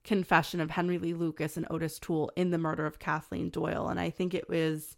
confession 0.04 0.62
of 0.62 0.72
Henry 0.72 0.98
Lee 0.98 1.14
Lucas 1.14 1.58
and 1.58 1.68
Otis 1.70 2.00
Toole 2.00 2.32
in 2.38 2.52
the 2.52 2.58
murder 2.58 2.86
of 2.86 3.00
Kathleen 3.00 3.50
Doyle. 3.50 3.90
And 3.90 4.00
I 4.00 4.10
think 4.10 4.34
it 4.34 4.48
was 4.48 4.96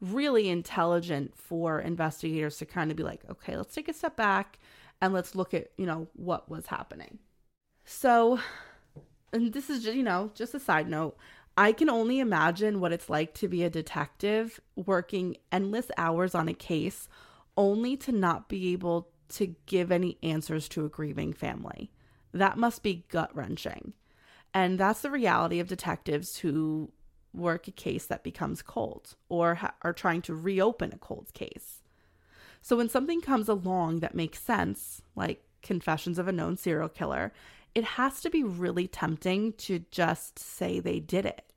really 0.00 0.48
intelligent 0.48 1.36
for 1.36 1.80
investigators 1.80 2.58
to 2.58 2.66
kind 2.66 2.90
of 2.90 2.96
be 2.96 3.02
like, 3.02 3.20
okay, 3.30 3.56
let's 3.56 3.74
take 3.74 3.88
a 3.88 3.92
step 3.92 4.16
back 4.16 4.58
and 5.00 5.12
let's 5.12 5.34
look 5.34 5.54
at, 5.54 5.70
you 5.76 5.86
know, 5.86 6.08
what 6.14 6.48
was 6.48 6.66
happening. 6.66 7.18
So, 7.84 8.38
and 9.32 9.52
this 9.52 9.70
is 9.70 9.82
just, 9.82 9.96
you 9.96 10.02
know, 10.02 10.30
just 10.34 10.54
a 10.54 10.60
side 10.60 10.88
note. 10.88 11.16
I 11.56 11.72
can 11.72 11.88
only 11.88 12.18
imagine 12.18 12.80
what 12.80 12.92
it's 12.92 13.08
like 13.08 13.34
to 13.34 13.48
be 13.48 13.62
a 13.62 13.70
detective 13.70 14.60
working 14.74 15.36
endless 15.52 15.90
hours 15.96 16.34
on 16.34 16.48
a 16.48 16.54
case 16.54 17.08
only 17.56 17.96
to 17.98 18.12
not 18.12 18.48
be 18.48 18.72
able 18.72 19.08
to 19.28 19.54
give 19.66 19.92
any 19.92 20.18
answers 20.22 20.68
to 20.70 20.84
a 20.84 20.88
grieving 20.88 21.32
family. 21.32 21.90
That 22.32 22.58
must 22.58 22.82
be 22.82 23.04
gut 23.08 23.34
wrenching. 23.34 23.92
And 24.52 24.78
that's 24.78 25.00
the 25.00 25.10
reality 25.10 25.60
of 25.60 25.68
detectives 25.68 26.38
who 26.38 26.92
work 27.34 27.68
a 27.68 27.72
case 27.72 28.06
that 28.06 28.22
becomes 28.22 28.62
cold 28.62 29.14
or 29.28 29.56
ha- 29.56 29.74
are 29.82 29.92
trying 29.92 30.22
to 30.22 30.34
reopen 30.34 30.92
a 30.92 30.98
cold 30.98 31.32
case. 31.34 31.82
So 32.62 32.76
when 32.76 32.88
something 32.88 33.20
comes 33.20 33.48
along 33.48 34.00
that 34.00 34.14
makes 34.14 34.40
sense, 34.40 35.02
like 35.14 35.44
Confessions 35.62 36.18
of 36.18 36.28
a 36.28 36.32
Known 36.32 36.56
Serial 36.56 36.88
Killer, 36.88 37.32
it 37.74 37.84
has 37.84 38.20
to 38.20 38.30
be 38.30 38.42
really 38.42 38.86
tempting 38.86 39.52
to 39.54 39.84
just 39.90 40.38
say 40.38 40.78
they 40.78 41.00
did 41.00 41.26
it. 41.26 41.52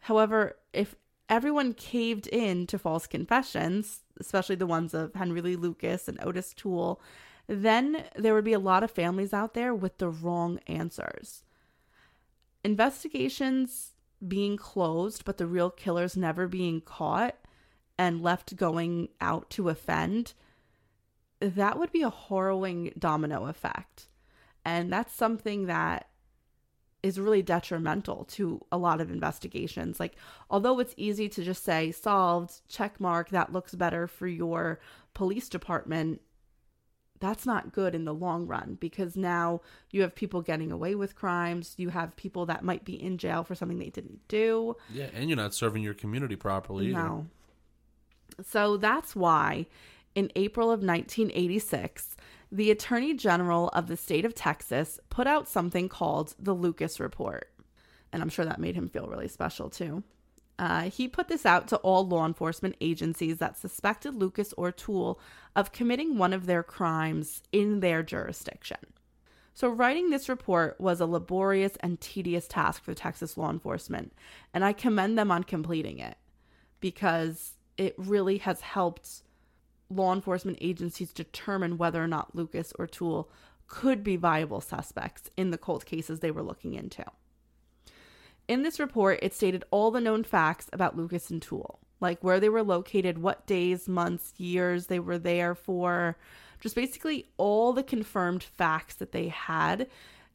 However, 0.00 0.56
if 0.72 0.96
everyone 1.28 1.74
caved 1.74 2.26
in 2.28 2.66
to 2.68 2.78
false 2.78 3.06
confessions, 3.06 4.00
especially 4.18 4.56
the 4.56 4.66
ones 4.66 4.94
of 4.94 5.14
Henry 5.14 5.40
Lee 5.40 5.56
Lucas 5.56 6.08
and 6.08 6.18
Otis 6.22 6.54
Toole, 6.54 7.00
then 7.46 8.04
there 8.16 8.34
would 8.34 8.44
be 8.44 8.52
a 8.52 8.58
lot 8.58 8.82
of 8.82 8.90
families 8.90 9.32
out 9.34 9.54
there 9.54 9.74
with 9.74 9.98
the 9.98 10.08
wrong 10.08 10.58
answers. 10.66 11.42
Investigations 12.64 13.92
being 14.26 14.56
closed, 14.56 15.24
but 15.24 15.38
the 15.38 15.46
real 15.46 15.70
killers 15.70 16.16
never 16.16 16.46
being 16.46 16.80
caught 16.80 17.36
and 17.98 18.22
left 18.22 18.56
going 18.56 19.08
out 19.20 19.50
to 19.50 19.68
offend, 19.68 20.34
that 21.40 21.78
would 21.78 21.92
be 21.92 22.02
a 22.02 22.10
harrowing 22.10 22.92
domino 22.98 23.46
effect. 23.46 24.08
And 24.64 24.92
that's 24.92 25.14
something 25.14 25.66
that 25.66 26.08
is 27.02 27.20
really 27.20 27.42
detrimental 27.42 28.24
to 28.24 28.60
a 28.72 28.78
lot 28.78 29.00
of 29.00 29.10
investigations. 29.10 30.00
Like, 30.00 30.16
although 30.50 30.80
it's 30.80 30.94
easy 30.96 31.28
to 31.28 31.44
just 31.44 31.62
say 31.62 31.92
solved, 31.92 32.62
check 32.68 32.98
mark, 32.98 33.30
that 33.30 33.52
looks 33.52 33.74
better 33.74 34.08
for 34.08 34.26
your 34.26 34.80
police 35.14 35.48
department, 35.48 36.20
that's 37.20 37.46
not 37.46 37.72
good 37.72 37.94
in 37.94 38.04
the 38.04 38.14
long 38.14 38.46
run 38.46 38.76
because 38.80 39.16
now 39.16 39.60
you 39.90 40.02
have 40.02 40.14
people 40.14 40.42
getting 40.42 40.70
away 40.72 40.94
with 40.94 41.14
crimes. 41.14 41.74
You 41.76 41.90
have 41.90 42.16
people 42.16 42.46
that 42.46 42.64
might 42.64 42.84
be 42.84 43.00
in 43.00 43.18
jail 43.18 43.44
for 43.44 43.54
something 43.54 43.78
they 43.78 43.90
didn't 43.90 44.26
do. 44.28 44.76
Yeah, 44.92 45.08
and 45.14 45.28
you're 45.28 45.36
not 45.36 45.54
serving 45.54 45.82
your 45.82 45.94
community 45.94 46.36
properly. 46.36 46.86
either. 46.86 46.98
No. 46.98 47.26
So 48.42 48.76
that's 48.76 49.16
why 49.16 49.66
in 50.14 50.30
April 50.36 50.68
of 50.68 50.80
1986, 50.80 52.16
the 52.52 52.70
Attorney 52.70 53.14
General 53.14 53.68
of 53.68 53.86
the 53.86 53.96
state 53.96 54.24
of 54.24 54.34
Texas 54.34 55.00
put 55.10 55.26
out 55.26 55.48
something 55.48 55.88
called 55.88 56.34
the 56.38 56.54
Lucas 56.54 57.00
Report. 57.00 57.50
And 58.12 58.22
I'm 58.22 58.28
sure 58.28 58.44
that 58.44 58.60
made 58.60 58.74
him 58.76 58.88
feel 58.88 59.08
really 59.08 59.28
special 59.28 59.68
too. 59.68 60.02
Uh, 60.58 60.88
he 60.88 61.06
put 61.06 61.28
this 61.28 61.44
out 61.44 61.68
to 61.68 61.76
all 61.78 62.06
law 62.06 62.24
enforcement 62.24 62.76
agencies 62.80 63.38
that 63.38 63.58
suspected 63.58 64.14
Lucas 64.14 64.54
or 64.56 64.72
Toole 64.72 65.20
of 65.54 65.72
committing 65.72 66.16
one 66.16 66.32
of 66.32 66.46
their 66.46 66.62
crimes 66.62 67.42
in 67.52 67.80
their 67.80 68.02
jurisdiction. 68.02 68.78
So, 69.52 69.68
writing 69.68 70.10
this 70.10 70.28
report 70.28 70.80
was 70.80 71.00
a 71.00 71.06
laborious 71.06 71.76
and 71.80 72.00
tedious 72.00 72.46
task 72.46 72.82
for 72.82 72.94
Texas 72.94 73.36
law 73.36 73.50
enforcement, 73.50 74.12
and 74.52 74.64
I 74.64 74.72
commend 74.72 75.18
them 75.18 75.30
on 75.30 75.44
completing 75.44 75.98
it 75.98 76.16
because 76.80 77.54
it 77.76 77.94
really 77.96 78.38
has 78.38 78.60
helped 78.60 79.22
law 79.88 80.12
enforcement 80.12 80.58
agencies 80.60 81.12
determine 81.12 81.78
whether 81.78 82.02
or 82.02 82.08
not 82.08 82.34
Lucas 82.34 82.72
or 82.78 82.86
Toole 82.86 83.30
could 83.66 84.04
be 84.04 84.16
viable 84.16 84.60
suspects 84.60 85.30
in 85.36 85.50
the 85.50 85.58
cold 85.58 85.86
cases 85.86 86.20
they 86.20 86.30
were 86.30 86.42
looking 86.42 86.74
into. 86.74 87.04
In 88.48 88.62
this 88.62 88.78
report, 88.78 89.18
it 89.22 89.34
stated 89.34 89.64
all 89.70 89.90
the 89.90 90.00
known 90.00 90.22
facts 90.22 90.68
about 90.72 90.96
Lucas 90.96 91.30
and 91.30 91.42
Toole, 91.42 91.80
like 92.00 92.22
where 92.22 92.38
they 92.38 92.48
were 92.48 92.62
located, 92.62 93.18
what 93.18 93.46
days, 93.46 93.88
months, 93.88 94.34
years 94.38 94.86
they 94.86 95.00
were 95.00 95.18
there 95.18 95.54
for, 95.54 96.16
just 96.60 96.76
basically 96.76 97.26
all 97.36 97.72
the 97.72 97.82
confirmed 97.82 98.42
facts 98.42 98.94
that 98.94 99.12
they 99.12 99.28
had 99.28 99.88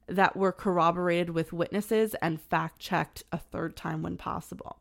that 0.07 0.35
were 0.35 0.51
corroborated 0.51 1.29
with 1.29 1.53
witnesses 1.53 2.13
and 2.15 2.41
fact 2.41 2.79
checked 2.79 3.23
a 3.31 3.37
third 3.37 3.77
time 3.77 4.01
when 4.01 4.17
possible. 4.17 4.77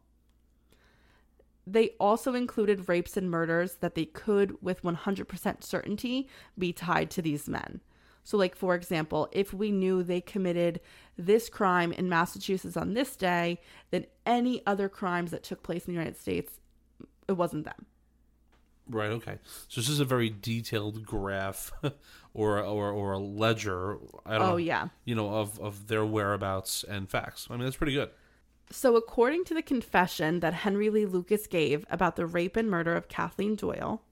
They 1.67 1.91
also 2.01 2.35
included 2.35 2.89
rapes 2.89 3.17
and 3.17 3.31
murders 3.31 3.75
that 3.77 3.95
they 3.95 4.07
could, 4.07 4.61
with 4.61 4.83
100% 4.83 5.63
certainty, 5.63 6.29
be 6.59 6.73
tied 6.73 7.11
to 7.13 7.23
these 7.23 7.49
men. 7.49 7.81
So, 8.31 8.37
like, 8.39 8.55
for 8.55 8.77
example, 8.77 9.29
if 9.33 9.53
we 9.53 9.73
knew 9.73 10.05
they 10.05 10.21
committed 10.21 10.79
this 11.19 11.49
crime 11.49 11.91
in 11.91 12.09
Massachusetts 12.09 12.77
on 12.77 12.95
this 12.95 13.17
day, 13.17 13.59
then 13.91 14.07
any 14.25 14.65
other 14.69 14.89
crimes 14.89 15.33
that 15.33 15.43
took 15.43 15.65
place 15.65 15.85
in 15.89 15.93
the 15.93 15.99
United 15.99 16.17
States, 16.17 16.61
it 17.27 17.33
wasn't 17.33 17.65
them. 17.65 17.87
Right. 18.89 19.11
Okay. 19.11 19.39
So 19.67 19.81
this 19.81 19.89
is 19.89 19.99
a 19.99 20.05
very 20.05 20.31
detailed 20.31 21.05
graph, 21.05 21.73
or 22.33 22.61
or 22.61 22.93
or 22.93 23.13
a 23.15 23.19
ledger. 23.19 23.99
I 24.25 24.35
don't 24.35 24.43
Oh, 24.43 24.51
know, 24.51 24.57
yeah. 24.59 24.91
You 25.05 25.17
know 25.17 25.35
of 25.35 25.59
of 25.59 25.89
their 25.89 26.07
whereabouts 26.07 26.85
and 26.85 27.11
facts. 27.11 27.49
I 27.51 27.55
mean 27.57 27.65
that's 27.65 27.79
pretty 27.79 27.95
good. 27.95 28.11
So, 28.71 28.95
according 28.95 29.43
to 29.47 29.55
the 29.55 29.63
confession 29.63 30.39
that 30.39 30.55
Henry 30.55 30.89
Lee 30.89 31.05
Lucas 31.05 31.49
gave 31.49 31.85
about 31.91 32.15
the 32.15 32.27
rape 32.27 32.55
and 32.55 32.71
murder 32.71 32.95
of 32.95 33.09
Kathleen 33.09 33.57
Doyle, 33.57 34.03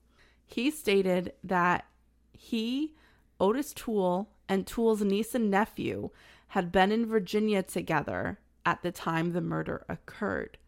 he 0.45 0.73
stated 0.73 1.35
that 1.45 1.85
he, 2.33 2.97
Otis 3.41 3.73
Toole, 3.73 4.31
and 4.49 4.67
Toole's 4.67 5.03
niece 5.03 5.35
and 5.35 5.51
nephew 5.51 6.11
had 6.49 6.73
been 6.73 6.91
in 6.91 7.07
Virginia 7.07 7.63
together 7.63 8.41
at 8.65 8.83
the 8.83 8.91
time 8.91 9.33
the 9.33 9.41
murder 9.41 9.85
occurred. 9.89 10.59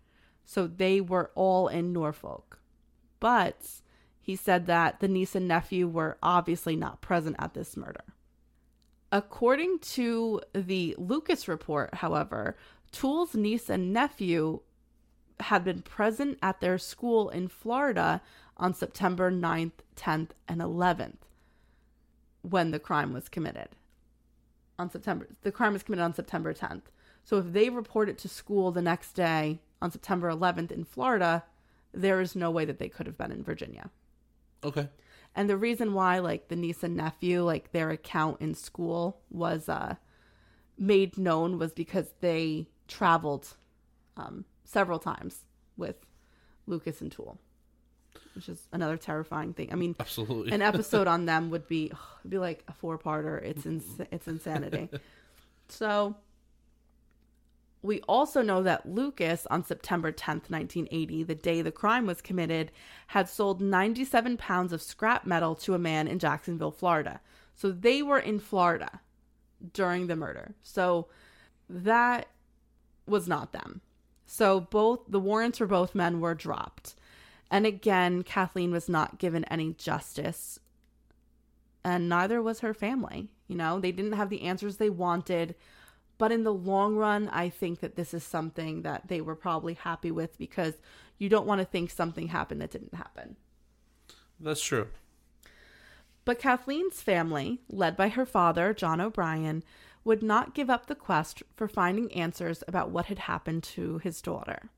So, 0.45 0.67
they 0.67 1.01
were 1.01 1.31
all 1.35 1.69
in 1.69 1.93
Norfolk. 1.93 2.59
But 3.19 3.81
he 4.21 4.37
said 4.37 4.67
that 4.67 5.01
the 5.01 5.09
niece 5.09 5.35
and 5.35 5.47
nephew 5.47 5.87
were 5.89 6.19
obviously 6.23 6.77
not 6.77 7.01
present 7.01 7.37
at 7.39 7.55
this 7.55 7.77
murder. 7.77 8.05
According 9.13 9.81
to 9.81 10.41
the 10.53 10.95
Lucas 10.99 11.49
report, 11.49 11.97
however, 11.97 12.57
Toole's 12.93 13.35
niece 13.35 13.69
and 13.69 13.93
nephew 13.93 14.61
had 15.41 15.65
been 15.65 15.83
present 15.83 16.39
at 16.43 16.61
their 16.61 16.79
school 16.79 17.29
in 17.31 17.49
Florida 17.49 18.21
on 18.57 18.75
September 18.75 19.31
9th, 19.33 19.73
10th, 19.97 20.31
and 20.47 20.61
11th 20.61 21.17
when 22.43 22.71
the 22.71 22.79
crime 22.79 23.13
was 23.13 23.29
committed. 23.29 23.69
On 24.79 24.91
September, 24.91 25.29
the 25.43 25.53
crime 25.53 25.75
was 25.75 25.83
committed 25.83 26.05
on 26.05 26.15
September 26.15 26.55
10th. 26.55 26.83
So 27.25 27.39
if 27.39 27.53
they 27.53 27.69
reported 27.69 28.19
to 28.19 28.29
school 28.29 28.73
the 28.73 28.83
next 28.83 29.13
day 29.13 29.61
on 29.83 29.91
September 29.91 30.31
11th 30.31 30.71
in 30.71 30.85
Florida, 30.85 31.45
there 31.93 32.21
is 32.21 32.35
no 32.35 32.51
way 32.51 32.65
that 32.65 32.79
they 32.79 32.89
could 32.89 33.07
have 33.07 33.19
been 33.19 33.33
in 33.33 33.43
Virginia. 33.43 33.91
Okay. 34.65 34.89
And 35.35 35.49
the 35.49 35.57
reason 35.57 35.95
why, 35.95 36.19
like 36.19 36.49
the 36.49 36.57
niece 36.57 36.83
and 36.83 36.97
nephew, 36.97 37.43
like 37.43 37.73
their 37.73 37.91
account 37.91 38.41
in 38.41 38.55
school 38.55 39.21
was 39.31 39.69
uh, 39.69 39.97
made 40.79 41.19
known 41.19 41.59
was 41.59 41.73
because 41.73 42.13
they 42.21 42.69
traveled 42.89 43.57
um, 44.17 44.45
several 44.65 44.99
times 44.99 45.45
with 45.77 45.97
Lucas 46.67 47.01
and 47.01 47.13
Toole, 47.13 47.39
which 48.41 48.49
is 48.49 48.69
another 48.73 48.97
terrifying 48.97 49.53
thing. 49.53 49.69
I 49.71 49.75
mean, 49.75 49.95
Absolutely. 50.01 50.51
an 50.53 50.63
episode 50.63 51.07
on 51.15 51.27
them 51.27 51.51
would 51.51 51.69
be 51.69 51.93
be 52.27 52.39
like 52.39 52.65
a 52.69 52.73
four 52.73 52.99
parter. 52.99 53.43
It's 53.43 53.67
ins- 53.67 53.85
mm-hmm. 53.85 54.15
it's 54.15 54.27
insanity. 54.27 54.89
so 55.69 56.17
we 57.83 58.01
also 58.03 58.41
know 58.41 58.63
that 58.63 58.89
Lucas 58.89 59.47
on 59.51 59.63
September 59.63 60.11
10th, 60.11 60.49
1980, 60.49 61.23
the 61.25 61.35
day 61.35 61.61
the 61.61 61.71
crime 61.71 62.07
was 62.07 62.23
committed, 62.23 62.73
had 63.09 63.29
sold 63.29 63.61
97 63.61 64.39
pounds 64.39 64.73
of 64.73 64.81
scrap 64.81 65.27
metal 65.27 65.55
to 65.57 65.75
a 65.75 65.79
man 65.79 66.09
in 66.09 66.19
Jacksonville, 66.19 66.71
Florida. 66.71 67.21
So 67.55 67.71
they 67.71 68.03
were 68.03 68.19
in 68.19 68.39
Florida 68.39 69.01
during 69.75 70.07
the 70.07 70.17
murder. 70.17 70.55
So 70.63 71.09
that 71.69 72.27
was 73.07 73.29
not 73.29 73.53
them. 73.53 73.83
So 74.25 74.61
both 74.61 75.01
the 75.09 75.21
warrants 75.21 75.59
for 75.59 75.67
both 75.67 75.95
men 75.95 76.21
were 76.21 76.35
dropped. 76.35 76.95
And 77.51 77.67
again, 77.67 78.23
Kathleen 78.23 78.71
was 78.71 78.89
not 78.89 79.19
given 79.19 79.45
any 79.45 79.73
justice, 79.73 80.61
and 81.85 82.09
neither 82.09 82.41
was 82.41 82.61
her 82.61 82.75
family. 82.75 83.33
You 83.49 83.57
know, 83.57 83.81
they 83.81 83.91
didn't 83.91 84.13
have 84.13 84.31
the 84.31 84.43
answers 84.43 84.77
they 84.77 84.91
wanted. 84.91 85.57
But 86.19 86.33
in 86.33 86.45
the 86.45 86.53
long 86.53 86.97
run, 86.97 87.29
I 87.31 87.49
think 87.49 87.81
that 87.81 87.97
this 87.97 88.13
is 88.13 88.23
something 88.23 88.83
that 88.83 89.09
they 89.09 89.23
were 89.23 89.35
probably 89.35 89.73
happy 89.75 90.11
with 90.11 90.39
because 90.39 90.75
you 91.19 91.31
don't 91.31 91.47
want 91.47 91.61
to 91.61 91.65
think 91.65 91.91
something 91.91 92.29
happened 92.29 92.61
that 92.61 92.71
didn't 92.71 92.95
happen. 92.95 93.37
That's 94.39 94.63
true. 94.63 94.89
But 96.27 96.39
Kathleen's 96.39 97.01
family, 97.03 97.63
led 97.69 97.97
by 97.97 98.09
her 98.11 98.27
father, 98.27 98.75
John 98.75 99.01
O'Brien, 99.01 99.65
would 100.05 100.23
not 100.23 100.55
give 100.55 100.71
up 100.71 100.87
the 100.87 100.95
quest 100.95 101.43
for 101.55 101.67
finding 101.67 102.13
answers 102.13 102.63
about 102.69 102.91
what 102.91 103.07
had 103.07 103.21
happened 103.21 103.63
to 103.63 103.99
his 103.99 104.21
daughter. 104.21 104.71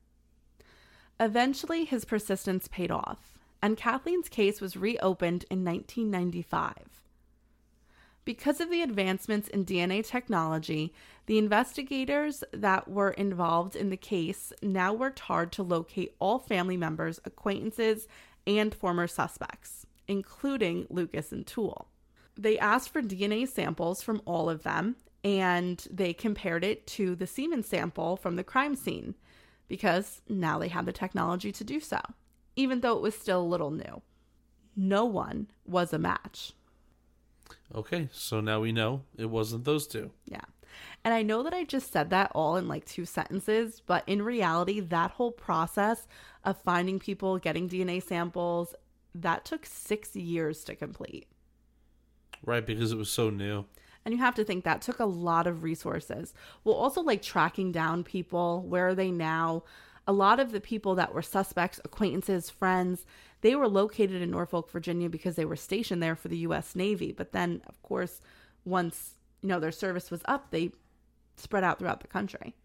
Eventually, 1.23 1.85
his 1.85 2.03
persistence 2.03 2.67
paid 2.67 2.91
off, 2.91 3.39
and 3.61 3.77
Kathleen's 3.77 4.27
case 4.27 4.59
was 4.59 4.75
reopened 4.75 5.45
in 5.49 5.63
1995. 5.63 6.73
Because 8.25 8.59
of 8.59 8.69
the 8.69 8.81
advancements 8.81 9.47
in 9.47 9.63
DNA 9.63 10.05
technology, 10.05 10.93
the 11.27 11.37
investigators 11.37 12.43
that 12.51 12.89
were 12.89 13.11
involved 13.11 13.73
in 13.77 13.89
the 13.89 13.95
case 13.95 14.51
now 14.61 14.91
worked 14.91 15.19
hard 15.19 15.53
to 15.53 15.63
locate 15.63 16.13
all 16.19 16.39
family 16.39 16.75
members, 16.75 17.21
acquaintances, 17.23 18.05
and 18.45 18.75
former 18.75 19.07
suspects, 19.07 19.85
including 20.09 20.87
Lucas 20.89 21.31
and 21.31 21.47
Toole. 21.47 21.87
They 22.35 22.59
asked 22.59 22.89
for 22.89 23.01
DNA 23.01 23.47
samples 23.47 24.03
from 24.03 24.21
all 24.25 24.49
of 24.49 24.63
them, 24.63 24.97
and 25.23 25.87
they 25.89 26.11
compared 26.11 26.65
it 26.65 26.85
to 26.87 27.15
the 27.15 27.27
semen 27.27 27.63
sample 27.63 28.17
from 28.17 28.35
the 28.35 28.43
crime 28.43 28.75
scene 28.75 29.15
because 29.67 30.21
now 30.27 30.59
they 30.59 30.67
had 30.67 30.85
the 30.85 30.91
technology 30.91 31.51
to 31.51 31.63
do 31.63 31.79
so, 31.79 31.99
even 32.55 32.81
though 32.81 32.95
it 32.95 33.01
was 33.01 33.15
still 33.15 33.41
a 33.41 33.43
little 33.43 33.71
new. 33.71 34.01
No 34.75 35.05
one 35.05 35.47
was 35.65 35.93
a 35.93 35.99
match. 35.99 36.53
Okay, 37.73 38.09
so 38.11 38.39
now 38.39 38.59
we 38.59 38.71
know 38.71 39.03
it 39.17 39.29
wasn't 39.29 39.65
those 39.65 39.87
two. 39.87 40.11
Yeah. 40.25 40.41
And 41.03 41.13
I 41.13 41.21
know 41.21 41.43
that 41.43 41.53
I 41.53 41.63
just 41.63 41.91
said 41.91 42.09
that 42.09 42.31
all 42.33 42.55
in 42.57 42.67
like 42.67 42.85
two 42.85 43.05
sentences, 43.05 43.81
but 43.85 44.03
in 44.07 44.21
reality, 44.21 44.79
that 44.79 45.11
whole 45.11 45.31
process 45.31 46.07
of 46.43 46.61
finding 46.61 46.99
people, 46.99 47.37
getting 47.37 47.69
DNA 47.69 48.01
samples, 48.01 48.73
that 49.13 49.45
took 49.45 49.65
six 49.65 50.15
years 50.15 50.63
to 50.63 50.75
complete. 50.75 51.27
Right, 52.45 52.65
because 52.65 52.91
it 52.91 52.97
was 52.97 53.09
so 53.09 53.29
new. 53.29 53.65
And 54.05 54.13
you 54.13 54.19
have 54.19 54.35
to 54.35 54.43
think 54.43 54.63
that 54.63 54.81
took 54.81 54.99
a 54.99 55.05
lot 55.05 55.47
of 55.47 55.63
resources. 55.63 56.33
Well, 56.63 56.75
also 56.75 57.01
like 57.01 57.21
tracking 57.21 57.71
down 57.71 58.03
people, 58.03 58.61
where 58.63 58.89
are 58.89 58.95
they 58.95 59.11
now? 59.11 59.63
A 60.05 60.13
lot 60.13 60.39
of 60.39 60.51
the 60.51 60.59
people 60.59 60.95
that 60.95 61.13
were 61.13 61.21
suspects, 61.21 61.79
acquaintances, 61.85 62.49
friends, 62.49 63.05
they 63.41 63.55
were 63.55 63.67
located 63.67 64.21
in 64.21 64.31
Norfolk, 64.31 64.69
Virginia 64.69 65.09
because 65.09 65.35
they 65.35 65.45
were 65.45 65.55
stationed 65.55 66.03
there 66.03 66.15
for 66.15 66.27
the 66.27 66.37
US 66.39 66.75
Navy. 66.75 67.11
But 67.11 67.31
then, 67.31 67.61
of 67.67 67.81
course, 67.81 68.19
once, 68.65 69.15
you 69.41 69.49
know, 69.49 69.59
their 69.59 69.71
service 69.71 70.11
was 70.11 70.21
up, 70.25 70.51
they 70.51 70.71
spread 71.37 71.63
out 71.63 71.79
throughout 71.79 72.01
the 72.01 72.07
country. 72.07 72.55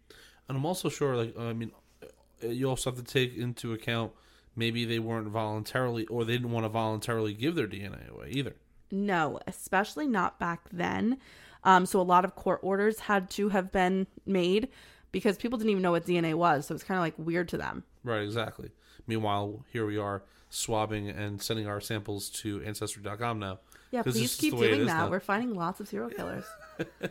And 0.47 0.57
I'm 0.57 0.65
also 0.65 0.89
sure, 0.89 1.15
like, 1.15 1.37
I 1.37 1.53
mean, 1.53 1.71
uh, 2.03 2.47
you 2.47 2.69
also 2.69 2.91
have 2.91 2.99
to 2.99 3.05
take 3.05 3.37
into 3.37 3.73
account 3.73 4.11
maybe 4.55 4.85
they 4.85 4.99
weren't 4.99 5.27
voluntarily, 5.27 6.05
or 6.07 6.25
they 6.25 6.33
didn't 6.33 6.51
want 6.51 6.65
to 6.65 6.69
voluntarily 6.69 7.33
give 7.33 7.55
their 7.55 7.67
DNA 7.67 8.09
away 8.09 8.29
either. 8.31 8.55
No, 8.91 9.39
especially 9.47 10.07
not 10.07 10.39
back 10.39 10.61
then. 10.71 11.17
Um, 11.63 11.85
so 11.85 11.99
a 11.99 12.03
lot 12.03 12.25
of 12.25 12.35
court 12.35 12.59
orders 12.63 12.99
had 12.99 13.29
to 13.31 13.49
have 13.49 13.71
been 13.71 14.07
made 14.25 14.69
because 15.11 15.37
people 15.37 15.57
didn't 15.57 15.71
even 15.71 15.83
know 15.83 15.91
what 15.91 16.05
DNA 16.05 16.33
was. 16.33 16.65
So 16.67 16.75
it's 16.75 16.83
kind 16.83 16.97
of 16.97 17.01
like 17.01 17.15
weird 17.17 17.49
to 17.49 17.57
them. 17.57 17.83
Right, 18.03 18.21
exactly. 18.21 18.71
Meanwhile, 19.07 19.65
here 19.71 19.85
we 19.85 19.97
are 19.97 20.23
swabbing 20.49 21.09
and 21.09 21.41
sending 21.41 21.67
our 21.67 21.81
samples 21.81 22.29
to 22.29 22.61
Ancestry.com 22.63 23.39
now. 23.39 23.59
Yeah, 23.91 24.03
please 24.03 24.35
keep 24.35 24.55
doing 24.55 24.85
that. 24.85 24.85
now. 24.85 25.09
We're 25.09 25.19
finding 25.19 25.55
lots 25.55 25.79
of 25.79 25.87
serial 25.87 26.09
killers. 26.15 26.45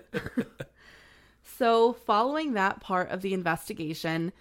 so, 1.59 1.93
following 1.93 2.55
that 2.55 2.81
part 2.81 3.11
of 3.11 3.21
the 3.21 3.35
investigation, 3.35 4.33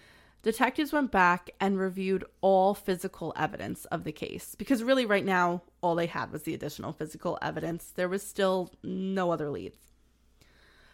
detectives 0.42 0.94
went 0.94 1.12
back 1.12 1.50
and 1.60 1.80
reviewed 1.80 2.26
all 2.42 2.74
physical 2.74 3.34
evidence 3.36 3.86
of 3.86 4.04
the 4.04 4.12
case 4.12 4.56
because 4.56 4.84
really, 4.84 5.06
right 5.06 5.26
now, 5.26 5.64
all 5.82 5.96
they 5.96 6.06
had 6.08 6.32
was 6.32 6.44
the 6.44 6.54
additional 6.54 6.94
physical 6.94 7.38
evidence. 7.42 7.92
There 7.96 8.10
was 8.10 8.24
still 8.24 8.72
no 8.84 9.32
other 9.32 9.50
leads. 9.50 9.78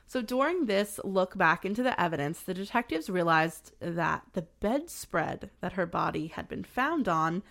So, 0.05 0.21
during 0.21 0.65
this 0.65 0.99
look 1.03 1.37
back 1.37 1.65
into 1.65 1.81
the 1.81 1.99
evidence, 1.99 2.41
the 2.41 2.53
detectives 2.53 3.09
realized 3.09 3.71
that 3.79 4.23
the 4.33 4.43
bedspread 4.59 5.49
that 5.61 5.73
her 5.73 5.85
body 5.85 6.27
had 6.27 6.47
been 6.47 6.63
found 6.63 7.07
on 7.07 7.41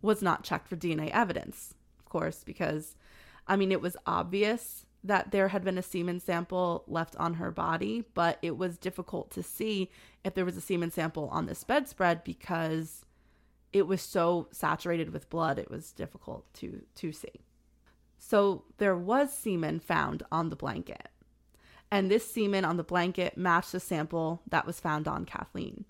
was 0.00 0.22
not 0.22 0.44
checked 0.44 0.68
for 0.68 0.76
DNA 0.76 1.10
evidence, 1.10 1.74
of 1.98 2.06
course, 2.06 2.42
because 2.44 2.96
I 3.46 3.56
mean, 3.56 3.70
it 3.70 3.80
was 3.80 3.96
obvious 4.06 4.85
that 5.06 5.30
there 5.30 5.48
had 5.48 5.64
been 5.64 5.78
a 5.78 5.82
semen 5.82 6.20
sample 6.20 6.84
left 6.86 7.16
on 7.16 7.34
her 7.34 7.50
body, 7.50 8.04
but 8.14 8.38
it 8.42 8.56
was 8.56 8.78
difficult 8.78 9.30
to 9.32 9.42
see 9.42 9.90
if 10.24 10.34
there 10.34 10.44
was 10.44 10.56
a 10.56 10.60
semen 10.60 10.90
sample 10.90 11.28
on 11.28 11.46
this 11.46 11.64
bedspread 11.64 12.24
because 12.24 13.04
it 13.72 13.86
was 13.86 14.00
so 14.00 14.48
saturated 14.52 15.10
with 15.12 15.30
blood, 15.30 15.58
it 15.58 15.70
was 15.70 15.92
difficult 15.92 16.52
to, 16.54 16.82
to 16.94 17.12
see. 17.12 17.44
So 18.18 18.64
there 18.78 18.96
was 18.96 19.32
semen 19.32 19.80
found 19.80 20.22
on 20.32 20.50
the 20.50 20.56
blanket. 20.56 21.08
And 21.90 22.10
this 22.10 22.28
semen 22.28 22.64
on 22.64 22.76
the 22.76 22.82
blanket 22.82 23.36
matched 23.36 23.72
the 23.72 23.80
sample 23.80 24.42
that 24.48 24.66
was 24.66 24.80
found 24.80 25.06
on 25.06 25.24
Kathleen. 25.24 25.84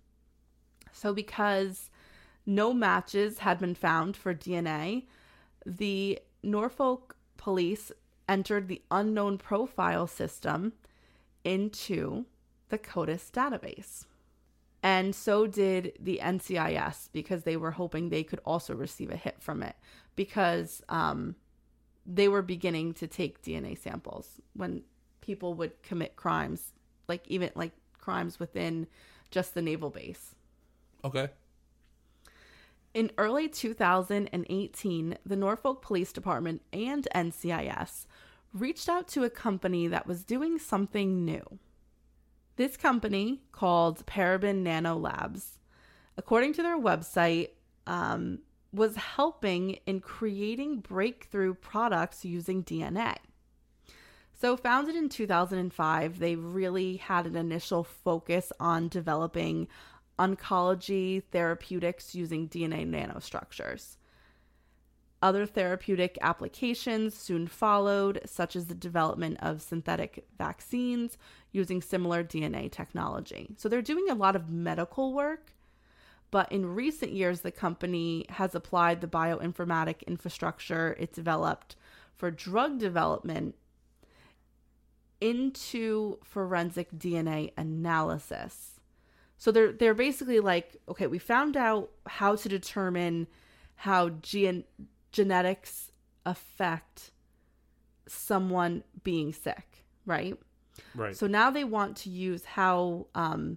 So 0.93 1.15
because 1.15 1.91
no 2.45 2.73
matches 2.73 3.39
had 3.39 3.59
been 3.59 3.75
found 3.75 4.17
for 4.17 4.35
DNA, 4.35 5.05
the 5.65 6.19
Norfolk 6.43 7.17
police 7.37 7.91
entered 8.29 8.69
the 8.69 8.83
unknown 8.91 9.39
profile 9.39 10.07
system 10.07 10.73
into 11.45 12.27
the 12.69 12.79
CODIS 12.79 13.31
database. 13.31 14.05
And 14.83 15.15
so 15.15 15.47
did 15.47 15.95
the 15.99 16.21
NCIS 16.23 17.09
because 17.13 17.43
they 17.43 17.57
were 17.57 17.73
hoping 17.73 18.09
they 18.09 18.23
could 18.23 18.41
also 18.45 18.75
receive 18.75 19.11
a 19.11 19.17
hit 19.17 19.37
from 19.41 19.63
it 19.63 19.77
because 20.15 20.83
um, 20.89 21.35
they 22.07 22.29
were 22.29 22.43
beginning 22.43 22.95
to 22.95 23.07
take 23.07 23.43
DNA 23.43 23.77
samples 23.77 24.41
when 24.55 24.83
people 25.21 25.55
would 25.55 25.83
commit 25.83 26.17
crimes, 26.17 26.73
like 27.09 27.27
even 27.27 27.51
like 27.55 27.73
crimes 27.99 28.39
within 28.39 28.87
just 29.31 29.55
the 29.55 29.63
naval 29.63 29.91
base. 29.91 30.35
Okay. 31.05 31.31
In 32.95 33.11
early 33.19 33.49
2018, 33.49 35.19
the 35.27 35.37
Norfolk 35.37 35.83
Police 35.83 36.13
Department 36.13 36.63
and 36.73 37.07
NCIS 37.15 38.07
reached 38.61 38.89
out 38.89 39.09
to 39.09 39.25
a 39.25 39.31
company 39.31 39.87
that 39.89 40.07
was 40.07 40.25
doing 40.25 40.59
something 40.59 41.25
new. 41.25 41.59
This 42.57 42.77
company, 42.77 43.43
called 43.53 44.07
Parabon 44.07 44.63
Nano 44.63 44.97
Labs, 44.97 45.59
according 46.17 46.55
to 46.55 46.63
their 46.63 46.79
website, 46.79 47.51
um, 47.87 48.41
was 48.73 48.97
helping 48.97 49.79
in 49.87 50.01
creating 50.01 50.81
breakthrough 50.81 51.55
products 51.55 52.25
using 52.25 52.63
DNA. 52.63 53.17
So, 54.39 54.57
founded 54.57 54.97
in 54.97 55.09
2005, 55.09 56.19
they 56.19 56.37
really 56.37 56.97
had 56.97 57.27
an 57.27 57.37
initial 57.37 57.85
focus 57.85 58.53
on 58.61 58.89
developing 58.89 59.69
oncology 60.19 61.23
therapeutics 61.31 62.15
using 62.15 62.49
DNA 62.49 62.87
nanostructures. 62.87 63.97
Other 65.23 65.47
therapeutic 65.47 66.19
applications 66.21 67.15
soon 67.15 67.47
followed, 67.47 68.21
such 68.27 68.55
as 68.55 68.67
the 68.67 68.75
development 68.75 69.39
of 69.41 69.63
synthetic 69.63 70.27
vaccines 70.37 71.17
using 71.53 71.81
similar 71.81 72.23
DNA 72.23 72.71
technology. 72.71 73.49
So 73.57 73.69
they're 73.69 73.81
doing 73.83 74.11
a 74.11 74.15
lot 74.15 74.37
of 74.37 74.51
medical 74.51 75.15
work, 75.15 75.53
but 76.31 76.53
in 76.53 76.75
recent 76.75 77.13
years, 77.13 77.41
the 77.41 77.51
company 77.51 78.27
has 78.29 78.55
applied 78.55 79.01
the 79.01 79.07
bioinformatic 79.07 80.07
infrastructure 80.07 80.95
it 80.99 81.15
developed 81.15 81.77
for 82.15 82.31
drug 82.31 82.79
development 82.79 83.55
into 85.21 86.19
forensic 86.23 86.93
DNA 86.93 87.53
analysis. 87.57 88.81
So 89.39 89.51
they're 89.51 89.73
they're 89.73 89.95
basically 89.95 90.41
like, 90.41 90.77
okay, 90.89 91.07
we 91.07 91.19
found 91.19 91.57
out 91.57 91.91
how 92.07 92.37
to 92.37 92.49
determine 92.49 93.27
how 93.77 94.09
gen- 94.09 94.65
genetics 95.17 95.91
affect 96.27 97.11
someone 98.07 98.85
being 99.03 99.33
sick, 99.33 99.85
right? 100.05 100.37
Right. 100.95 101.17
So 101.17 101.27
now 101.27 101.51
they 101.51 101.65
want 101.65 101.97
to 101.99 102.11
use 102.11 102.45
how 102.45 103.07
um, 103.15 103.57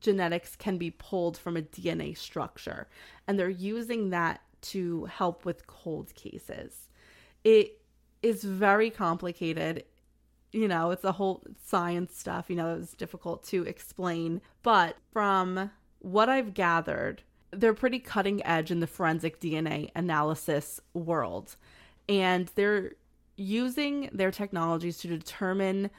genetics 0.00 0.56
can 0.56 0.78
be 0.78 0.90
pulled 0.90 1.36
from 1.36 1.58
a 1.58 1.62
DNA 1.62 2.16
structure, 2.16 2.88
and 3.28 3.38
they're 3.38 3.50
using 3.50 4.08
that 4.10 4.40
to 4.62 5.04
help 5.04 5.44
with 5.44 5.66
cold 5.66 6.14
cases. 6.14 6.88
It 7.44 7.82
is 8.22 8.42
very 8.42 8.88
complicated. 8.88 9.84
You 10.52 10.68
know, 10.68 10.90
it's 10.90 11.04
a 11.04 11.12
whole 11.12 11.44
science 11.62 12.16
stuff. 12.16 12.48
You 12.48 12.56
know, 12.56 12.78
it's 12.80 12.94
difficult 12.94 13.44
to 13.48 13.64
explain. 13.64 14.40
But 14.62 14.96
from 15.12 15.70
what 15.98 16.30
I've 16.30 16.54
gathered, 16.54 17.24
they're 17.52 17.74
pretty 17.74 17.98
cutting 17.98 18.44
edge 18.46 18.70
in 18.70 18.80
the 18.80 18.86
forensic 18.86 19.40
DNA 19.40 19.90
analysis 19.94 20.80
world. 20.94 21.56
And 22.08 22.50
they're 22.54 22.92
using 23.36 24.10
their 24.12 24.30
technologies 24.30 24.98
to 24.98 25.08
determine 25.08 25.90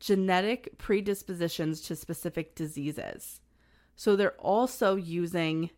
genetic 0.00 0.78
predispositions 0.78 1.80
to 1.82 1.96
specific 1.96 2.54
diseases. 2.54 3.40
So 3.96 4.14
they're 4.14 4.32
also 4.32 4.96
using 4.96 5.70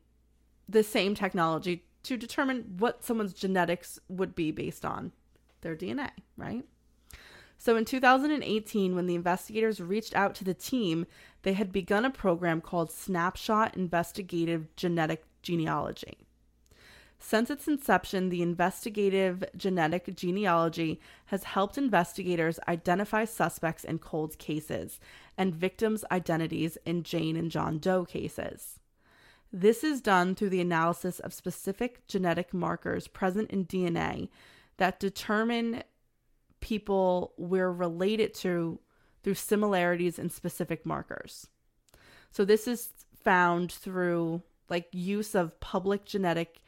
the 0.68 0.82
same 0.82 1.14
technology 1.14 1.84
to 2.02 2.16
determine 2.16 2.76
what 2.78 3.04
someone's 3.04 3.32
genetics 3.32 3.98
would 4.08 4.34
be 4.34 4.50
based 4.50 4.84
on 4.84 5.12
their 5.62 5.76
DNA, 5.76 6.10
right? 6.36 6.64
So 7.58 7.76
in 7.76 7.84
2018, 7.84 8.94
when 8.94 9.06
the 9.06 9.14
investigators 9.14 9.80
reached 9.80 10.14
out 10.14 10.34
to 10.36 10.44
the 10.44 10.54
team, 10.54 11.06
they 11.42 11.54
had 11.54 11.72
begun 11.72 12.04
a 12.04 12.10
program 12.10 12.60
called 12.60 12.90
Snapshot 12.90 13.76
Investigative 13.76 14.74
Genetic 14.76 15.24
Genealogy. 15.42 16.26
Since 17.22 17.50
its 17.50 17.68
inception, 17.68 18.30
the 18.30 18.40
investigative 18.40 19.44
genetic 19.54 20.16
genealogy 20.16 21.00
has 21.26 21.44
helped 21.44 21.76
investigators 21.76 22.58
identify 22.66 23.26
suspects 23.26 23.84
in 23.84 23.98
cold 23.98 24.38
cases 24.38 24.98
and 25.36 25.54
victims' 25.54 26.04
identities 26.10 26.78
in 26.86 27.02
Jane 27.02 27.36
and 27.36 27.50
John 27.50 27.78
Doe 27.78 28.06
cases. 28.06 28.80
This 29.52 29.84
is 29.84 30.00
done 30.00 30.34
through 30.34 30.48
the 30.48 30.62
analysis 30.62 31.18
of 31.20 31.34
specific 31.34 32.06
genetic 32.06 32.54
markers 32.54 33.06
present 33.06 33.50
in 33.50 33.66
DNA 33.66 34.30
that 34.78 34.98
determine 34.98 35.82
people 36.60 37.34
we're 37.36 37.70
related 37.70 38.32
to 38.32 38.80
through 39.22 39.34
similarities 39.34 40.18
in 40.18 40.30
specific 40.30 40.84
markers. 40.86 41.46
So 42.30 42.44
this 42.44 42.66
is 42.66 42.90
found 43.14 43.72
through 43.72 44.42
like 44.68 44.88
use 44.92 45.34
of 45.34 45.58
public 45.60 46.04
genetic 46.04 46.62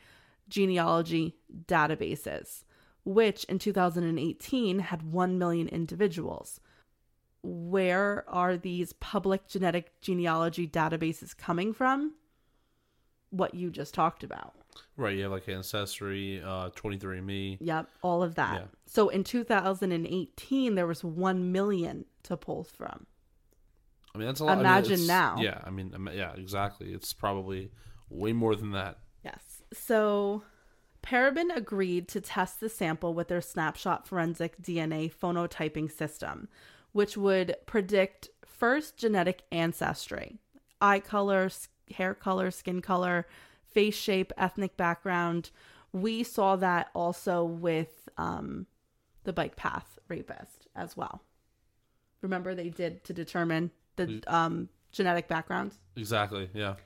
genealogy 0.48 1.36
databases, 1.66 2.64
which 3.04 3.44
in 3.44 3.58
2018 3.58 4.80
had 4.80 5.12
1 5.12 5.38
million 5.38 5.68
individuals. 5.68 6.60
Where 7.42 8.24
are 8.28 8.56
these 8.56 8.92
public 8.94 9.48
genetic 9.48 10.00
genealogy 10.00 10.66
databases 10.66 11.36
coming 11.36 11.72
from? 11.72 12.14
What 13.30 13.54
you 13.54 13.70
just 13.70 13.94
talked 13.94 14.22
about. 14.22 14.54
Right, 14.96 15.16
you 15.16 15.22
have 15.24 15.32
like 15.32 15.48
Ancestry, 15.48 16.42
uh, 16.42 16.70
23andMe. 16.70 17.58
Yep, 17.60 17.88
all 18.02 18.22
of 18.22 18.34
that. 18.36 18.60
Yeah. 18.60 18.66
So 18.86 19.08
in 19.08 19.24
2018, 19.24 20.74
there 20.74 20.86
was 20.86 21.02
1 21.02 21.52
million 21.52 22.04
to 22.24 22.36
pull 22.36 22.64
from. 22.64 23.06
I 24.14 24.18
mean, 24.18 24.26
that's 24.26 24.40
a 24.40 24.44
lot. 24.44 24.52
I 24.52 24.56
mean, 24.56 24.66
Imagine 24.66 25.06
now. 25.06 25.36
Yeah, 25.38 25.60
I 25.64 25.70
mean, 25.70 25.94
yeah, 26.14 26.34
exactly. 26.34 26.92
It's 26.92 27.12
probably 27.12 27.70
way 28.10 28.32
more 28.32 28.54
than 28.54 28.72
that. 28.72 28.98
Yes. 29.24 29.62
So 29.72 30.42
Parabon 31.02 31.54
agreed 31.54 32.08
to 32.08 32.20
test 32.20 32.60
the 32.60 32.68
sample 32.68 33.14
with 33.14 33.28
their 33.28 33.40
snapshot 33.40 34.06
forensic 34.06 34.60
DNA 34.60 35.12
phenotyping 35.12 35.90
system, 35.90 36.48
which 36.92 37.16
would 37.16 37.56
predict 37.66 38.28
first 38.44 38.96
genetic 38.96 39.42
ancestry, 39.50 40.38
eye 40.80 41.00
color, 41.00 41.50
hair 41.94 42.14
color, 42.14 42.50
skin 42.50 42.82
color, 42.82 43.26
face 43.72 43.96
shape, 43.96 44.32
ethnic 44.36 44.76
background. 44.76 45.50
We 45.92 46.22
saw 46.22 46.56
that 46.56 46.90
also 46.94 47.44
with 47.44 48.08
um, 48.16 48.66
the 49.24 49.32
bike 49.32 49.56
path 49.56 49.98
rapist 50.08 50.68
as 50.74 50.96
well. 50.96 51.22
Remember, 52.20 52.54
they 52.54 52.68
did 52.68 53.04
to 53.04 53.12
determine 53.12 53.70
the 53.96 54.22
um, 54.26 54.68
genetic 54.92 55.28
backgrounds? 55.28 55.78
Exactly. 55.96 56.48
Yeah. 56.54 56.76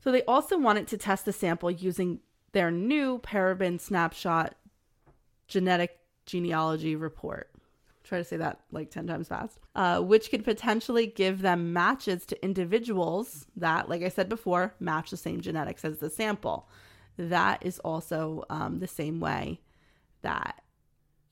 So 0.00 0.10
they 0.12 0.22
also 0.22 0.58
wanted 0.58 0.86
to 0.88 0.98
test 0.98 1.24
the 1.24 1.32
sample 1.32 1.70
using 1.70 2.20
their 2.52 2.70
new 2.70 3.18
Parabon 3.18 3.80
Snapshot 3.80 4.54
genetic 5.48 5.98
genealogy 6.24 6.96
report. 6.96 7.50
Try 8.06 8.18
to 8.18 8.24
say 8.24 8.36
that 8.36 8.60
like 8.70 8.90
10 8.90 9.08
times 9.08 9.26
fast, 9.26 9.58
uh, 9.74 10.00
which 10.00 10.30
could 10.30 10.44
potentially 10.44 11.08
give 11.08 11.42
them 11.42 11.72
matches 11.72 12.24
to 12.26 12.44
individuals 12.44 13.46
that, 13.56 13.88
like 13.88 14.02
I 14.02 14.08
said 14.08 14.28
before, 14.28 14.74
match 14.78 15.10
the 15.10 15.16
same 15.16 15.40
genetics 15.40 15.84
as 15.84 15.98
the 15.98 16.08
sample. 16.08 16.68
That 17.18 17.66
is 17.66 17.80
also 17.80 18.44
um, 18.48 18.78
the 18.78 18.86
same 18.86 19.18
way 19.18 19.60
that 20.22 20.62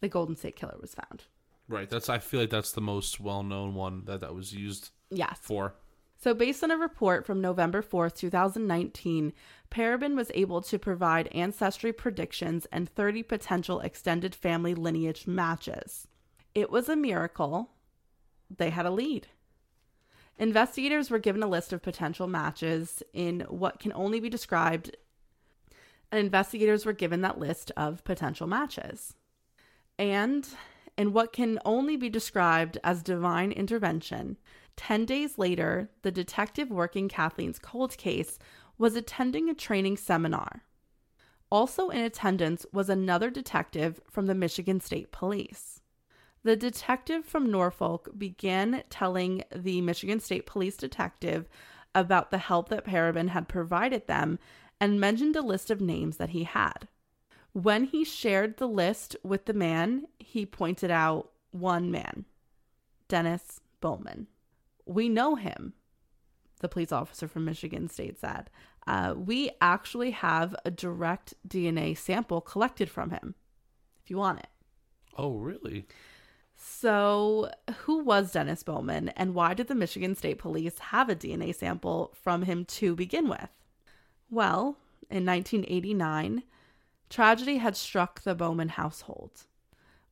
the 0.00 0.08
Golden 0.08 0.34
State 0.34 0.56
Killer 0.56 0.76
was 0.80 0.94
found. 0.94 1.24
Right. 1.68 1.88
That's. 1.88 2.08
I 2.08 2.18
feel 2.18 2.40
like 2.40 2.50
that's 2.50 2.72
the 2.72 2.80
most 2.80 3.20
well-known 3.20 3.74
one 3.74 4.04
that 4.06 4.20
that 4.20 4.34
was 4.34 4.52
used 4.52 4.90
Yes. 5.10 5.38
for. 5.40 5.76
So, 6.16 6.34
based 6.34 6.64
on 6.64 6.70
a 6.70 6.76
report 6.76 7.26
from 7.26 7.40
November 7.40 7.82
4th, 7.82 8.16
2019, 8.16 9.32
Parabon 9.70 10.14
was 10.16 10.30
able 10.34 10.62
to 10.62 10.78
provide 10.78 11.28
ancestry 11.28 11.92
predictions 11.92 12.66
and 12.72 12.88
30 12.88 13.22
potential 13.22 13.80
extended 13.80 14.34
family 14.34 14.74
lineage 14.74 15.26
matches. 15.26 16.08
It 16.54 16.70
was 16.70 16.88
a 16.88 16.96
miracle. 16.96 17.70
They 18.54 18.70
had 18.70 18.86
a 18.86 18.90
lead. 18.90 19.28
Investigators 20.38 21.10
were 21.10 21.18
given 21.18 21.42
a 21.42 21.48
list 21.48 21.72
of 21.72 21.82
potential 21.82 22.26
matches 22.26 23.02
in 23.12 23.40
what 23.48 23.78
can 23.78 23.92
only 23.94 24.20
be 24.20 24.28
described, 24.28 24.96
and 26.10 26.20
investigators 26.20 26.84
were 26.84 26.92
given 26.92 27.20
that 27.20 27.38
list 27.38 27.70
of 27.76 28.04
potential 28.04 28.46
matches. 28.46 29.14
And 29.98 30.48
in 30.96 31.12
what 31.12 31.32
can 31.32 31.58
only 31.64 31.96
be 31.96 32.08
described 32.08 32.78
as 32.82 33.02
divine 33.02 33.52
intervention, 33.52 34.36
10 34.76 35.04
days 35.04 35.38
later, 35.38 35.90
the 36.02 36.10
detective 36.10 36.70
working 36.70 37.08
Kathleen's 37.08 37.58
cold 37.60 37.96
case 37.96 38.38
was 38.76 38.96
attending 38.96 39.48
a 39.48 39.54
training 39.54 39.96
seminar. 39.96 40.64
Also 41.50 41.90
in 41.90 42.02
attendance 42.02 42.66
was 42.72 42.88
another 42.88 43.30
detective 43.30 44.00
from 44.10 44.26
the 44.26 44.34
Michigan 44.34 44.80
State 44.80 45.12
Police. 45.12 45.80
The 46.44 46.56
detective 46.56 47.24
from 47.24 47.50
Norfolk 47.50 48.10
began 48.18 48.84
telling 48.90 49.44
the 49.54 49.80
Michigan 49.80 50.20
State 50.20 50.44
Police 50.44 50.76
detective 50.76 51.48
about 51.94 52.30
the 52.30 52.38
help 52.38 52.68
that 52.68 52.84
Parabon 52.84 53.28
had 53.28 53.48
provided 53.48 54.06
them 54.06 54.38
and 54.78 55.00
mentioned 55.00 55.36
a 55.36 55.42
list 55.42 55.70
of 55.70 55.80
names 55.80 56.18
that 56.18 56.30
he 56.30 56.44
had. 56.44 56.86
When 57.52 57.84
he 57.84 58.04
shared 58.04 58.58
the 58.58 58.68
list 58.68 59.16
with 59.22 59.46
the 59.46 59.54
man, 59.54 60.06
he 60.18 60.44
pointed 60.44 60.90
out 60.90 61.30
one 61.50 61.90
man 61.90 62.26
Dennis 63.08 63.60
Bowman. 63.80 64.26
We 64.84 65.08
know 65.08 65.36
him, 65.36 65.72
the 66.60 66.68
police 66.68 66.92
officer 66.92 67.26
from 67.26 67.46
Michigan 67.46 67.88
State 67.88 68.18
said. 68.18 68.50
Uh, 68.86 69.14
we 69.16 69.50
actually 69.62 70.10
have 70.10 70.54
a 70.66 70.70
direct 70.70 71.32
DNA 71.48 71.96
sample 71.96 72.42
collected 72.42 72.90
from 72.90 73.10
him, 73.10 73.34
if 74.02 74.10
you 74.10 74.18
want 74.18 74.40
it. 74.40 74.48
Oh, 75.16 75.38
really? 75.38 75.86
So, 76.66 77.50
who 77.80 77.98
was 77.98 78.32
Dennis 78.32 78.62
Bowman 78.62 79.10
and 79.10 79.34
why 79.34 79.52
did 79.52 79.68
the 79.68 79.74
Michigan 79.74 80.14
State 80.14 80.38
Police 80.38 80.78
have 80.78 81.10
a 81.10 81.14
DNA 81.14 81.54
sample 81.54 82.14
from 82.14 82.40
him 82.40 82.64
to 82.64 82.96
begin 82.96 83.28
with? 83.28 83.50
Well, 84.30 84.78
in 85.10 85.26
1989, 85.26 86.42
tragedy 87.10 87.58
had 87.58 87.76
struck 87.76 88.22
the 88.22 88.34
Bowman 88.34 88.70
household 88.70 89.42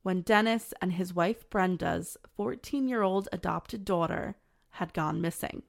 when 0.03 0.21
Dennis 0.21 0.75
and 0.79 0.93
his 0.93 1.11
wife 1.11 1.49
Brenda's 1.49 2.17
14 2.37 2.87
year 2.87 3.01
old 3.01 3.27
adopted 3.31 3.83
daughter 3.83 4.35
had 4.73 4.93
gone 4.93 5.21
missing. 5.21 5.63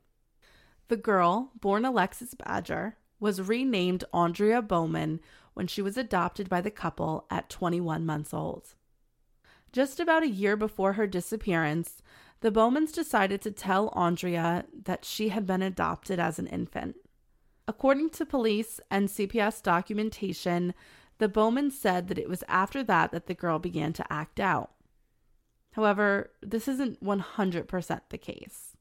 The 0.89 0.99
girl, 0.99 1.51
born 1.59 1.87
Alexis 1.87 2.35
Badger, 2.35 2.99
was 3.19 3.41
renamed 3.41 4.05
Andrea 4.13 4.61
Bowman 4.61 5.21
when 5.55 5.67
she 5.67 5.81
was 5.81 5.97
adopted 5.97 6.51
by 6.51 6.61
the 6.61 6.71
couple 6.71 7.27
at 7.31 7.49
21 7.49 8.05
months 8.05 8.35
old. 8.35 8.75
Just 9.75 9.99
about 9.99 10.23
a 10.23 10.29
year 10.29 10.57
before 10.57 10.93
her 10.93 11.09
disappearance, 11.09 12.01
the 12.43 12.53
Bowmans 12.53 12.93
decided 12.93 13.43
to 13.43 13.51
tell 13.51 13.89
Andrea 13.93 14.67
that 14.85 15.05
she 15.05 15.31
had 15.31 15.49
been 15.49 15.63
adopted 15.63 16.21
as 16.21 16.39
an 16.39 16.47
infant. 16.47 16.95
According 17.67 18.11
to 18.11 18.25
police 18.25 18.79
and 18.89 19.09
CPS 19.09 19.61
documentation, 19.61 20.75
the 21.19 21.29
Bowmans 21.29 21.77
said 21.77 22.07
that 22.07 22.21
it 22.21 22.29
was 22.29 22.45
after 22.47 22.85
that 22.85 23.11
that 23.11 23.27
the 23.27 23.35
girl 23.35 23.59
began 23.59 23.93
to 23.95 24.13
act 24.13 24.39
out. 24.39 24.71
However, 25.73 26.31
this 26.41 26.69
isn't 26.69 27.03
100% 27.03 28.01
the 28.11 28.19
case. 28.19 28.77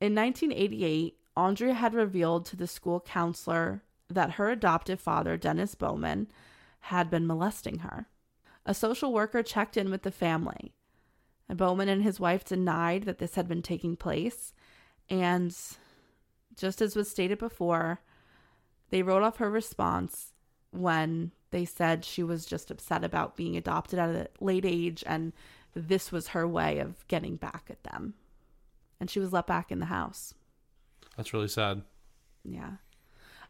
In 0.00 0.14
1988, 0.14 1.18
Andrea 1.36 1.74
had 1.74 1.92
revealed 1.92 2.46
to 2.46 2.56
the 2.56 2.66
school 2.66 2.98
counselor 2.98 3.82
that 4.08 4.32
her 4.32 4.48
adoptive 4.48 5.00
father, 5.00 5.36
Dennis 5.36 5.74
Bowman, 5.74 6.28
had 6.80 7.10
been 7.10 7.26
molesting 7.26 7.80
her. 7.80 8.08
A 8.66 8.74
social 8.74 9.12
worker 9.12 9.42
checked 9.42 9.76
in 9.76 9.90
with 9.90 10.02
the 10.02 10.10
family. 10.10 10.72
Bowman 11.48 11.88
and 11.88 12.02
his 12.02 12.18
wife 12.18 12.44
denied 12.44 13.04
that 13.04 13.18
this 13.18 13.34
had 13.34 13.46
been 13.46 13.62
taking 13.62 13.96
place, 13.96 14.54
and 15.10 15.54
just 16.56 16.80
as 16.80 16.96
was 16.96 17.10
stated 17.10 17.38
before, 17.38 18.00
they 18.90 19.02
wrote 19.02 19.22
off 19.22 19.36
her 19.36 19.50
response 19.50 20.32
when 20.70 21.32
they 21.50 21.64
said 21.64 22.04
she 22.04 22.22
was 22.22 22.46
just 22.46 22.70
upset 22.70 23.04
about 23.04 23.36
being 23.36 23.56
adopted 23.56 23.98
at 23.98 24.08
a 24.08 24.28
late 24.40 24.64
age 24.64 25.04
and 25.06 25.32
this 25.74 26.10
was 26.10 26.28
her 26.28 26.46
way 26.46 26.78
of 26.78 27.06
getting 27.08 27.36
back 27.36 27.66
at 27.70 27.82
them. 27.84 28.14
And 29.00 29.10
she 29.10 29.20
was 29.20 29.32
let 29.32 29.46
back 29.46 29.70
in 29.70 29.80
the 29.80 29.86
house. 29.86 30.34
That's 31.16 31.32
really 31.32 31.48
sad. 31.48 31.82
Yeah. 32.44 32.72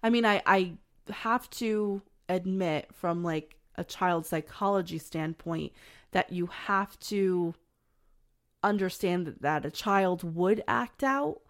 I 0.03 0.11
mean, 0.11 0.25
I, 0.25 0.43
I 0.47 0.75
have 1.11 1.49
to 1.51 2.03
admit, 2.29 2.89
from 2.93 3.23
like 3.23 3.57
a 3.77 3.85
child 3.85 4.27
psychology 4.27 4.99
standpoint, 4.99 5.73
that 6.13 6.33
you 6.33 6.47
have 6.47 6.99
to 7.01 7.55
understand 8.63 9.27
that, 9.27 9.43
that 9.43 9.65
a 9.65 9.71
child 9.71 10.35
would 10.35 10.63
act 10.67 11.03
out 11.03 11.41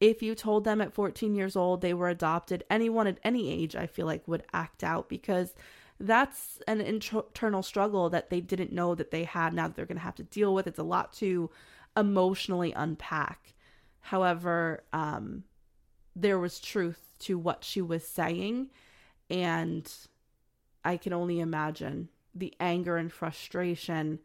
if 0.00 0.22
you 0.22 0.34
told 0.34 0.64
them 0.64 0.80
at 0.80 0.94
14 0.94 1.34
years 1.34 1.56
old 1.56 1.80
they 1.80 1.94
were 1.94 2.08
adopted. 2.08 2.64
Anyone 2.70 3.06
at 3.06 3.18
any 3.22 3.50
age, 3.50 3.76
I 3.76 3.86
feel 3.86 4.06
like, 4.06 4.26
would 4.26 4.44
act 4.52 4.82
out 4.82 5.08
because 5.08 5.54
that's 5.98 6.62
an 6.66 6.80
internal 6.80 7.62
struggle 7.62 8.08
that 8.08 8.30
they 8.30 8.40
didn't 8.40 8.72
know 8.72 8.94
that 8.94 9.10
they 9.10 9.24
had 9.24 9.52
now 9.52 9.68
that 9.68 9.76
they're 9.76 9.84
going 9.84 9.98
to 9.98 10.04
have 10.04 10.14
to 10.16 10.22
deal 10.22 10.54
with. 10.54 10.66
It's 10.66 10.78
a 10.78 10.82
lot 10.82 11.12
to 11.14 11.50
emotionally 11.96 12.72
unpack. 12.72 13.54
However, 14.00 14.84
um, 14.94 15.44
there 16.16 16.38
was 16.38 16.58
truth 16.58 17.14
to 17.20 17.38
what 17.38 17.64
she 17.64 17.82
was 17.82 18.06
saying. 18.06 18.70
And 19.28 19.92
I 20.84 20.96
can 20.96 21.12
only 21.12 21.40
imagine 21.40 22.08
the 22.34 22.54
anger 22.60 22.96
and 22.96 23.12
frustration 23.12 24.20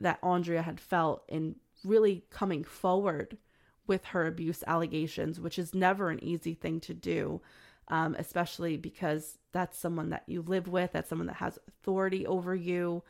that 0.00 0.18
Andrea 0.22 0.62
had 0.62 0.80
felt 0.80 1.24
in 1.28 1.56
really 1.84 2.24
coming 2.30 2.64
forward 2.64 3.38
with 3.86 4.06
her 4.06 4.26
abuse 4.26 4.64
allegations, 4.66 5.40
which 5.40 5.58
is 5.58 5.74
never 5.74 6.10
an 6.10 6.22
easy 6.22 6.54
thing 6.54 6.80
to 6.80 6.94
do, 6.94 7.40
um, 7.88 8.14
especially 8.18 8.76
because 8.76 9.38
that's 9.52 9.78
someone 9.78 10.10
that 10.10 10.24
you 10.26 10.42
live 10.42 10.68
with, 10.68 10.92
that's 10.92 11.08
someone 11.08 11.26
that 11.26 11.36
has 11.36 11.58
authority 11.68 12.26
over 12.26 12.54
you, 12.54 13.02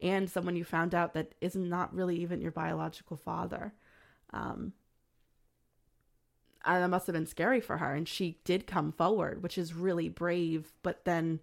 and 0.00 0.30
someone 0.30 0.56
you 0.56 0.64
found 0.64 0.94
out 0.94 1.14
that 1.14 1.34
is 1.40 1.56
not 1.56 1.94
really 1.94 2.16
even 2.16 2.40
your 2.40 2.52
biological 2.52 3.16
father. 3.16 3.74
Um, 4.32 4.72
that 6.64 6.90
must 6.90 7.06
have 7.06 7.14
been 7.14 7.26
scary 7.26 7.60
for 7.60 7.78
her 7.78 7.94
and 7.94 8.06
she 8.06 8.38
did 8.44 8.66
come 8.66 8.92
forward 8.92 9.42
which 9.42 9.56
is 9.56 9.74
really 9.74 10.08
brave 10.08 10.72
but 10.82 11.04
then 11.04 11.40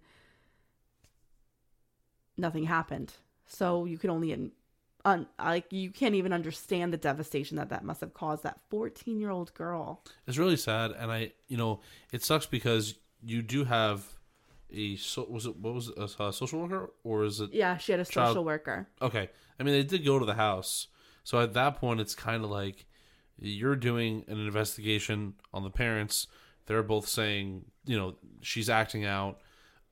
nothing 2.38 2.64
happened. 2.64 3.12
So 3.46 3.84
you 3.84 3.98
can 3.98 4.10
only 4.10 4.52
un, 5.04 5.26
like 5.38 5.72
you 5.72 5.90
can't 5.90 6.14
even 6.14 6.32
understand 6.32 6.92
the 6.92 6.96
devastation 6.96 7.56
that 7.56 7.70
that 7.70 7.84
must 7.84 8.00
have 8.00 8.14
caused 8.14 8.42
that 8.42 8.60
14 8.70 9.18
year 9.18 9.30
old 9.30 9.52
girl. 9.54 10.02
It's 10.26 10.38
really 10.38 10.56
sad 10.56 10.92
and 10.92 11.10
i 11.10 11.32
you 11.48 11.56
know 11.56 11.80
it 12.12 12.22
sucks 12.24 12.46
because 12.46 12.94
you 13.22 13.42
do 13.42 13.64
have 13.64 14.04
a 14.72 14.96
so 14.96 15.26
was 15.28 15.46
it 15.46 15.56
what 15.56 15.74
was 15.74 15.88
it 15.88 15.98
a, 15.98 16.32
social 16.32 16.60
worker 16.60 16.90
or 17.02 17.24
is 17.24 17.40
it 17.40 17.50
yeah 17.54 17.78
she 17.78 17.92
had 17.92 18.00
a 18.00 18.04
child- 18.04 18.28
social 18.28 18.44
worker. 18.44 18.88
Okay 19.00 19.30
i 19.58 19.62
mean 19.62 19.74
they 19.74 19.82
did 19.82 20.04
go 20.04 20.18
to 20.18 20.26
the 20.26 20.34
house 20.34 20.88
so 21.24 21.40
at 21.40 21.54
that 21.54 21.76
point 21.76 22.00
it's 22.00 22.14
kind 22.14 22.44
of 22.44 22.50
like 22.50 22.86
you're 23.40 23.76
doing 23.76 24.24
an 24.26 24.38
investigation 24.38 25.34
on 25.54 25.62
the 25.62 25.70
parents. 25.70 26.26
They're 26.66 26.82
both 26.82 27.06
saying 27.06 27.66
you 27.86 27.96
know 27.96 28.16
she's 28.40 28.68
acting 28.68 29.04
out 29.04 29.40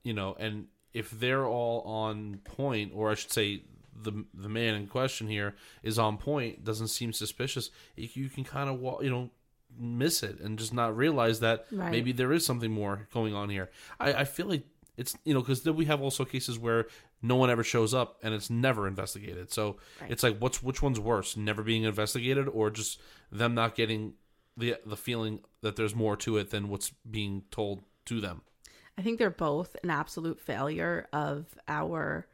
you 0.03 0.13
know 0.13 0.35
and 0.39 0.67
if 0.97 1.11
they're 1.11 1.45
all 1.45 1.81
on 1.81 2.39
point 2.43 2.91
or 2.95 3.11
i 3.11 3.15
should 3.15 3.31
say 3.31 3.61
the 4.05 4.13
the 4.33 4.49
man 4.49 4.75
in 4.75 4.87
question 4.87 5.27
here 5.27 5.55
is 5.83 5.97
on 5.97 6.17
point 6.17 6.63
doesn't 6.63 6.87
seem 6.89 7.11
suspicious 7.13 7.69
you, 7.95 8.29
can 8.29 8.43
kind 8.43 8.69
of 8.69 8.75
you 9.03 9.09
know 9.09 9.29
miss 9.79 10.23
it 10.23 10.39
and 10.39 10.57
just 10.57 10.73
not 10.73 10.95
realize 10.95 11.39
that 11.39 11.65
Right. 11.71 11.91
maybe 11.91 12.11
there 12.11 12.31
is 12.31 12.45
something 12.45 12.71
more 12.71 13.07
going 13.13 13.33
on 13.33 13.49
here 13.49 13.69
i, 13.99 14.13
I 14.13 14.23
feel 14.23 14.47
like 14.47 14.63
it's 14.97 15.15
you 15.25 15.33
know 15.33 15.41
because 15.41 15.61
then 15.63 15.75
we 15.75 15.85
have 15.85 16.01
also 16.01 16.25
cases 16.25 16.57
where 16.57 16.87
no 17.21 17.35
one 17.35 17.49
ever 17.49 17.63
shows 17.63 17.93
up 17.93 18.17
and 18.23 18.33
it's 18.33 18.49
never 18.49 18.87
investigated 18.87 19.51
so 19.51 19.77
Right. 20.01 20.11
it's 20.11 20.23
like 20.23 20.37
what's 20.39 20.61
which 20.63 20.81
one's 20.81 20.99
worse 20.99 21.35
never 21.37 21.61
being 21.63 21.83
investigated 21.83 22.47
or 22.47 22.69
just 22.71 22.99
them 23.31 23.53
not 23.55 23.75
getting 23.75 24.13
the 24.55 24.75
the 24.85 24.97
feeling 24.97 25.39
that 25.61 25.75
there's 25.75 25.95
more 25.95 26.15
to 26.17 26.37
it 26.37 26.49
than 26.49 26.69
what's 26.69 26.91
being 27.09 27.43
told 27.51 27.83
to 28.05 28.19
them 28.21 28.41
I 28.97 29.03
think 29.03 29.19
they're 29.19 29.29
both 29.29 29.75
an 29.83 29.89
absolute 29.89 30.39
failure 30.39 31.07
of 31.13 31.45
our 31.67 32.27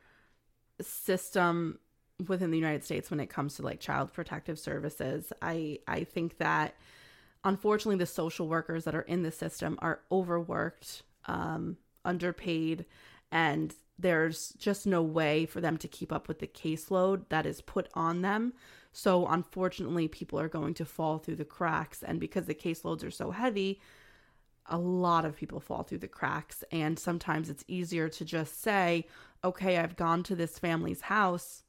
system 0.82 1.80
within 2.28 2.52
the 2.52 2.58
United 2.58 2.84
States 2.84 3.12
when 3.12 3.20
it 3.20 3.30
comes 3.30 3.56
to 3.56 3.64
like 3.64 3.80
child 3.80 4.14
protective 4.14 4.58
services. 4.58 5.34
I 5.42 5.80
I 5.88 6.04
think 6.06 6.38
that 6.38 6.76
unfortunately 7.44 7.98
the 7.98 8.06
social 8.06 8.48
workers 8.48 8.86
that 8.86 8.96
are 8.96 9.02
in 9.02 9.24
the 9.24 9.32
system 9.32 9.78
are 9.82 10.00
overworked, 10.12 11.04
um, 11.26 11.78
underpaid, 12.06 12.86
and 13.32 13.76
there's 14.00 14.54
just 14.58 14.88
no 14.88 15.02
way 15.02 15.46
for 15.46 15.62
them 15.62 15.78
to 15.78 15.88
keep 15.88 16.12
up 16.12 16.28
with 16.28 16.40
the 16.40 16.48
caseload 16.48 17.28
that 17.30 17.46
is 17.46 17.62
put 17.62 17.90
on 17.94 18.22
them. 18.22 18.54
So 18.92 19.28
unfortunately 19.28 20.08
people 20.08 20.40
are 20.40 20.50
going 20.50 20.74
to 20.76 20.86
fall 20.86 21.18
through 21.20 21.36
the 21.36 21.46
cracks 21.46 22.04
and 22.04 22.20
because 22.20 22.46
the 22.46 22.56
caseloads 22.56 23.06
are 23.06 23.12
so 23.12 23.32
heavy, 23.32 23.82
a 24.68 24.78
lot 24.78 25.26
of 25.26 25.36
people 25.36 25.60
fall 25.60 25.84
through 25.84 25.98
the 25.98 26.08
cracks 26.08 26.64
and 26.72 26.98
sometimes 26.98 27.50
it's 27.50 27.66
easier 27.68 28.08
to 28.08 28.24
just 28.24 28.62
say 28.62 29.06
okay 29.44 29.78
i've 29.78 29.96
gone 29.96 30.24
to 30.24 30.36
this 30.36 30.60
family's 30.60 31.02
house. 31.02 31.64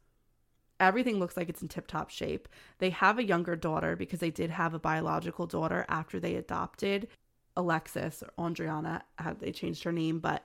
Everything 0.81 1.19
looks 1.21 1.37
like 1.37 1.49
it's 1.49 1.63
in 1.63 1.69
tip 1.69 1.87
top 1.87 2.11
shape. 2.11 2.49
They 2.79 2.91
have 2.91 3.19
a 3.19 3.25
younger 3.25 3.55
daughter 3.55 3.95
because 3.95 4.19
they 4.19 4.31
did 4.31 4.51
have 4.51 4.75
a 4.75 4.79
biological 4.79 5.47
daughter 5.47 5.87
after 5.89 6.19
they 6.19 6.35
adopted 6.35 7.09
alexis 7.57 8.23
or 8.23 8.51
andriana 8.51 9.01
have 9.17 9.39
they 9.39 9.53
changed 9.53 9.85
her 9.85 9.93
name 9.93 10.19
but 10.19 10.45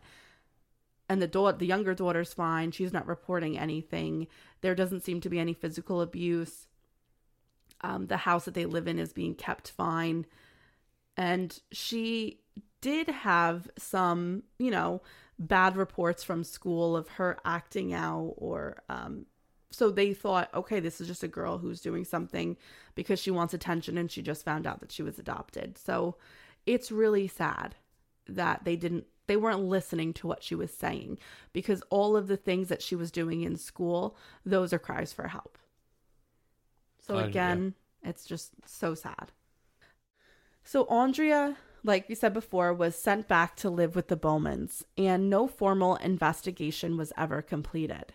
and 1.09 1.19
the 1.19 1.27
daughter 1.27 1.57
the 1.57 1.65
younger 1.65 1.95
daughter's 1.95 2.33
fine. 2.33 2.71
She's 2.71 2.93
not 2.93 3.07
reporting 3.07 3.57
anything. 3.57 4.27
There 4.61 4.75
doesn't 4.75 5.03
seem 5.03 5.19
to 5.21 5.29
be 5.29 5.39
any 5.39 5.53
physical 5.53 6.01
abuse. 6.01 6.67
Um, 7.81 8.07
the 8.07 8.17
house 8.17 8.45
that 8.45 8.53
they 8.53 8.65
live 8.65 8.87
in 8.87 8.99
is 8.99 9.11
being 9.11 9.35
kept 9.35 9.71
fine 9.71 10.25
and 11.19 11.59
she 11.73 12.41
did 12.81 13.09
have 13.09 13.69
some, 13.77 14.43
you 14.59 14.71
know, 14.71 15.03
bad 15.39 15.77
reports 15.77 16.23
from 16.23 16.43
school 16.45 16.97
of 16.97 17.09
her 17.09 17.37
acting 17.45 17.93
out 17.93 18.35
or 18.37 18.83
um 18.89 19.27
so 19.71 19.91
they 19.91 20.13
thought, 20.15 20.49
okay, 20.55 20.79
this 20.79 21.01
is 21.01 21.07
just 21.07 21.23
a 21.23 21.27
girl 21.29 21.59
who's 21.59 21.81
doing 21.81 22.05
something 22.05 22.57
because 22.95 23.19
she 23.19 23.31
wants 23.31 23.53
attention 23.53 23.97
and 23.99 24.11
she 24.11 24.21
just 24.23 24.45
found 24.45 24.67
out 24.67 24.81
that 24.81 24.91
she 24.91 25.03
was 25.03 25.19
adopted. 25.19 25.77
So 25.77 26.17
it's 26.67 26.91
really 26.91 27.27
sad 27.27 27.75
that 28.27 28.65
they 28.65 28.77
didn't 28.77 29.05
they 29.27 29.37
weren't 29.37 29.61
listening 29.63 30.13
to 30.13 30.27
what 30.27 30.43
she 30.43 30.55
was 30.55 30.73
saying 30.73 31.19
because 31.53 31.83
all 31.91 32.17
of 32.17 32.27
the 32.27 32.37
things 32.37 32.69
that 32.69 32.83
she 32.83 32.95
was 32.95 33.11
doing 33.11 33.43
in 33.43 33.57
school, 33.57 34.17
those 34.45 34.73
are 34.73 34.79
cries 34.79 35.13
for 35.13 35.29
help. 35.29 35.57
So 36.99 37.17
Uh, 37.17 37.29
yeah. 37.43 37.59
again, 37.59 37.75
it's 38.03 38.25
just 38.25 38.53
so 38.65 38.95
sad. 38.95 39.31
So 40.71 40.85
Andrea, 40.85 41.57
like 41.83 42.07
we 42.07 42.13
said 42.13 42.31
before, 42.31 42.71
was 42.75 42.95
sent 42.95 43.27
back 43.27 43.55
to 43.55 43.71
live 43.71 43.95
with 43.95 44.07
the 44.07 44.15
Bowmans, 44.15 44.83
and 44.95 45.27
no 45.27 45.47
formal 45.47 45.95
investigation 45.95 46.95
was 46.95 47.11
ever 47.17 47.41
completed. 47.41 48.13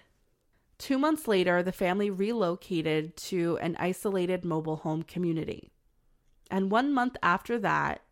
Two 0.79 0.97
months 0.97 1.27
later, 1.27 1.65
the 1.65 1.73
family 1.73 2.11
relocated 2.11 3.17
to 3.17 3.59
an 3.61 3.75
isolated 3.81 4.45
mobile 4.45 4.77
home 4.77 5.03
community. 5.03 5.73
And 6.49 6.71
one 6.71 6.95
month 6.95 7.17
after 7.25 7.59
that, 7.59 8.03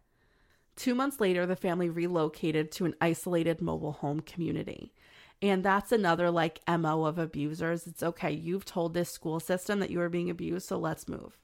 two 0.74 0.96
months 0.96 1.20
later, 1.20 1.46
the 1.46 1.54
family 1.54 1.88
relocated 1.88 2.72
to 2.72 2.84
an 2.84 2.96
isolated 3.00 3.60
mobile 3.60 3.92
home 3.92 4.18
community. 4.18 4.92
And 5.40 5.62
that's 5.62 5.92
another 5.92 6.32
like 6.32 6.62
MO 6.66 7.04
of 7.04 7.16
abusers. 7.16 7.86
It's 7.86 8.02
okay, 8.02 8.32
you've 8.32 8.64
told 8.64 8.92
this 8.92 9.08
school 9.08 9.38
system 9.38 9.78
that 9.78 9.90
you 9.90 10.00
are 10.00 10.08
being 10.08 10.30
abused, 10.30 10.66
so 10.66 10.78
let's 10.78 11.06
move. 11.06 11.38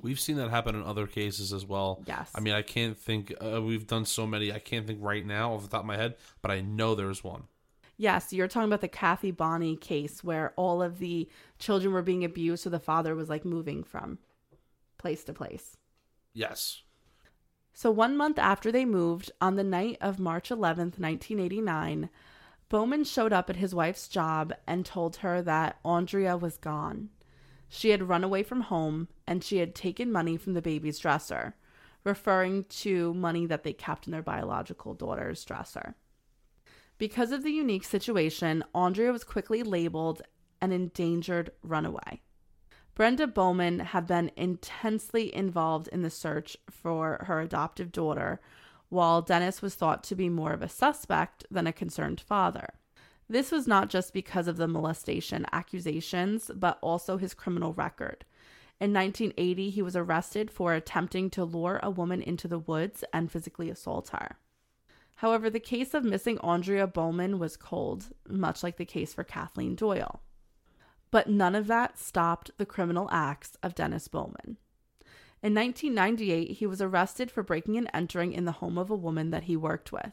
We've 0.00 0.20
seen 0.20 0.36
that 0.36 0.50
happen 0.50 0.74
in 0.74 0.82
other 0.82 1.06
cases 1.06 1.52
as 1.52 1.66
well. 1.66 2.02
Yes. 2.06 2.30
I 2.34 2.40
mean, 2.40 2.54
I 2.54 2.62
can't 2.62 2.96
think. 2.96 3.32
Uh, 3.40 3.60
we've 3.60 3.86
done 3.86 4.04
so 4.04 4.26
many. 4.26 4.52
I 4.52 4.58
can't 4.58 4.86
think 4.86 5.00
right 5.02 5.24
now 5.24 5.54
off 5.54 5.62
the 5.62 5.68
top 5.68 5.80
of 5.80 5.86
my 5.86 5.96
head, 5.96 6.16
but 6.40 6.50
I 6.50 6.60
know 6.60 6.94
there's 6.94 7.22
one. 7.22 7.44
Yes, 7.96 8.32
you're 8.32 8.48
talking 8.48 8.68
about 8.68 8.80
the 8.80 8.88
Kathy 8.88 9.30
Bonney 9.30 9.76
case 9.76 10.24
where 10.24 10.54
all 10.56 10.82
of 10.82 10.98
the 10.98 11.28
children 11.58 11.92
were 11.92 12.02
being 12.02 12.24
abused, 12.24 12.64
so 12.64 12.70
the 12.70 12.80
father 12.80 13.14
was 13.14 13.28
like 13.28 13.44
moving 13.44 13.84
from 13.84 14.18
place 14.98 15.24
to 15.24 15.32
place. 15.32 15.76
Yes. 16.32 16.82
So, 17.74 17.90
one 17.90 18.16
month 18.16 18.38
after 18.38 18.72
they 18.72 18.84
moved, 18.84 19.30
on 19.40 19.56
the 19.56 19.64
night 19.64 19.98
of 20.00 20.18
March 20.18 20.50
11th, 20.50 20.98
1989, 20.98 22.10
Bowman 22.68 23.04
showed 23.04 23.32
up 23.32 23.50
at 23.50 23.56
his 23.56 23.74
wife's 23.74 24.08
job 24.08 24.52
and 24.66 24.84
told 24.84 25.16
her 25.16 25.42
that 25.42 25.78
Andrea 25.84 26.36
was 26.36 26.56
gone. 26.56 27.10
She 27.74 27.88
had 27.88 28.10
run 28.10 28.22
away 28.22 28.42
from 28.42 28.60
home 28.60 29.08
and 29.26 29.42
she 29.42 29.56
had 29.56 29.74
taken 29.74 30.12
money 30.12 30.36
from 30.36 30.52
the 30.52 30.60
baby's 30.60 30.98
dresser, 30.98 31.56
referring 32.04 32.64
to 32.64 33.14
money 33.14 33.46
that 33.46 33.62
they 33.62 33.72
kept 33.72 34.06
in 34.06 34.12
their 34.12 34.22
biological 34.22 34.92
daughter's 34.92 35.42
dresser. 35.42 35.94
Because 36.98 37.32
of 37.32 37.42
the 37.42 37.50
unique 37.50 37.84
situation, 37.84 38.62
Andrea 38.74 39.10
was 39.10 39.24
quickly 39.24 39.62
labeled 39.62 40.20
an 40.60 40.70
endangered 40.70 41.50
runaway. 41.62 42.20
Brenda 42.94 43.26
Bowman 43.26 43.78
had 43.78 44.06
been 44.06 44.30
intensely 44.36 45.34
involved 45.34 45.88
in 45.88 46.02
the 46.02 46.10
search 46.10 46.58
for 46.70 47.24
her 47.26 47.40
adoptive 47.40 47.90
daughter, 47.90 48.42
while 48.90 49.22
Dennis 49.22 49.62
was 49.62 49.76
thought 49.76 50.04
to 50.04 50.14
be 50.14 50.28
more 50.28 50.52
of 50.52 50.60
a 50.60 50.68
suspect 50.68 51.46
than 51.50 51.66
a 51.66 51.72
concerned 51.72 52.20
father. 52.20 52.74
This 53.32 53.50
was 53.50 53.66
not 53.66 53.88
just 53.88 54.12
because 54.12 54.46
of 54.46 54.58
the 54.58 54.68
molestation 54.68 55.46
accusations, 55.52 56.50
but 56.54 56.76
also 56.82 57.16
his 57.16 57.32
criminal 57.32 57.72
record. 57.72 58.26
In 58.78 58.92
1980, 58.92 59.70
he 59.70 59.80
was 59.80 59.96
arrested 59.96 60.50
for 60.50 60.74
attempting 60.74 61.30
to 61.30 61.42
lure 61.46 61.80
a 61.82 61.88
woman 61.88 62.20
into 62.20 62.46
the 62.46 62.58
woods 62.58 63.04
and 63.10 63.32
physically 63.32 63.70
assault 63.70 64.10
her. 64.10 64.36
However, 65.16 65.48
the 65.48 65.60
case 65.60 65.94
of 65.94 66.04
missing 66.04 66.36
Andrea 66.40 66.86
Bowman 66.86 67.38
was 67.38 67.56
cold, 67.56 68.08
much 68.28 68.62
like 68.62 68.76
the 68.76 68.84
case 68.84 69.14
for 69.14 69.24
Kathleen 69.24 69.76
Doyle. 69.76 70.20
But 71.10 71.30
none 71.30 71.54
of 71.54 71.68
that 71.68 71.98
stopped 71.98 72.50
the 72.58 72.66
criminal 72.66 73.08
acts 73.10 73.56
of 73.62 73.74
Dennis 73.74 74.08
Bowman. 74.08 74.58
In 75.42 75.54
1998, 75.54 76.58
he 76.58 76.66
was 76.66 76.82
arrested 76.82 77.30
for 77.30 77.42
breaking 77.42 77.78
and 77.78 77.88
entering 77.94 78.34
in 78.34 78.44
the 78.44 78.52
home 78.52 78.76
of 78.76 78.90
a 78.90 78.94
woman 78.94 79.30
that 79.30 79.44
he 79.44 79.56
worked 79.56 79.90
with. 79.90 80.12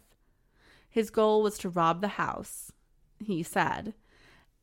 His 0.89 1.09
goal 1.09 1.43
was 1.43 1.57
to 1.57 1.69
rob 1.69 1.99
the 1.99 2.07
house, 2.07 2.71
he 3.19 3.43
said, 3.43 3.93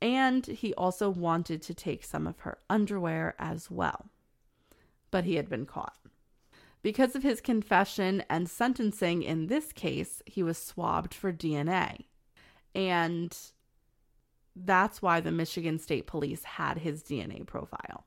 and 0.01 0.45
he 0.45 0.73
also 0.75 1.09
wanted 1.09 1.61
to 1.63 1.73
take 1.73 2.03
some 2.03 2.27
of 2.27 2.39
her 2.39 2.59
underwear 2.69 3.35
as 3.39 3.71
well. 3.71 4.09
But 5.09 5.23
he 5.23 5.35
had 5.35 5.49
been 5.49 5.65
caught. 5.65 5.97
Because 6.83 7.15
of 7.15 7.23
his 7.23 7.41
confession 7.41 8.23
and 8.29 8.49
sentencing 8.49 9.23
in 9.23 9.47
this 9.47 9.71
case, 9.71 10.21
he 10.25 10.43
was 10.43 10.57
swabbed 10.57 11.13
for 11.13 11.33
DNA. 11.33 12.05
And 12.75 13.35
that's 14.55 15.01
why 15.01 15.19
the 15.19 15.31
Michigan 15.31 15.79
State 15.79 16.07
Police 16.07 16.43
had 16.43 16.79
his 16.79 17.03
DNA 17.03 17.45
profile. 17.45 18.05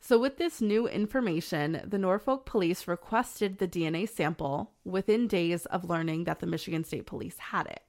So, 0.00 0.18
with 0.18 0.36
this 0.36 0.60
new 0.60 0.86
information, 0.86 1.80
the 1.86 1.96
Norfolk 1.96 2.44
police 2.44 2.86
requested 2.86 3.56
the 3.56 3.66
DNA 3.66 4.06
sample 4.06 4.72
within 4.84 5.26
days 5.26 5.64
of 5.66 5.88
learning 5.88 6.24
that 6.24 6.40
the 6.40 6.46
Michigan 6.46 6.84
State 6.84 7.06
Police 7.06 7.38
had 7.38 7.66
it. 7.66 7.80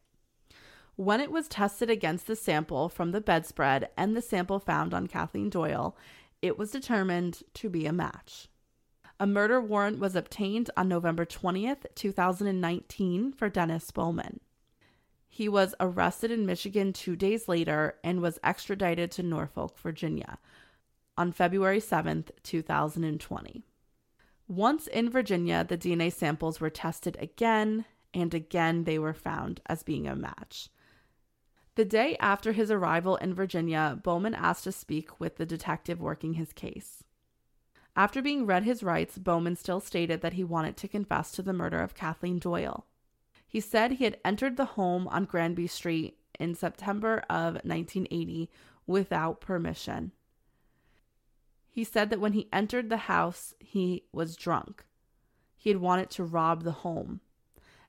When 0.95 1.19
it 1.19 1.31
was 1.31 1.47
tested 1.47 1.89
against 1.89 2.27
the 2.27 2.35
sample 2.35 2.87
from 2.89 3.11
the 3.11 3.21
bedspread 3.21 3.89
and 3.97 4.15
the 4.15 4.21
sample 4.21 4.59
found 4.59 4.93
on 4.93 5.07
Kathleen 5.07 5.49
Doyle, 5.49 5.97
it 6.41 6.57
was 6.57 6.71
determined 6.71 7.43
to 7.55 7.69
be 7.69 7.85
a 7.85 7.93
match. 7.93 8.47
A 9.19 9.27
murder 9.27 9.59
warrant 9.59 9.99
was 9.99 10.15
obtained 10.15 10.69
on 10.77 10.87
November 10.87 11.25
20th, 11.25 11.85
2019 11.95 13.33
for 13.33 13.49
Dennis 13.49 13.91
Bowman. 13.91 14.39
He 15.27 15.49
was 15.49 15.75
arrested 15.79 16.31
in 16.31 16.45
Michigan 16.45 16.93
two 16.93 17.15
days 17.15 17.47
later 17.47 17.95
and 18.03 18.21
was 18.21 18.39
extradited 18.43 19.11
to 19.11 19.23
Norfolk, 19.23 19.77
Virginia 19.77 20.37
on 21.17 21.31
February 21.31 21.79
7th, 21.79 22.29
2020. 22.43 23.63
Once 24.47 24.87
in 24.87 25.09
Virginia, 25.09 25.65
the 25.67 25.77
DNA 25.77 26.11
samples 26.11 26.59
were 26.59 26.69
tested 26.69 27.17
again, 27.19 27.85
and 28.13 28.33
again 28.33 28.83
they 28.83 28.99
were 28.99 29.13
found 29.13 29.61
as 29.67 29.83
being 29.83 30.07
a 30.07 30.15
match. 30.15 30.69
The 31.76 31.86
day 31.86 32.15
after 32.21 32.53
his 32.53 32.71
arrival 32.71 33.17
in 33.17 33.34
Virginia, 33.34 33.99
Bowman 34.01 34.34
asked 34.34 34.63
to 34.63 34.71
speak 34.71 35.19
with 35.19 35.36
the 35.36 35.45
detective 35.45 35.99
working 35.99 36.36
his 36.36 36.53
case. 36.53 37.03
After 37.97 38.21
being 38.21 38.45
read 38.45 38.63
his 38.63 38.84
rights, 38.84 39.17
Bowman 39.17 39.57
still 39.57 39.82
stated 39.82 40.21
that 40.21 40.34
he 40.34 40.43
wanted 40.43 40.78
to 40.78 40.88
confess 40.88 41.32
to 41.32 41.41
the 41.41 41.53
murder 41.53 41.80
of 41.82 41.93
Kathleen 41.93 42.39
Doyle. 42.39 42.86
He 43.45 43.59
said 43.59 43.91
he 43.91 44.05
had 44.05 44.19
entered 44.23 44.55
the 44.55 44.65
home 44.65 45.07
on 45.09 45.26
Granby 45.26 45.67
Street 45.67 46.17
in 46.39 46.55
September 46.55 47.23
of 47.30 47.55
1980 47.63 48.49
without 48.88 49.41
permission. 49.41 50.11
He 51.69 51.84
said 51.84 52.09
that 52.09 52.21
when 52.21 52.34
he 52.34 52.49
entered 52.53 52.89
the 52.89 52.97
house, 52.97 53.53
he 53.59 54.05
was 54.13 54.38
drunk. 54.38 54.86
He 55.57 55.69
had 55.69 55.80
wanted 55.80 56.09
to 56.11 56.23
rob 56.23 56.63
the 56.63 56.71
home, 56.71 57.19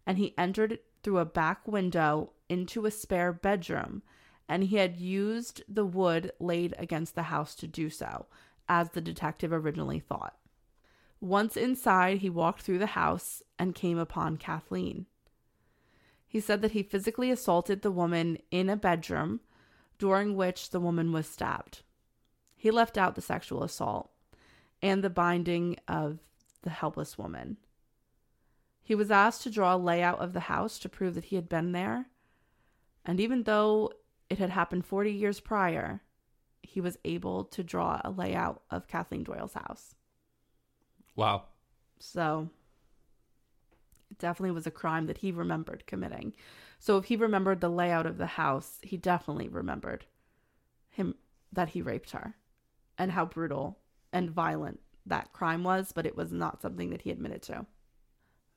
and 0.05 0.19
he 0.19 0.35
entered 0.37 0.81
through 1.07 1.19
a 1.19 1.25
back 1.25 1.69
window 1.69 2.33
into 2.49 2.85
a 2.85 2.91
spare 2.91 3.33
bedroom, 3.33 4.03
and 4.49 4.65
he 4.65 4.75
had 4.75 4.97
used 4.97 5.63
the 5.69 5.87
wood 5.87 6.33
laid 6.41 6.75
against 6.79 7.15
the 7.15 7.23
house 7.23 7.55
to 7.55 7.69
do 7.69 7.89
so, 7.89 8.27
as 8.69 8.91
the 8.91 9.01
detective 9.01 9.53
originally 9.53 10.01
thought. 10.01 10.37
Once 11.21 11.57
inside, 11.57 12.19
he 12.19 12.29
walked 12.29 12.61
through 12.61 12.81
the 12.81 12.87
house 12.87 13.41
and 13.57 13.73
came 13.73 13.99
upon 13.99 14.37
Kathleen. 14.37 15.07
He 16.27 16.41
said 16.41 16.61
that 16.61 16.73
he 16.73 16.83
physically 16.83 17.31
assaulted 17.31 17.83
the 17.83 17.93
woman 17.93 18.39
in 18.51 18.69
a 18.69 18.77
bedroom, 18.77 19.39
during 20.01 20.35
which 20.35 20.71
the 20.71 20.81
woman 20.81 21.13
was 21.13 21.29
stabbed. 21.29 21.83
He 22.57 22.73
left 22.73 22.99
out 22.99 23.15
the 23.15 23.23
sexual 23.23 23.63
assault 23.63 24.11
and 24.83 25.05
the 25.05 25.09
binding 25.09 25.77
of 25.87 26.19
the 26.63 26.71
helpless 26.71 27.17
woman. 27.17 27.59
He 28.87 28.95
was 28.95 29.11
asked 29.11 29.43
to 29.43 29.51
draw 29.51 29.75
a 29.75 29.77
layout 29.77 30.21
of 30.21 30.33
the 30.33 30.39
house 30.47 30.79
to 30.79 30.89
prove 30.89 31.17
that 31.17 31.25
he 31.25 31.35
had 31.35 31.49
been 31.49 31.73
there, 31.73 32.07
and 33.05 33.19
even 33.19 33.43
though 33.43 33.91
it 34.31 34.39
had 34.39 34.51
happened 34.51 34.87
40 34.87 35.11
years 35.11 35.41
prior, 35.41 36.03
he 36.63 36.81
was 36.81 36.97
able 37.05 37.43
to 37.47 37.65
draw 37.65 38.01
a 38.05 38.13
layout 38.13 38.63
of 38.71 38.87
Kathleen 38.87 39.25
Doyle's 39.25 39.55
house. 39.55 39.97
Wow. 41.17 41.47
So 41.99 42.49
it 44.09 44.19
definitely 44.19 44.53
was 44.53 44.69
a 44.69 44.71
crime 44.71 45.07
that 45.07 45.19
he 45.19 45.33
remembered 45.33 45.89
committing. 45.89 46.33
So 46.79 46.97
if 46.97 47.07
he 47.07 47.17
remembered 47.17 47.61
the 47.61 47.69
layout 47.69 48.07
of 48.07 48.19
the 48.19 48.27
house, 48.27 48.79
he 48.83 48.97
definitely 48.97 49.49
remembered 49.49 50.05
him 50.91 51.17
that 51.53 51.71
he 51.71 51.83
raped 51.83 52.13
her 52.13 52.37
and 52.97 53.11
how 53.11 53.25
brutal 53.25 53.81
and 54.13 54.31
violent 54.31 54.79
that 55.07 55.33
crime 55.33 55.65
was, 55.65 55.91
but 55.91 56.07
it 56.07 56.17
was 56.17 56.31
not 56.31 56.63
something 56.63 56.91
that 56.91 57.03
he 57.03 57.11
admitted 57.11 57.43
to. 57.43 57.67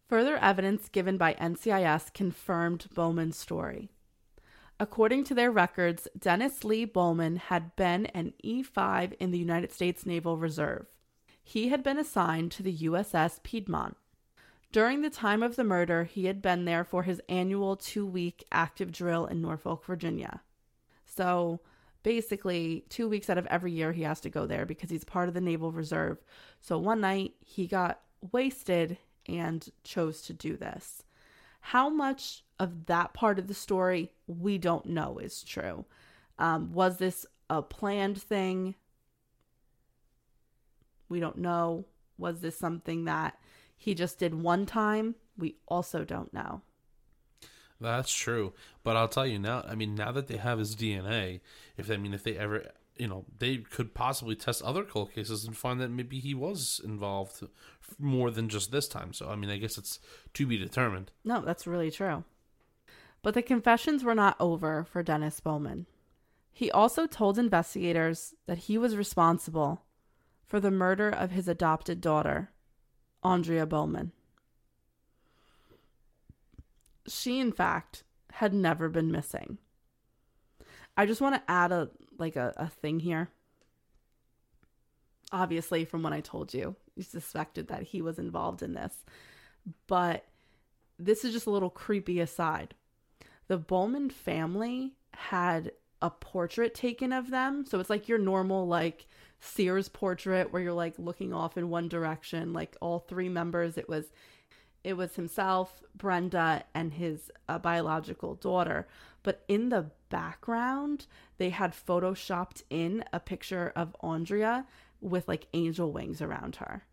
Further 0.09 0.37
evidence 0.37 0.89
given 0.89 1.17
by 1.17 1.35
NCIS 1.35 2.11
confirmed 2.15 2.87
Bowman's 2.95 3.37
story. 3.37 3.91
According 4.79 5.25
to 5.25 5.35
their 5.35 5.51
records, 5.51 6.07
Dennis 6.17 6.63
Lee 6.63 6.83
Bowman 6.83 7.35
had 7.35 7.75
been 7.75 8.07
an 8.07 8.33
E5 8.43 9.13
in 9.19 9.29
the 9.29 9.37
United 9.37 9.71
States 9.71 10.07
Naval 10.07 10.35
Reserve. 10.35 10.87
He 11.43 11.69
had 11.69 11.83
been 11.83 11.99
assigned 11.99 12.51
to 12.53 12.63
the 12.63 12.75
USS 12.75 13.43
Piedmont. 13.43 13.97
During 14.71 15.01
the 15.01 15.11
time 15.11 15.43
of 15.43 15.55
the 15.55 15.63
murder, 15.63 16.05
he 16.05 16.25
had 16.25 16.41
been 16.41 16.65
there 16.65 16.83
for 16.83 17.03
his 17.03 17.21
annual 17.29 17.75
two 17.75 18.05
week 18.05 18.43
active 18.51 18.91
drill 18.91 19.27
in 19.27 19.41
Norfolk, 19.41 19.85
Virginia. 19.85 20.41
So 21.05 21.59
basically, 22.01 22.83
two 22.89 23.07
weeks 23.07 23.29
out 23.29 23.37
of 23.37 23.45
every 23.45 23.73
year, 23.73 23.91
he 23.91 24.03
has 24.03 24.19
to 24.21 24.29
go 24.31 24.47
there 24.47 24.65
because 24.65 24.89
he's 24.89 25.03
part 25.03 25.27
of 25.27 25.35
the 25.35 25.41
Naval 25.41 25.71
Reserve. 25.71 26.17
So 26.61 26.79
one 26.79 27.01
night, 27.01 27.33
he 27.45 27.67
got 27.67 27.99
wasted 28.31 28.97
and 29.37 29.67
chose 29.83 30.21
to 30.23 30.33
do 30.33 30.57
this. 30.57 31.03
How 31.61 31.89
much 31.89 32.43
of 32.59 32.85
that 32.87 33.13
part 33.13 33.39
of 33.39 33.47
the 33.47 33.53
story 33.53 34.11
we 34.27 34.57
don't 34.57 34.85
know 34.85 35.17
is 35.17 35.41
true. 35.41 35.85
Um, 36.37 36.73
was 36.73 36.97
this 36.97 37.25
a 37.49 37.61
planned 37.61 38.21
thing? 38.21 38.75
We 41.07 41.19
don't 41.19 41.37
know. 41.37 41.85
Was 42.17 42.41
this 42.41 42.57
something 42.57 43.05
that 43.05 43.37
he 43.77 43.95
just 43.95 44.19
did 44.19 44.35
one 44.35 44.65
time? 44.65 45.15
We 45.37 45.55
also 45.67 46.03
don't 46.03 46.33
know. 46.33 46.61
That's 47.81 48.13
true, 48.13 48.51
but 48.83 48.97
I'll 48.97 49.07
tell 49.07 49.25
you 49.25 49.39
now. 49.39 49.63
I 49.65 49.73
mean, 49.73 49.95
now 49.95 50.11
that 50.11 50.27
they 50.27 50.35
have 50.35 50.59
his 50.59 50.75
DNA, 50.75 51.39
if 51.77 51.89
I 51.89 51.95
mean, 51.95 52.13
if 52.13 52.23
they 52.23 52.35
ever, 52.37 52.71
you 52.99 53.07
know, 53.07 53.25
they 53.39 53.57
could 53.57 53.95
possibly 53.95 54.35
test 54.35 54.61
other 54.61 54.83
cold 54.83 55.13
cases 55.13 55.45
and 55.45 55.55
find 55.55 55.79
that 55.79 55.89
maybe 55.89 56.19
he 56.19 56.35
was 56.35 56.81
involved 56.83 57.47
more 57.97 58.29
than 58.29 58.49
just 58.49 58.71
this 58.71 58.87
time. 58.87 59.13
So, 59.13 59.29
I 59.29 59.35
mean, 59.35 59.49
I 59.49 59.57
guess 59.57 59.77
it's 59.77 59.99
to 60.33 60.45
be 60.45 60.57
determined. 60.57 61.11
No, 61.23 61.41
that's 61.41 61.65
really 61.65 61.89
true. 61.89 62.25
But 63.21 63.33
the 63.33 63.41
confessions 63.41 64.03
were 64.03 64.15
not 64.15 64.35
over 64.39 64.83
for 64.83 65.01
Dennis 65.01 65.39
Bowman. 65.39 65.85
He 66.51 66.69
also 66.69 67.07
told 67.07 67.39
investigators 67.39 68.33
that 68.45 68.59
he 68.59 68.77
was 68.77 68.97
responsible 68.97 69.83
for 70.45 70.59
the 70.59 70.71
murder 70.71 71.09
of 71.09 71.31
his 71.31 71.47
adopted 71.47 72.01
daughter, 72.01 72.51
Andrea 73.23 73.65
Bowman. 73.65 74.11
She, 77.07 77.39
in 77.39 77.53
fact, 77.53 78.03
had 78.33 78.53
never 78.53 78.89
been 78.89 79.11
missing. 79.11 79.57
I 80.97 81.05
just 81.05 81.21
want 81.21 81.35
to 81.35 81.51
add 81.51 81.71
a 81.71 81.89
like 82.19 82.35
a, 82.35 82.53
a 82.57 82.67
thing 82.67 82.99
here. 82.99 83.29
Obviously, 85.31 85.85
from 85.85 86.03
when 86.03 86.13
I 86.13 86.21
told 86.21 86.53
you, 86.53 86.75
you 86.95 87.03
suspected 87.03 87.67
that 87.67 87.83
he 87.83 88.01
was 88.01 88.19
involved 88.19 88.61
in 88.63 88.73
this. 88.73 88.93
But 89.87 90.25
this 90.97 91.23
is 91.23 91.33
just 91.33 91.47
a 91.47 91.51
little 91.51 91.69
creepy 91.69 92.19
aside. 92.19 92.73
The 93.47 93.57
Bowman 93.57 94.09
family 94.09 94.93
had 95.13 95.71
a 96.01 96.09
portrait 96.09 96.73
taken 96.73 97.11
of 97.13 97.29
them. 97.29 97.65
So 97.65 97.79
it's 97.79 97.89
like 97.89 98.07
your 98.07 98.17
normal, 98.17 98.67
like, 98.67 99.05
Sears 99.41 99.87
portrait 99.87 100.51
where 100.51 100.61
you're 100.61 100.73
like 100.73 100.95
looking 100.97 101.33
off 101.33 101.57
in 101.57 101.69
one 101.69 101.87
direction, 101.87 102.51
like 102.51 102.75
all 102.81 102.99
three 102.99 103.29
members. 103.29 103.77
It 103.77 103.87
was 103.87 104.11
it 104.83 104.93
was 104.93 105.15
himself, 105.15 105.81
Brenda, 105.95 106.63
and 106.73 106.93
his 106.93 107.31
uh, 107.47 107.59
biological 107.59 108.35
daughter. 108.35 108.87
But 109.23 109.43
in 109.47 109.69
the 109.69 109.91
background, 110.09 111.05
they 111.37 111.49
had 111.49 111.71
photoshopped 111.73 112.63
in 112.69 113.03
a 113.13 113.19
picture 113.19 113.71
of 113.75 113.95
Andrea 114.01 114.65
with 115.01 115.27
like 115.27 115.47
angel 115.53 115.91
wings 115.91 116.21
around 116.21 116.57
her. 116.57 116.83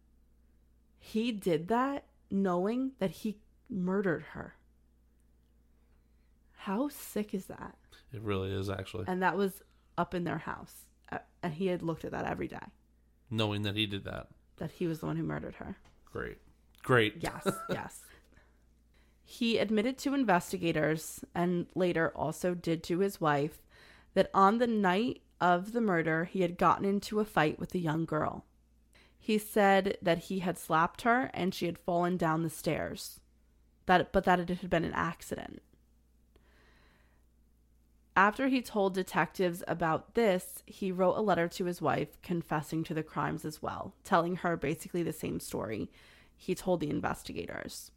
He 0.98 1.32
did 1.32 1.68
that 1.68 2.04
knowing 2.30 2.92
that 2.98 3.10
he 3.10 3.38
murdered 3.68 4.22
her. 4.32 4.54
How 6.56 6.88
sick 6.88 7.34
is 7.34 7.46
that? 7.46 7.76
It 8.12 8.22
really 8.22 8.52
is 8.52 8.68
actually 8.70 9.04
And 9.06 9.22
that 9.22 9.36
was 9.36 9.62
up 9.98 10.14
in 10.14 10.24
their 10.24 10.38
house. 10.38 10.86
Uh, 11.12 11.18
And 11.42 11.52
he 11.54 11.66
had 11.68 11.82
looked 11.82 12.04
at 12.04 12.10
that 12.12 12.24
every 12.26 12.48
day, 12.48 12.58
knowing 13.30 13.62
that 13.62 13.76
he 13.76 13.86
did 13.86 14.04
that. 14.04 14.28
that 14.56 14.72
he 14.72 14.86
was 14.86 15.00
the 15.00 15.06
one 15.06 15.16
who 15.16 15.22
murdered 15.22 15.54
her. 15.56 15.76
Great, 16.12 16.38
great. 16.82 17.16
Yes, 17.20 17.46
yes. 17.70 18.00
He 19.28 19.58
admitted 19.58 19.98
to 19.98 20.14
investigators 20.14 21.24
and 21.34 21.66
later 21.74 22.12
also 22.14 22.54
did 22.54 22.84
to 22.84 23.00
his 23.00 23.20
wife 23.20 23.60
that 24.14 24.30
on 24.32 24.58
the 24.58 24.68
night 24.68 25.20
of 25.40 25.72
the 25.72 25.80
murder, 25.80 26.24
he 26.26 26.42
had 26.42 26.56
gotten 26.56 26.84
into 26.84 27.18
a 27.18 27.24
fight 27.24 27.58
with 27.58 27.74
a 27.74 27.80
young 27.80 28.04
girl. 28.04 28.44
He 29.18 29.36
said 29.36 29.98
that 30.00 30.18
he 30.18 30.38
had 30.38 30.56
slapped 30.56 31.02
her 31.02 31.28
and 31.34 31.52
she 31.52 31.66
had 31.66 31.76
fallen 31.76 32.16
down 32.16 32.44
the 32.44 32.48
stairs. 32.48 33.18
That 33.86 34.12
but 34.12 34.22
that 34.24 34.38
it 34.38 34.48
had 34.48 34.70
been 34.70 34.84
an 34.84 34.94
accident. 34.94 35.60
After 38.14 38.46
he 38.46 38.62
told 38.62 38.94
detectives 38.94 39.64
about 39.66 40.14
this, 40.14 40.62
he 40.66 40.92
wrote 40.92 41.16
a 41.16 41.20
letter 41.20 41.48
to 41.48 41.64
his 41.64 41.82
wife 41.82 42.22
confessing 42.22 42.84
to 42.84 42.94
the 42.94 43.02
crimes 43.02 43.44
as 43.44 43.60
well, 43.60 43.92
telling 44.04 44.36
her 44.36 44.56
basically 44.56 45.02
the 45.02 45.12
same 45.12 45.40
story 45.40 45.90
he 46.36 46.54
told 46.54 46.78
the 46.78 46.90
investigators. 46.90 47.90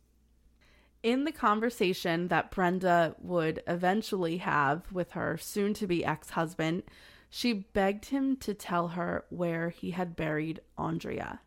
In 1.02 1.24
the 1.24 1.32
conversation 1.32 2.28
that 2.28 2.52
Brenda 2.52 3.16
would 3.20 3.64
eventually 3.68 4.38
have 4.38 4.92
with 4.92 5.12
her 5.12 5.38
soon 5.38 5.74
to 5.76 5.88
be 5.88 6.04
ex 6.04 6.32
husband, 6.32 6.84
she 7.30 7.54
begged 7.54 8.06
him 8.06 8.36
to 8.38 8.54
tell 8.54 8.90
her 8.90 9.24
where 9.30 9.70
he 9.70 9.92
had 9.92 10.18
buried 10.18 10.60
Andrea, 10.78 11.40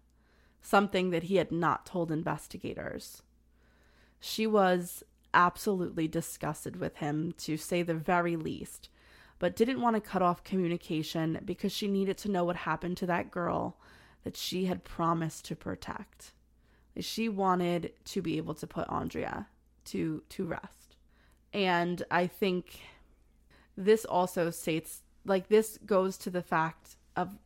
something 0.62 1.10
that 1.10 1.24
he 1.24 1.36
had 1.36 1.52
not 1.52 1.84
told 1.84 2.10
investigators. 2.10 3.22
She 4.20 4.46
was 4.46 5.02
absolutely 5.34 6.08
disgusted 6.08 6.76
with 6.76 6.96
him, 6.96 7.32
to 7.38 7.56
say 7.56 7.82
the 7.82 7.94
very 7.94 8.36
least, 8.36 8.88
but 9.38 9.56
didn't 9.56 9.80
want 9.80 9.96
to 9.96 10.00
cut 10.00 10.22
off 10.22 10.44
communication 10.44 11.40
because 11.44 11.72
she 11.72 11.88
needed 11.88 12.16
to 12.18 12.30
know 12.30 12.44
what 12.44 12.56
happened 12.56 12.96
to 12.98 13.06
that 13.06 13.30
girl 13.30 13.76
that 14.24 14.36
she 14.36 14.66
had 14.66 14.84
promised 14.84 15.44
to 15.46 15.56
protect. 15.56 16.32
She 17.00 17.28
wanted 17.28 17.92
to 18.06 18.22
be 18.22 18.36
able 18.36 18.54
to 18.54 18.66
put 18.66 18.88
Andrea 18.88 19.46
to 19.86 20.22
to 20.30 20.44
rest. 20.44 20.96
And 21.52 22.02
I 22.10 22.26
think 22.26 22.80
this 23.76 24.04
also 24.04 24.50
states 24.50 25.02
like 25.24 25.48
this 25.48 25.78
goes 25.84 26.16
to 26.18 26.30
the 26.30 26.42
fact 26.42 26.96
of 27.16 27.38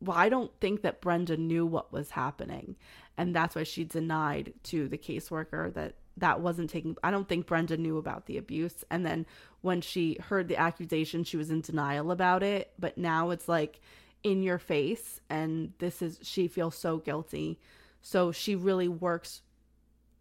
well, 0.00 0.16
I 0.16 0.28
don't 0.28 0.50
think 0.60 0.82
that 0.82 1.00
Brenda 1.00 1.36
knew 1.36 1.64
what 1.64 1.92
was 1.92 2.10
happening. 2.10 2.76
And 3.16 3.34
that's 3.34 3.54
why 3.54 3.62
she 3.62 3.84
denied 3.84 4.52
to 4.64 4.88
the 4.88 4.98
caseworker 4.98 5.72
that 5.74 5.94
that 6.16 6.40
wasn't 6.40 6.70
taking 6.70 6.96
I 7.02 7.10
don't 7.10 7.28
think 7.28 7.46
Brenda 7.46 7.76
knew 7.76 7.96
about 7.96 8.26
the 8.26 8.38
abuse. 8.38 8.84
And 8.90 9.04
then 9.04 9.26
when 9.62 9.80
she 9.80 10.18
heard 10.20 10.48
the 10.48 10.56
accusation, 10.56 11.24
she 11.24 11.36
was 11.36 11.50
in 11.50 11.60
denial 11.60 12.10
about 12.10 12.42
it. 12.42 12.72
But 12.78 12.98
now 12.98 13.30
it's 13.30 13.48
like 13.48 13.80
in 14.22 14.42
your 14.42 14.58
face 14.58 15.20
and 15.28 15.72
this 15.78 16.02
is 16.02 16.18
she 16.22 16.48
feels 16.48 16.76
so 16.76 16.98
guilty. 16.98 17.58
So 18.06 18.32
she 18.32 18.54
really 18.54 18.86
works 18.86 19.40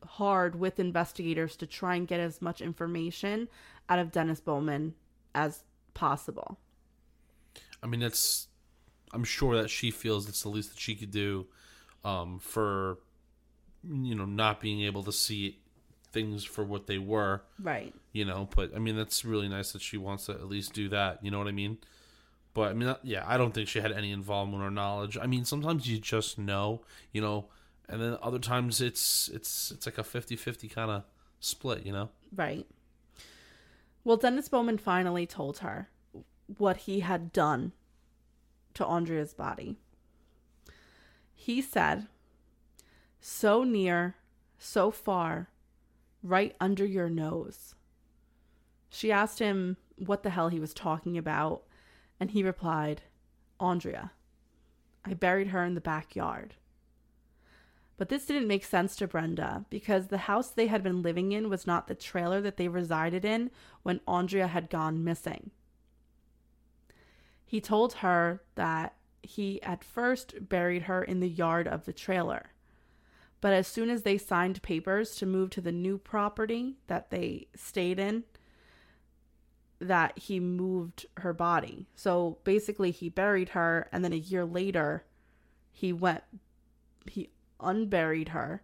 hard 0.05 0.55
with 0.55 0.79
investigators 0.79 1.57
to 1.57 1.67
try 1.67 1.95
and 1.95 2.07
get 2.07 2.21
as 2.21 2.41
much 2.41 2.61
information 2.61 3.49
out 3.89 3.99
of 3.99 4.09
Dennis 4.09 4.39
Bowman 4.39 4.93
as 5.35 5.65
possible. 5.93 6.57
I 7.83 7.87
mean, 7.87 8.01
it's. 8.01 8.47
I'm 9.11 9.25
sure 9.25 9.61
that 9.61 9.69
she 9.69 9.91
feels 9.91 10.29
it's 10.29 10.43
the 10.43 10.49
least 10.49 10.71
that 10.71 10.79
she 10.79 10.95
could 10.95 11.11
do, 11.11 11.45
um, 12.05 12.39
for, 12.39 12.99
you 13.83 14.15
know, 14.15 14.25
not 14.25 14.61
being 14.61 14.81
able 14.83 15.03
to 15.03 15.11
see 15.11 15.59
things 16.13 16.45
for 16.45 16.63
what 16.63 16.87
they 16.87 16.97
were. 16.97 17.43
Right. 17.61 17.93
You 18.13 18.23
know, 18.23 18.47
but 18.55 18.73
I 18.73 18.79
mean, 18.79 18.95
that's 18.95 19.25
really 19.25 19.49
nice 19.49 19.73
that 19.73 19.81
she 19.81 19.97
wants 19.97 20.27
to 20.27 20.31
at 20.31 20.47
least 20.47 20.73
do 20.73 20.87
that. 20.87 21.19
You 21.21 21.31
know 21.31 21.37
what 21.37 21.49
I 21.49 21.51
mean? 21.51 21.79
But 22.53 22.69
I 22.69 22.73
mean, 22.75 22.95
yeah, 23.03 23.25
I 23.27 23.35
don't 23.35 23.53
think 23.53 23.67
she 23.67 23.81
had 23.81 23.91
any 23.91 24.13
involvement 24.13 24.63
or 24.63 24.71
knowledge. 24.71 25.17
I 25.21 25.27
mean, 25.27 25.43
sometimes 25.43 25.85
you 25.85 25.99
just 25.99 26.39
know, 26.39 26.81
you 27.11 27.19
know, 27.19 27.49
and 27.89 28.01
then 28.01 28.17
other 28.21 28.39
times 28.39 28.81
it's 28.81 29.29
it's 29.33 29.71
it's 29.71 29.85
like 29.85 29.97
a 29.97 30.03
50-50 30.03 30.73
kind 30.73 30.91
of 30.91 31.03
split. 31.39 31.85
You 31.85 31.91
know? 31.91 32.09
Right. 32.35 32.65
Well, 34.03 34.17
Dennis 34.17 34.49
Bowman 34.49 34.77
finally 34.77 35.25
told 35.25 35.59
her 35.59 35.89
what 36.57 36.77
he 36.77 36.99
had 36.99 37.31
done 37.31 37.71
to 38.73 38.85
Andrea's 38.85 39.33
body. 39.33 39.77
He 41.33 41.61
said, 41.61 42.07
So 43.19 43.63
near, 43.63 44.15
so 44.57 44.91
far, 44.91 45.49
right 46.21 46.55
under 46.59 46.85
your 46.85 47.09
nose. 47.09 47.75
She 48.89 49.11
asked 49.11 49.39
him 49.39 49.77
what 49.97 50.23
the 50.23 50.29
hell 50.29 50.49
he 50.49 50.59
was 50.59 50.73
talking 50.73 51.17
about, 51.17 51.63
and 52.19 52.31
he 52.31 52.43
replied, 52.43 53.03
Andrea. 53.59 54.11
I 55.05 55.13
buried 55.13 55.47
her 55.47 55.63
in 55.65 55.75
the 55.75 55.81
backyard. 55.81 56.55
But 57.97 58.09
this 58.09 58.25
didn't 58.25 58.47
make 58.47 58.65
sense 58.65 58.95
to 58.97 59.07
Brenda 59.07 59.65
because 59.69 60.07
the 60.07 60.17
house 60.19 60.49
they 60.49 60.67
had 60.67 60.83
been 60.83 61.01
living 61.01 61.31
in 61.31 61.49
was 61.49 61.67
not 61.67 61.87
the 61.87 61.95
trailer 61.95 62.41
that 62.41 62.57
they 62.57 62.67
resided 62.67 63.23
in 63.23 63.51
when 63.83 64.01
Andrea 64.07 64.47
had 64.47 64.69
gone 64.69 65.03
missing. 65.03 65.51
He 67.45 67.61
told 67.61 67.93
her 67.93 68.41
that 68.55 68.95
he 69.21 69.61
at 69.61 69.83
first 69.83 70.49
buried 70.49 70.83
her 70.83 71.03
in 71.03 71.19
the 71.19 71.29
yard 71.29 71.67
of 71.67 71.85
the 71.85 71.93
trailer. 71.93 72.51
But 73.41 73.53
as 73.53 73.67
soon 73.67 73.89
as 73.89 74.03
they 74.03 74.17
signed 74.17 74.63
papers 74.63 75.15
to 75.15 75.25
move 75.25 75.49
to 75.51 75.61
the 75.61 75.71
new 75.71 75.97
property 75.97 76.77
that 76.87 77.09
they 77.09 77.47
stayed 77.55 77.99
in, 77.99 78.23
that 79.79 80.17
he 80.17 80.39
moved 80.39 81.05
her 81.17 81.33
body. 81.33 81.87
So 81.93 82.37
basically, 82.43 82.91
he 82.91 83.09
buried 83.09 83.49
her, 83.49 83.89
and 83.91 84.03
then 84.03 84.13
a 84.13 84.17
year 84.17 84.45
later, 84.45 85.03
he 85.71 85.91
went, 85.91 86.23
he 87.05 87.29
unburied 87.63 88.29
her 88.29 88.61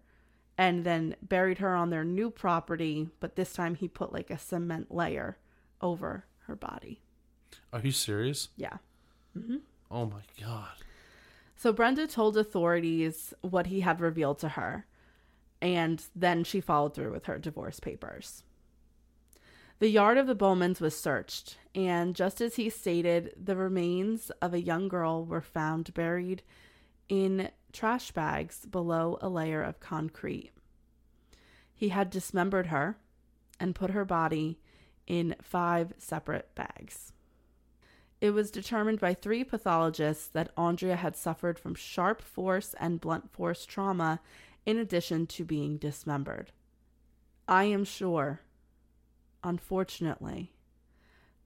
and 0.58 0.84
then 0.84 1.16
buried 1.22 1.60
her 1.60 1.74
on 1.76 1.90
their 1.90 2.04
new 2.04 2.30
property, 2.30 3.10
but 3.20 3.36
this 3.36 3.54
time 3.54 3.76
he 3.76 3.88
put 3.88 4.12
like 4.12 4.30
a 4.30 4.38
cement 4.38 4.94
layer 4.94 5.38
over 5.82 6.26
her 6.48 6.56
body. 6.56 7.02
Are 7.72 7.80
you 7.80 7.92
serious? 7.92 8.50
Yeah. 8.58 8.78
Mm-hmm. 9.38 9.58
Oh 9.90 10.06
my 10.06 10.22
god. 10.42 10.84
So 11.56 11.72
Brenda 11.72 12.08
told 12.08 12.38
authorities 12.38 13.34
what 13.42 13.68
he 13.68 13.82
had 13.82 14.02
revealed 14.02 14.40
to 14.40 14.50
her, 14.50 14.86
and 15.62 16.04
then 16.16 16.44
she 16.44 16.62
followed 16.62 16.94
through 16.94 17.12
with 17.12 17.26
her 17.26 17.38
divorce 17.38 17.80
papers. 17.80 18.44
The 19.80 19.90
yard 19.90 20.18
of 20.18 20.28
the 20.28 20.36
Bowmans 20.36 20.82
was 20.82 20.98
searched, 20.98 21.58
and 21.74 22.16
just 22.16 22.42
as 22.42 22.56
he 22.58 22.70
stated, 22.70 23.34
the 23.42 23.56
remains 23.56 24.30
of 24.42 24.54
a 24.54 24.62
young 24.62 24.90
girl 24.90 25.26
were 25.26 25.42
found 25.42 25.94
buried 25.94 26.44
in 27.08 27.50
trash 27.72 28.12
bags 28.12 28.66
below 28.66 29.18
a 29.22 29.30
layer 29.30 29.62
of 29.62 29.80
concrete. 29.80 30.52
He 31.74 31.90
had 31.90 32.10
dismembered 32.10 32.68
her 32.68 32.98
and 33.60 33.76
put 33.76 33.92
her 33.92 34.06
body 34.06 34.60
in 35.08 35.36
five 35.42 35.94
separate 35.98 36.54
bags. 36.56 37.14
It 38.22 38.32
was 38.32 38.52
determined 38.52 39.00
by 39.00 39.14
three 39.14 39.44
pathologists 39.44 40.28
that 40.28 40.52
Andrea 40.58 40.98
had 40.98 41.16
suffered 41.16 41.58
from 41.58 41.76
sharp 41.76 42.22
force 42.22 42.76
and 42.80 43.00
blunt 43.00 43.32
force 43.32 43.66
trauma 43.66 44.20
in 44.66 44.78
addition 44.78 45.26
to 45.28 45.46
being 45.46 45.78
dismembered. 45.78 46.52
I 47.48 47.64
am 47.64 47.86
sure, 47.86 48.42
unfortunately, 49.44 50.54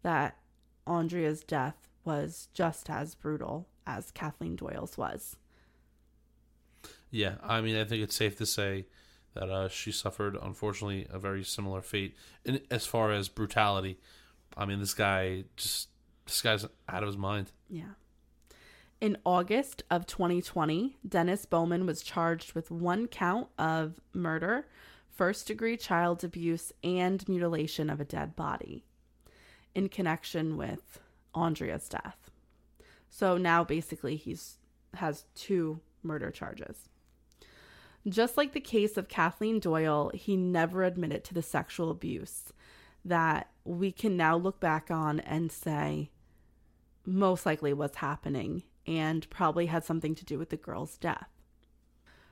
that 0.01 0.37
Andrea's 0.85 1.43
death 1.43 1.87
was 2.03 2.49
just 2.53 2.89
as 2.89 3.15
brutal 3.15 3.69
as 3.85 4.11
Kathleen 4.11 4.55
Doyle's 4.55 4.97
was. 4.97 5.37
Yeah, 7.13 7.35
I 7.43 7.61
mean, 7.61 7.75
I 7.75 7.83
think 7.83 8.01
it's 8.01 8.15
safe 8.15 8.39
to 8.39 8.45
say 8.47 8.87
that 9.35 9.47
uh, 9.47 9.69
she 9.69 9.91
suffered, 9.91 10.35
unfortunately, 10.41 11.05
a 11.11 11.19
very 11.19 11.43
similar 11.43 11.79
fate. 11.79 12.15
And 12.43 12.59
as 12.71 12.87
far 12.87 13.11
as 13.11 13.29
brutality, 13.29 13.99
I 14.57 14.65
mean, 14.65 14.79
this 14.79 14.95
guy 14.95 15.43
just 15.55 15.89
this 16.25 16.41
guy's 16.41 16.65
out 16.89 17.03
of 17.03 17.05
his 17.05 17.15
mind. 17.15 17.51
Yeah. 17.69 17.93
In 18.99 19.19
August 19.25 19.83
of 19.91 20.07
2020, 20.07 20.97
Dennis 21.07 21.45
Bowman 21.45 21.85
was 21.85 22.01
charged 22.01 22.53
with 22.53 22.71
one 22.71 23.05
count 23.05 23.47
of 23.59 23.99
murder, 24.11 24.65
first 25.07 25.45
degree 25.45 25.77
child 25.77 26.23
abuse, 26.23 26.73
and 26.83 27.29
mutilation 27.29 27.91
of 27.91 28.01
a 28.01 28.05
dead 28.05 28.35
body 28.35 28.85
in 29.75 29.87
connection 29.87 30.57
with 30.57 30.99
Andrea's 31.35 31.87
death. 31.87 32.31
So 33.07 33.37
now 33.37 33.63
basically 33.63 34.15
he's 34.15 34.57
has 34.95 35.25
two 35.35 35.79
murder 36.01 36.31
charges. 36.31 36.89
Just 38.07 38.35
like 38.35 38.51
the 38.51 38.59
case 38.59 38.97
of 38.97 39.07
Kathleen 39.07 39.59
Doyle, 39.59 40.11
he 40.13 40.35
never 40.35 40.83
admitted 40.83 41.23
to 41.25 41.33
the 41.33 41.41
sexual 41.41 41.89
abuse 41.89 42.51
that 43.05 43.49
we 43.63 43.91
can 43.91 44.17
now 44.17 44.35
look 44.35 44.59
back 44.59 44.91
on 44.91 45.19
and 45.21 45.51
say 45.51 46.09
most 47.05 47.45
likely 47.45 47.73
was 47.73 47.95
happening 47.95 48.63
and 48.85 49.29
probably 49.29 49.67
had 49.67 49.83
something 49.83 50.15
to 50.15 50.25
do 50.25 50.37
with 50.37 50.49
the 50.49 50.57
girl's 50.57 50.97
death. 50.97 51.29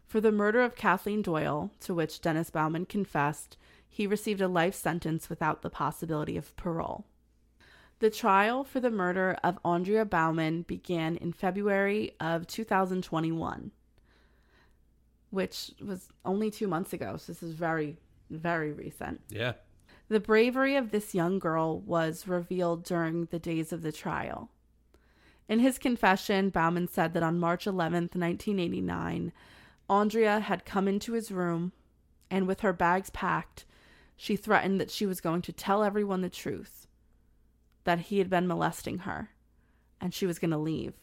For 0.06 0.20
the 0.20 0.32
murder 0.32 0.62
of 0.62 0.76
Kathleen 0.76 1.22
Doyle, 1.22 1.72
to 1.82 1.94
which 1.94 2.20
Dennis 2.20 2.50
Bowman 2.50 2.86
confessed, 2.86 3.56
he 3.88 4.06
received 4.08 4.42
a 4.42 4.48
life 4.48 4.76
sentence 4.76 5.30
without 5.30 5.62
the 5.62 5.70
possibility 5.70 6.36
of 6.36 6.56
parole. 6.58 7.06
The 8.00 8.10
trial 8.10 8.64
for 8.64 8.80
the 8.80 8.90
murder 8.90 9.38
of 9.44 9.60
Andrea 9.64 10.04
Bowman 10.04 10.64
began 10.64 11.16
in 11.18 11.32
February 11.34 12.14
of 12.20 12.48
2021, 12.48 13.72
which 15.32 15.72
was 15.84 16.10
only 16.24 16.52
two 16.52 16.68
months 16.68 16.94
ago. 16.94 17.18
So 17.18 17.32
this 17.32 17.42
is 17.42 17.54
very, 17.54 17.98
very 18.30 18.72
recent. 18.72 19.22
Yeah. 19.30 19.54
The 20.10 20.20
bravery 20.20 20.76
of 20.76 20.92
this 20.92 21.16
young 21.16 21.40
girl 21.40 21.80
was 21.80 22.28
revealed 22.28 22.84
during 22.84 23.26
the 23.26 23.40
days 23.40 23.72
of 23.74 23.82
the 23.82 23.94
trial. 23.94 24.50
In 25.48 25.60
his 25.60 25.78
confession, 25.78 26.50
Bowman 26.50 26.88
said 26.88 27.14
that 27.14 27.24
on 27.24 27.40
March 27.40 27.66
11th, 27.66 28.16
1989, 28.16 29.32
Andrea 29.90 30.40
had 30.40 30.66
come 30.66 30.88
into 30.88 31.14
his 31.14 31.32
room 31.32 31.72
and, 32.30 32.48
with 32.48 32.62
her 32.62 32.74
bags 32.74 33.10
packed, 33.10 33.66
she 34.16 34.36
threatened 34.36 34.80
that 34.80 34.92
she 34.92 35.06
was 35.06 35.20
going 35.20 35.42
to 35.42 35.52
tell 35.52 35.84
everyone 35.84 36.22
the 36.22 36.30
truth 36.30 36.88
that 37.84 38.00
he 38.00 38.20
had 38.20 38.30
been 38.30 38.48
molesting 38.48 39.00
her 39.00 39.32
and 40.00 40.14
she 40.14 40.26
was 40.26 40.40
going 40.40 40.52
to 40.52 40.58
leave. 40.58 40.94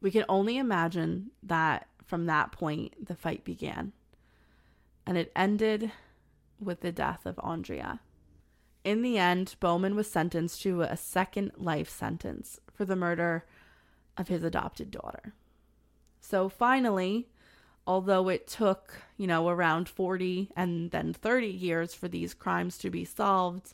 We 0.00 0.10
can 0.10 0.24
only 0.28 0.56
imagine 0.56 1.30
that 1.42 1.86
from 2.10 2.26
that 2.26 2.50
point, 2.50 3.06
the 3.06 3.14
fight 3.14 3.44
began. 3.44 3.92
And 5.06 5.16
it 5.16 5.30
ended 5.36 5.92
with 6.58 6.80
the 6.80 6.90
death 6.90 7.24
of 7.24 7.38
Andrea. 7.40 8.00
In 8.82 9.02
the 9.02 9.16
end, 9.16 9.54
Bowman 9.60 9.94
was 9.94 10.10
sentenced 10.10 10.60
to 10.62 10.82
a 10.82 10.96
second 10.96 11.52
life 11.56 11.88
sentence 11.88 12.58
for 12.74 12.84
the 12.84 12.96
murder 12.96 13.46
of 14.16 14.26
his 14.26 14.42
adopted 14.42 14.90
daughter. 14.90 15.34
So 16.20 16.48
finally, 16.48 17.28
although 17.86 18.28
it 18.28 18.48
took, 18.48 19.02
you 19.16 19.28
know, 19.28 19.48
around 19.48 19.88
40 19.88 20.50
and 20.56 20.90
then 20.90 21.12
30 21.12 21.46
years 21.46 21.94
for 21.94 22.08
these 22.08 22.34
crimes 22.34 22.76
to 22.78 22.90
be 22.90 23.04
solved, 23.04 23.72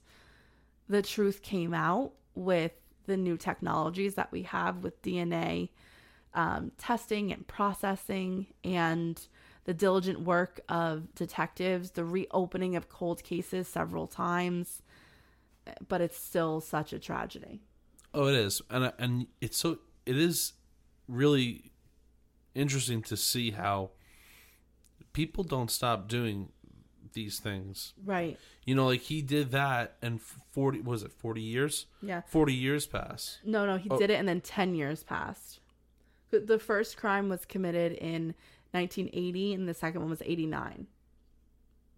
the 0.90 1.00
truth 1.00 1.40
came 1.40 1.72
out 1.72 2.12
with 2.34 2.72
the 3.06 3.16
new 3.16 3.38
technologies 3.38 4.14
that 4.16 4.30
we 4.30 4.42
have 4.42 4.84
with 4.84 5.00
DNA 5.00 5.70
um, 6.36 6.70
testing 6.78 7.32
and 7.32 7.44
processing 7.48 8.46
and 8.62 9.26
the 9.64 9.74
diligent 9.74 10.20
work 10.20 10.60
of 10.68 11.12
detectives, 11.16 11.90
the 11.92 12.04
reopening 12.04 12.76
of 12.76 12.88
cold 12.88 13.24
cases 13.24 13.66
several 13.66 14.06
times. 14.06 14.82
But 15.88 16.00
it's 16.00 16.16
still 16.16 16.60
such 16.60 16.92
a 16.92 16.98
tragedy. 17.00 17.60
Oh, 18.14 18.28
it 18.28 18.36
is, 18.36 18.62
and 18.70 18.92
and 19.00 19.26
it's 19.40 19.56
so 19.56 19.78
it 20.06 20.16
is 20.16 20.52
really 21.08 21.72
interesting 22.54 23.02
to 23.02 23.16
see 23.16 23.50
how 23.50 23.90
people 25.12 25.42
don't 25.42 25.70
stop 25.70 26.06
doing 26.06 26.52
these 27.14 27.40
things. 27.40 27.94
Right. 28.04 28.38
You 28.64 28.74
know, 28.76 28.86
like 28.86 29.00
he 29.00 29.22
did 29.22 29.50
that, 29.50 29.96
and 30.00 30.20
forty 30.22 30.80
was 30.80 31.02
it 31.02 31.10
forty 31.12 31.40
years? 31.42 31.86
Yeah. 32.00 32.20
Forty 32.28 32.54
years 32.54 32.86
pass. 32.86 33.38
No, 33.44 33.66
no, 33.66 33.76
he 33.76 33.88
Oh. 33.90 33.98
did 33.98 34.10
it 34.10 34.14
and 34.20 34.28
then 34.28 34.40
10 34.40 34.74
years 34.76 35.02
passed. 35.02 35.58
The- 36.30 36.40
The 36.40 36.58
first 36.58 36.96
crime 36.96 37.28
was 37.28 37.44
committed 37.44 37.92
in 37.92 38.34
1980 38.72 39.54
and 39.54 39.68
the 39.68 39.74
second 39.74 40.00
one 40.00 40.10
was 40.10 40.22
89. 40.24 40.86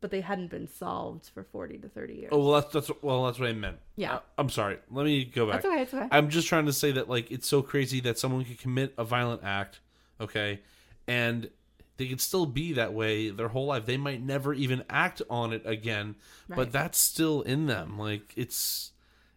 But 0.00 0.12
they 0.12 0.20
hadn't 0.20 0.48
been 0.48 0.68
solved 0.68 1.28
for 1.34 1.42
40 1.42 1.78
to 1.78 1.88
30 1.88 2.14
years. 2.14 2.28
Oh 2.30 2.38
well, 2.38 2.60
that's 2.60 2.72
that's 2.72 3.02
well, 3.02 3.24
that's 3.26 3.40
what 3.40 3.48
I 3.48 3.52
meant. 3.52 3.78
Yeah. 3.96 4.14
Uh, 4.16 4.20
I'm 4.38 4.48
sorry. 4.48 4.78
Let 4.92 5.04
me 5.06 5.24
go 5.24 5.46
back. 5.46 5.54
That's 5.62 5.66
okay, 5.66 5.82
it's 5.82 5.92
okay. 5.94 6.08
I'm 6.12 6.28
just 6.30 6.46
trying 6.46 6.66
to 6.66 6.72
say 6.72 6.92
that 6.92 7.08
like 7.08 7.32
it's 7.32 7.48
so 7.48 7.62
crazy 7.62 7.98
that 8.02 8.16
someone 8.16 8.44
could 8.44 8.60
commit 8.60 8.94
a 8.96 9.02
violent 9.02 9.42
act, 9.42 9.80
okay, 10.20 10.60
and 11.08 11.50
they 11.96 12.06
could 12.06 12.20
still 12.20 12.46
be 12.46 12.74
that 12.74 12.94
way 12.94 13.30
their 13.30 13.48
whole 13.48 13.66
life. 13.66 13.86
They 13.86 13.96
might 13.96 14.22
never 14.22 14.54
even 14.54 14.84
act 14.88 15.20
on 15.28 15.52
it 15.52 15.62
again, 15.64 16.14
but 16.48 16.70
that's 16.70 16.96
still 17.00 17.42
in 17.42 17.66
them. 17.66 17.98
Like 17.98 18.32
it's 18.36 18.92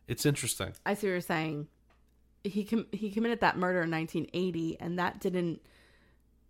it's 0.08 0.28
interesting. 0.28 0.74
I 0.86 0.94
see 0.94 1.08
what 1.08 1.12
you're 1.14 1.22
saying. 1.22 1.70
He 2.44 2.64
com- 2.64 2.88
he 2.92 3.12
committed 3.12 3.42
that 3.42 3.58
murder 3.58 3.84
in 3.84 3.92
1980 3.92 4.80
and 4.80 4.98
that 4.98 5.20
didn't 5.20 5.62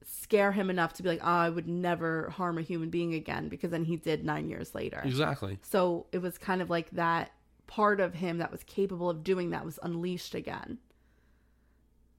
scare 0.03 0.51
him 0.51 0.69
enough 0.69 0.93
to 0.93 1.03
be 1.03 1.09
like, 1.09 1.21
"Oh, 1.21 1.27
I 1.27 1.49
would 1.49 1.67
never 1.67 2.29
harm 2.29 2.57
a 2.57 2.61
human 2.61 2.89
being 2.89 3.13
again" 3.13 3.49
because 3.49 3.71
then 3.71 3.85
he 3.85 3.97
did 3.97 4.23
9 4.23 4.49
years 4.49 4.73
later. 4.73 5.01
Exactly. 5.03 5.59
So 5.61 6.07
it 6.11 6.19
was 6.19 6.37
kind 6.37 6.61
of 6.61 6.69
like 6.69 6.89
that 6.91 7.33
part 7.67 7.99
of 7.99 8.15
him 8.15 8.37
that 8.39 8.51
was 8.51 8.63
capable 8.63 9.09
of 9.09 9.23
doing 9.23 9.51
that 9.51 9.65
was 9.65 9.79
unleashed 9.83 10.35
again. 10.35 10.77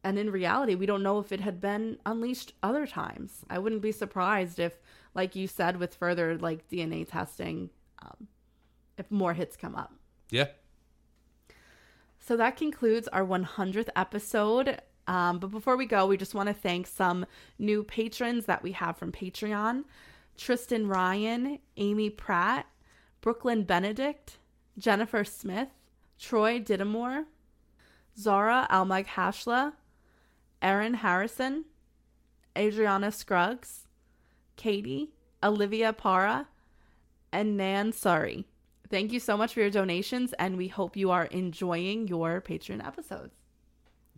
And 0.04 0.18
in 0.18 0.30
reality, 0.30 0.74
we 0.74 0.86
don't 0.86 1.02
know 1.02 1.18
if 1.18 1.30
it 1.30 1.40
had 1.40 1.60
been 1.60 1.98
unleashed 2.04 2.54
other 2.62 2.86
times. 2.86 3.44
I 3.48 3.58
wouldn't 3.58 3.82
be 3.82 3.92
surprised 3.92 4.58
if, 4.58 4.80
like 5.14 5.36
you 5.36 5.46
said, 5.46 5.76
with 5.76 5.94
further 5.94 6.36
like 6.38 6.68
DNA 6.68 7.08
testing, 7.08 7.70
um, 8.02 8.26
if 8.98 9.10
more 9.10 9.34
hits 9.34 9.56
come 9.56 9.76
up. 9.76 9.94
Yeah. 10.30 10.48
So 12.22 12.36
that 12.36 12.56
concludes 12.56 13.08
our 13.08 13.24
100th 13.26 13.88
episode. 13.96 14.80
Um, 15.08 15.40
but 15.40 15.50
before 15.50 15.76
we 15.76 15.86
go, 15.86 16.06
we 16.06 16.16
just 16.16 16.36
want 16.36 16.46
to 16.46 16.54
thank 16.54 16.86
some 16.86 17.26
new 17.58 17.82
patrons 17.82 18.46
that 18.46 18.62
we 18.62 18.72
have 18.72 18.96
from 18.96 19.10
Patreon 19.12 19.84
Tristan 20.36 20.86
Ryan, 20.86 21.58
Amy 21.76 22.08
Pratt, 22.08 22.66
Brooklyn 23.20 23.64
Benedict, 23.64 24.38
Jennifer 24.78 25.24
Smith, 25.24 25.68
Troy 26.18 26.58
Didamore, 26.58 27.24
Zara 28.16 28.66
Almag 28.70 29.06
Hashla, 29.06 29.72
Erin 30.62 30.94
Harrison, 30.94 31.64
Adriana 32.56 33.10
Scruggs, 33.10 33.88
Katie, 34.56 35.10
Olivia 35.42 35.92
Para, 35.92 36.46
and 37.32 37.56
Nan 37.56 37.92
Sari. 37.92 38.46
Thank 38.92 39.10
you 39.10 39.20
so 39.20 39.38
much 39.38 39.54
for 39.54 39.60
your 39.60 39.70
donations, 39.70 40.34
and 40.34 40.58
we 40.58 40.68
hope 40.68 40.98
you 40.98 41.10
are 41.12 41.24
enjoying 41.24 42.08
your 42.08 42.42
Patreon 42.42 42.86
episodes. 42.86 43.32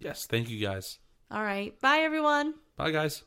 Yes. 0.01 0.26
Thank 0.26 0.51
you 0.51 0.59
guys. 0.59 0.98
All 1.30 1.44
right. 1.44 1.78
Bye, 1.80 1.98
everyone. 1.98 2.55
Bye 2.76 2.90
guys. 2.90 3.22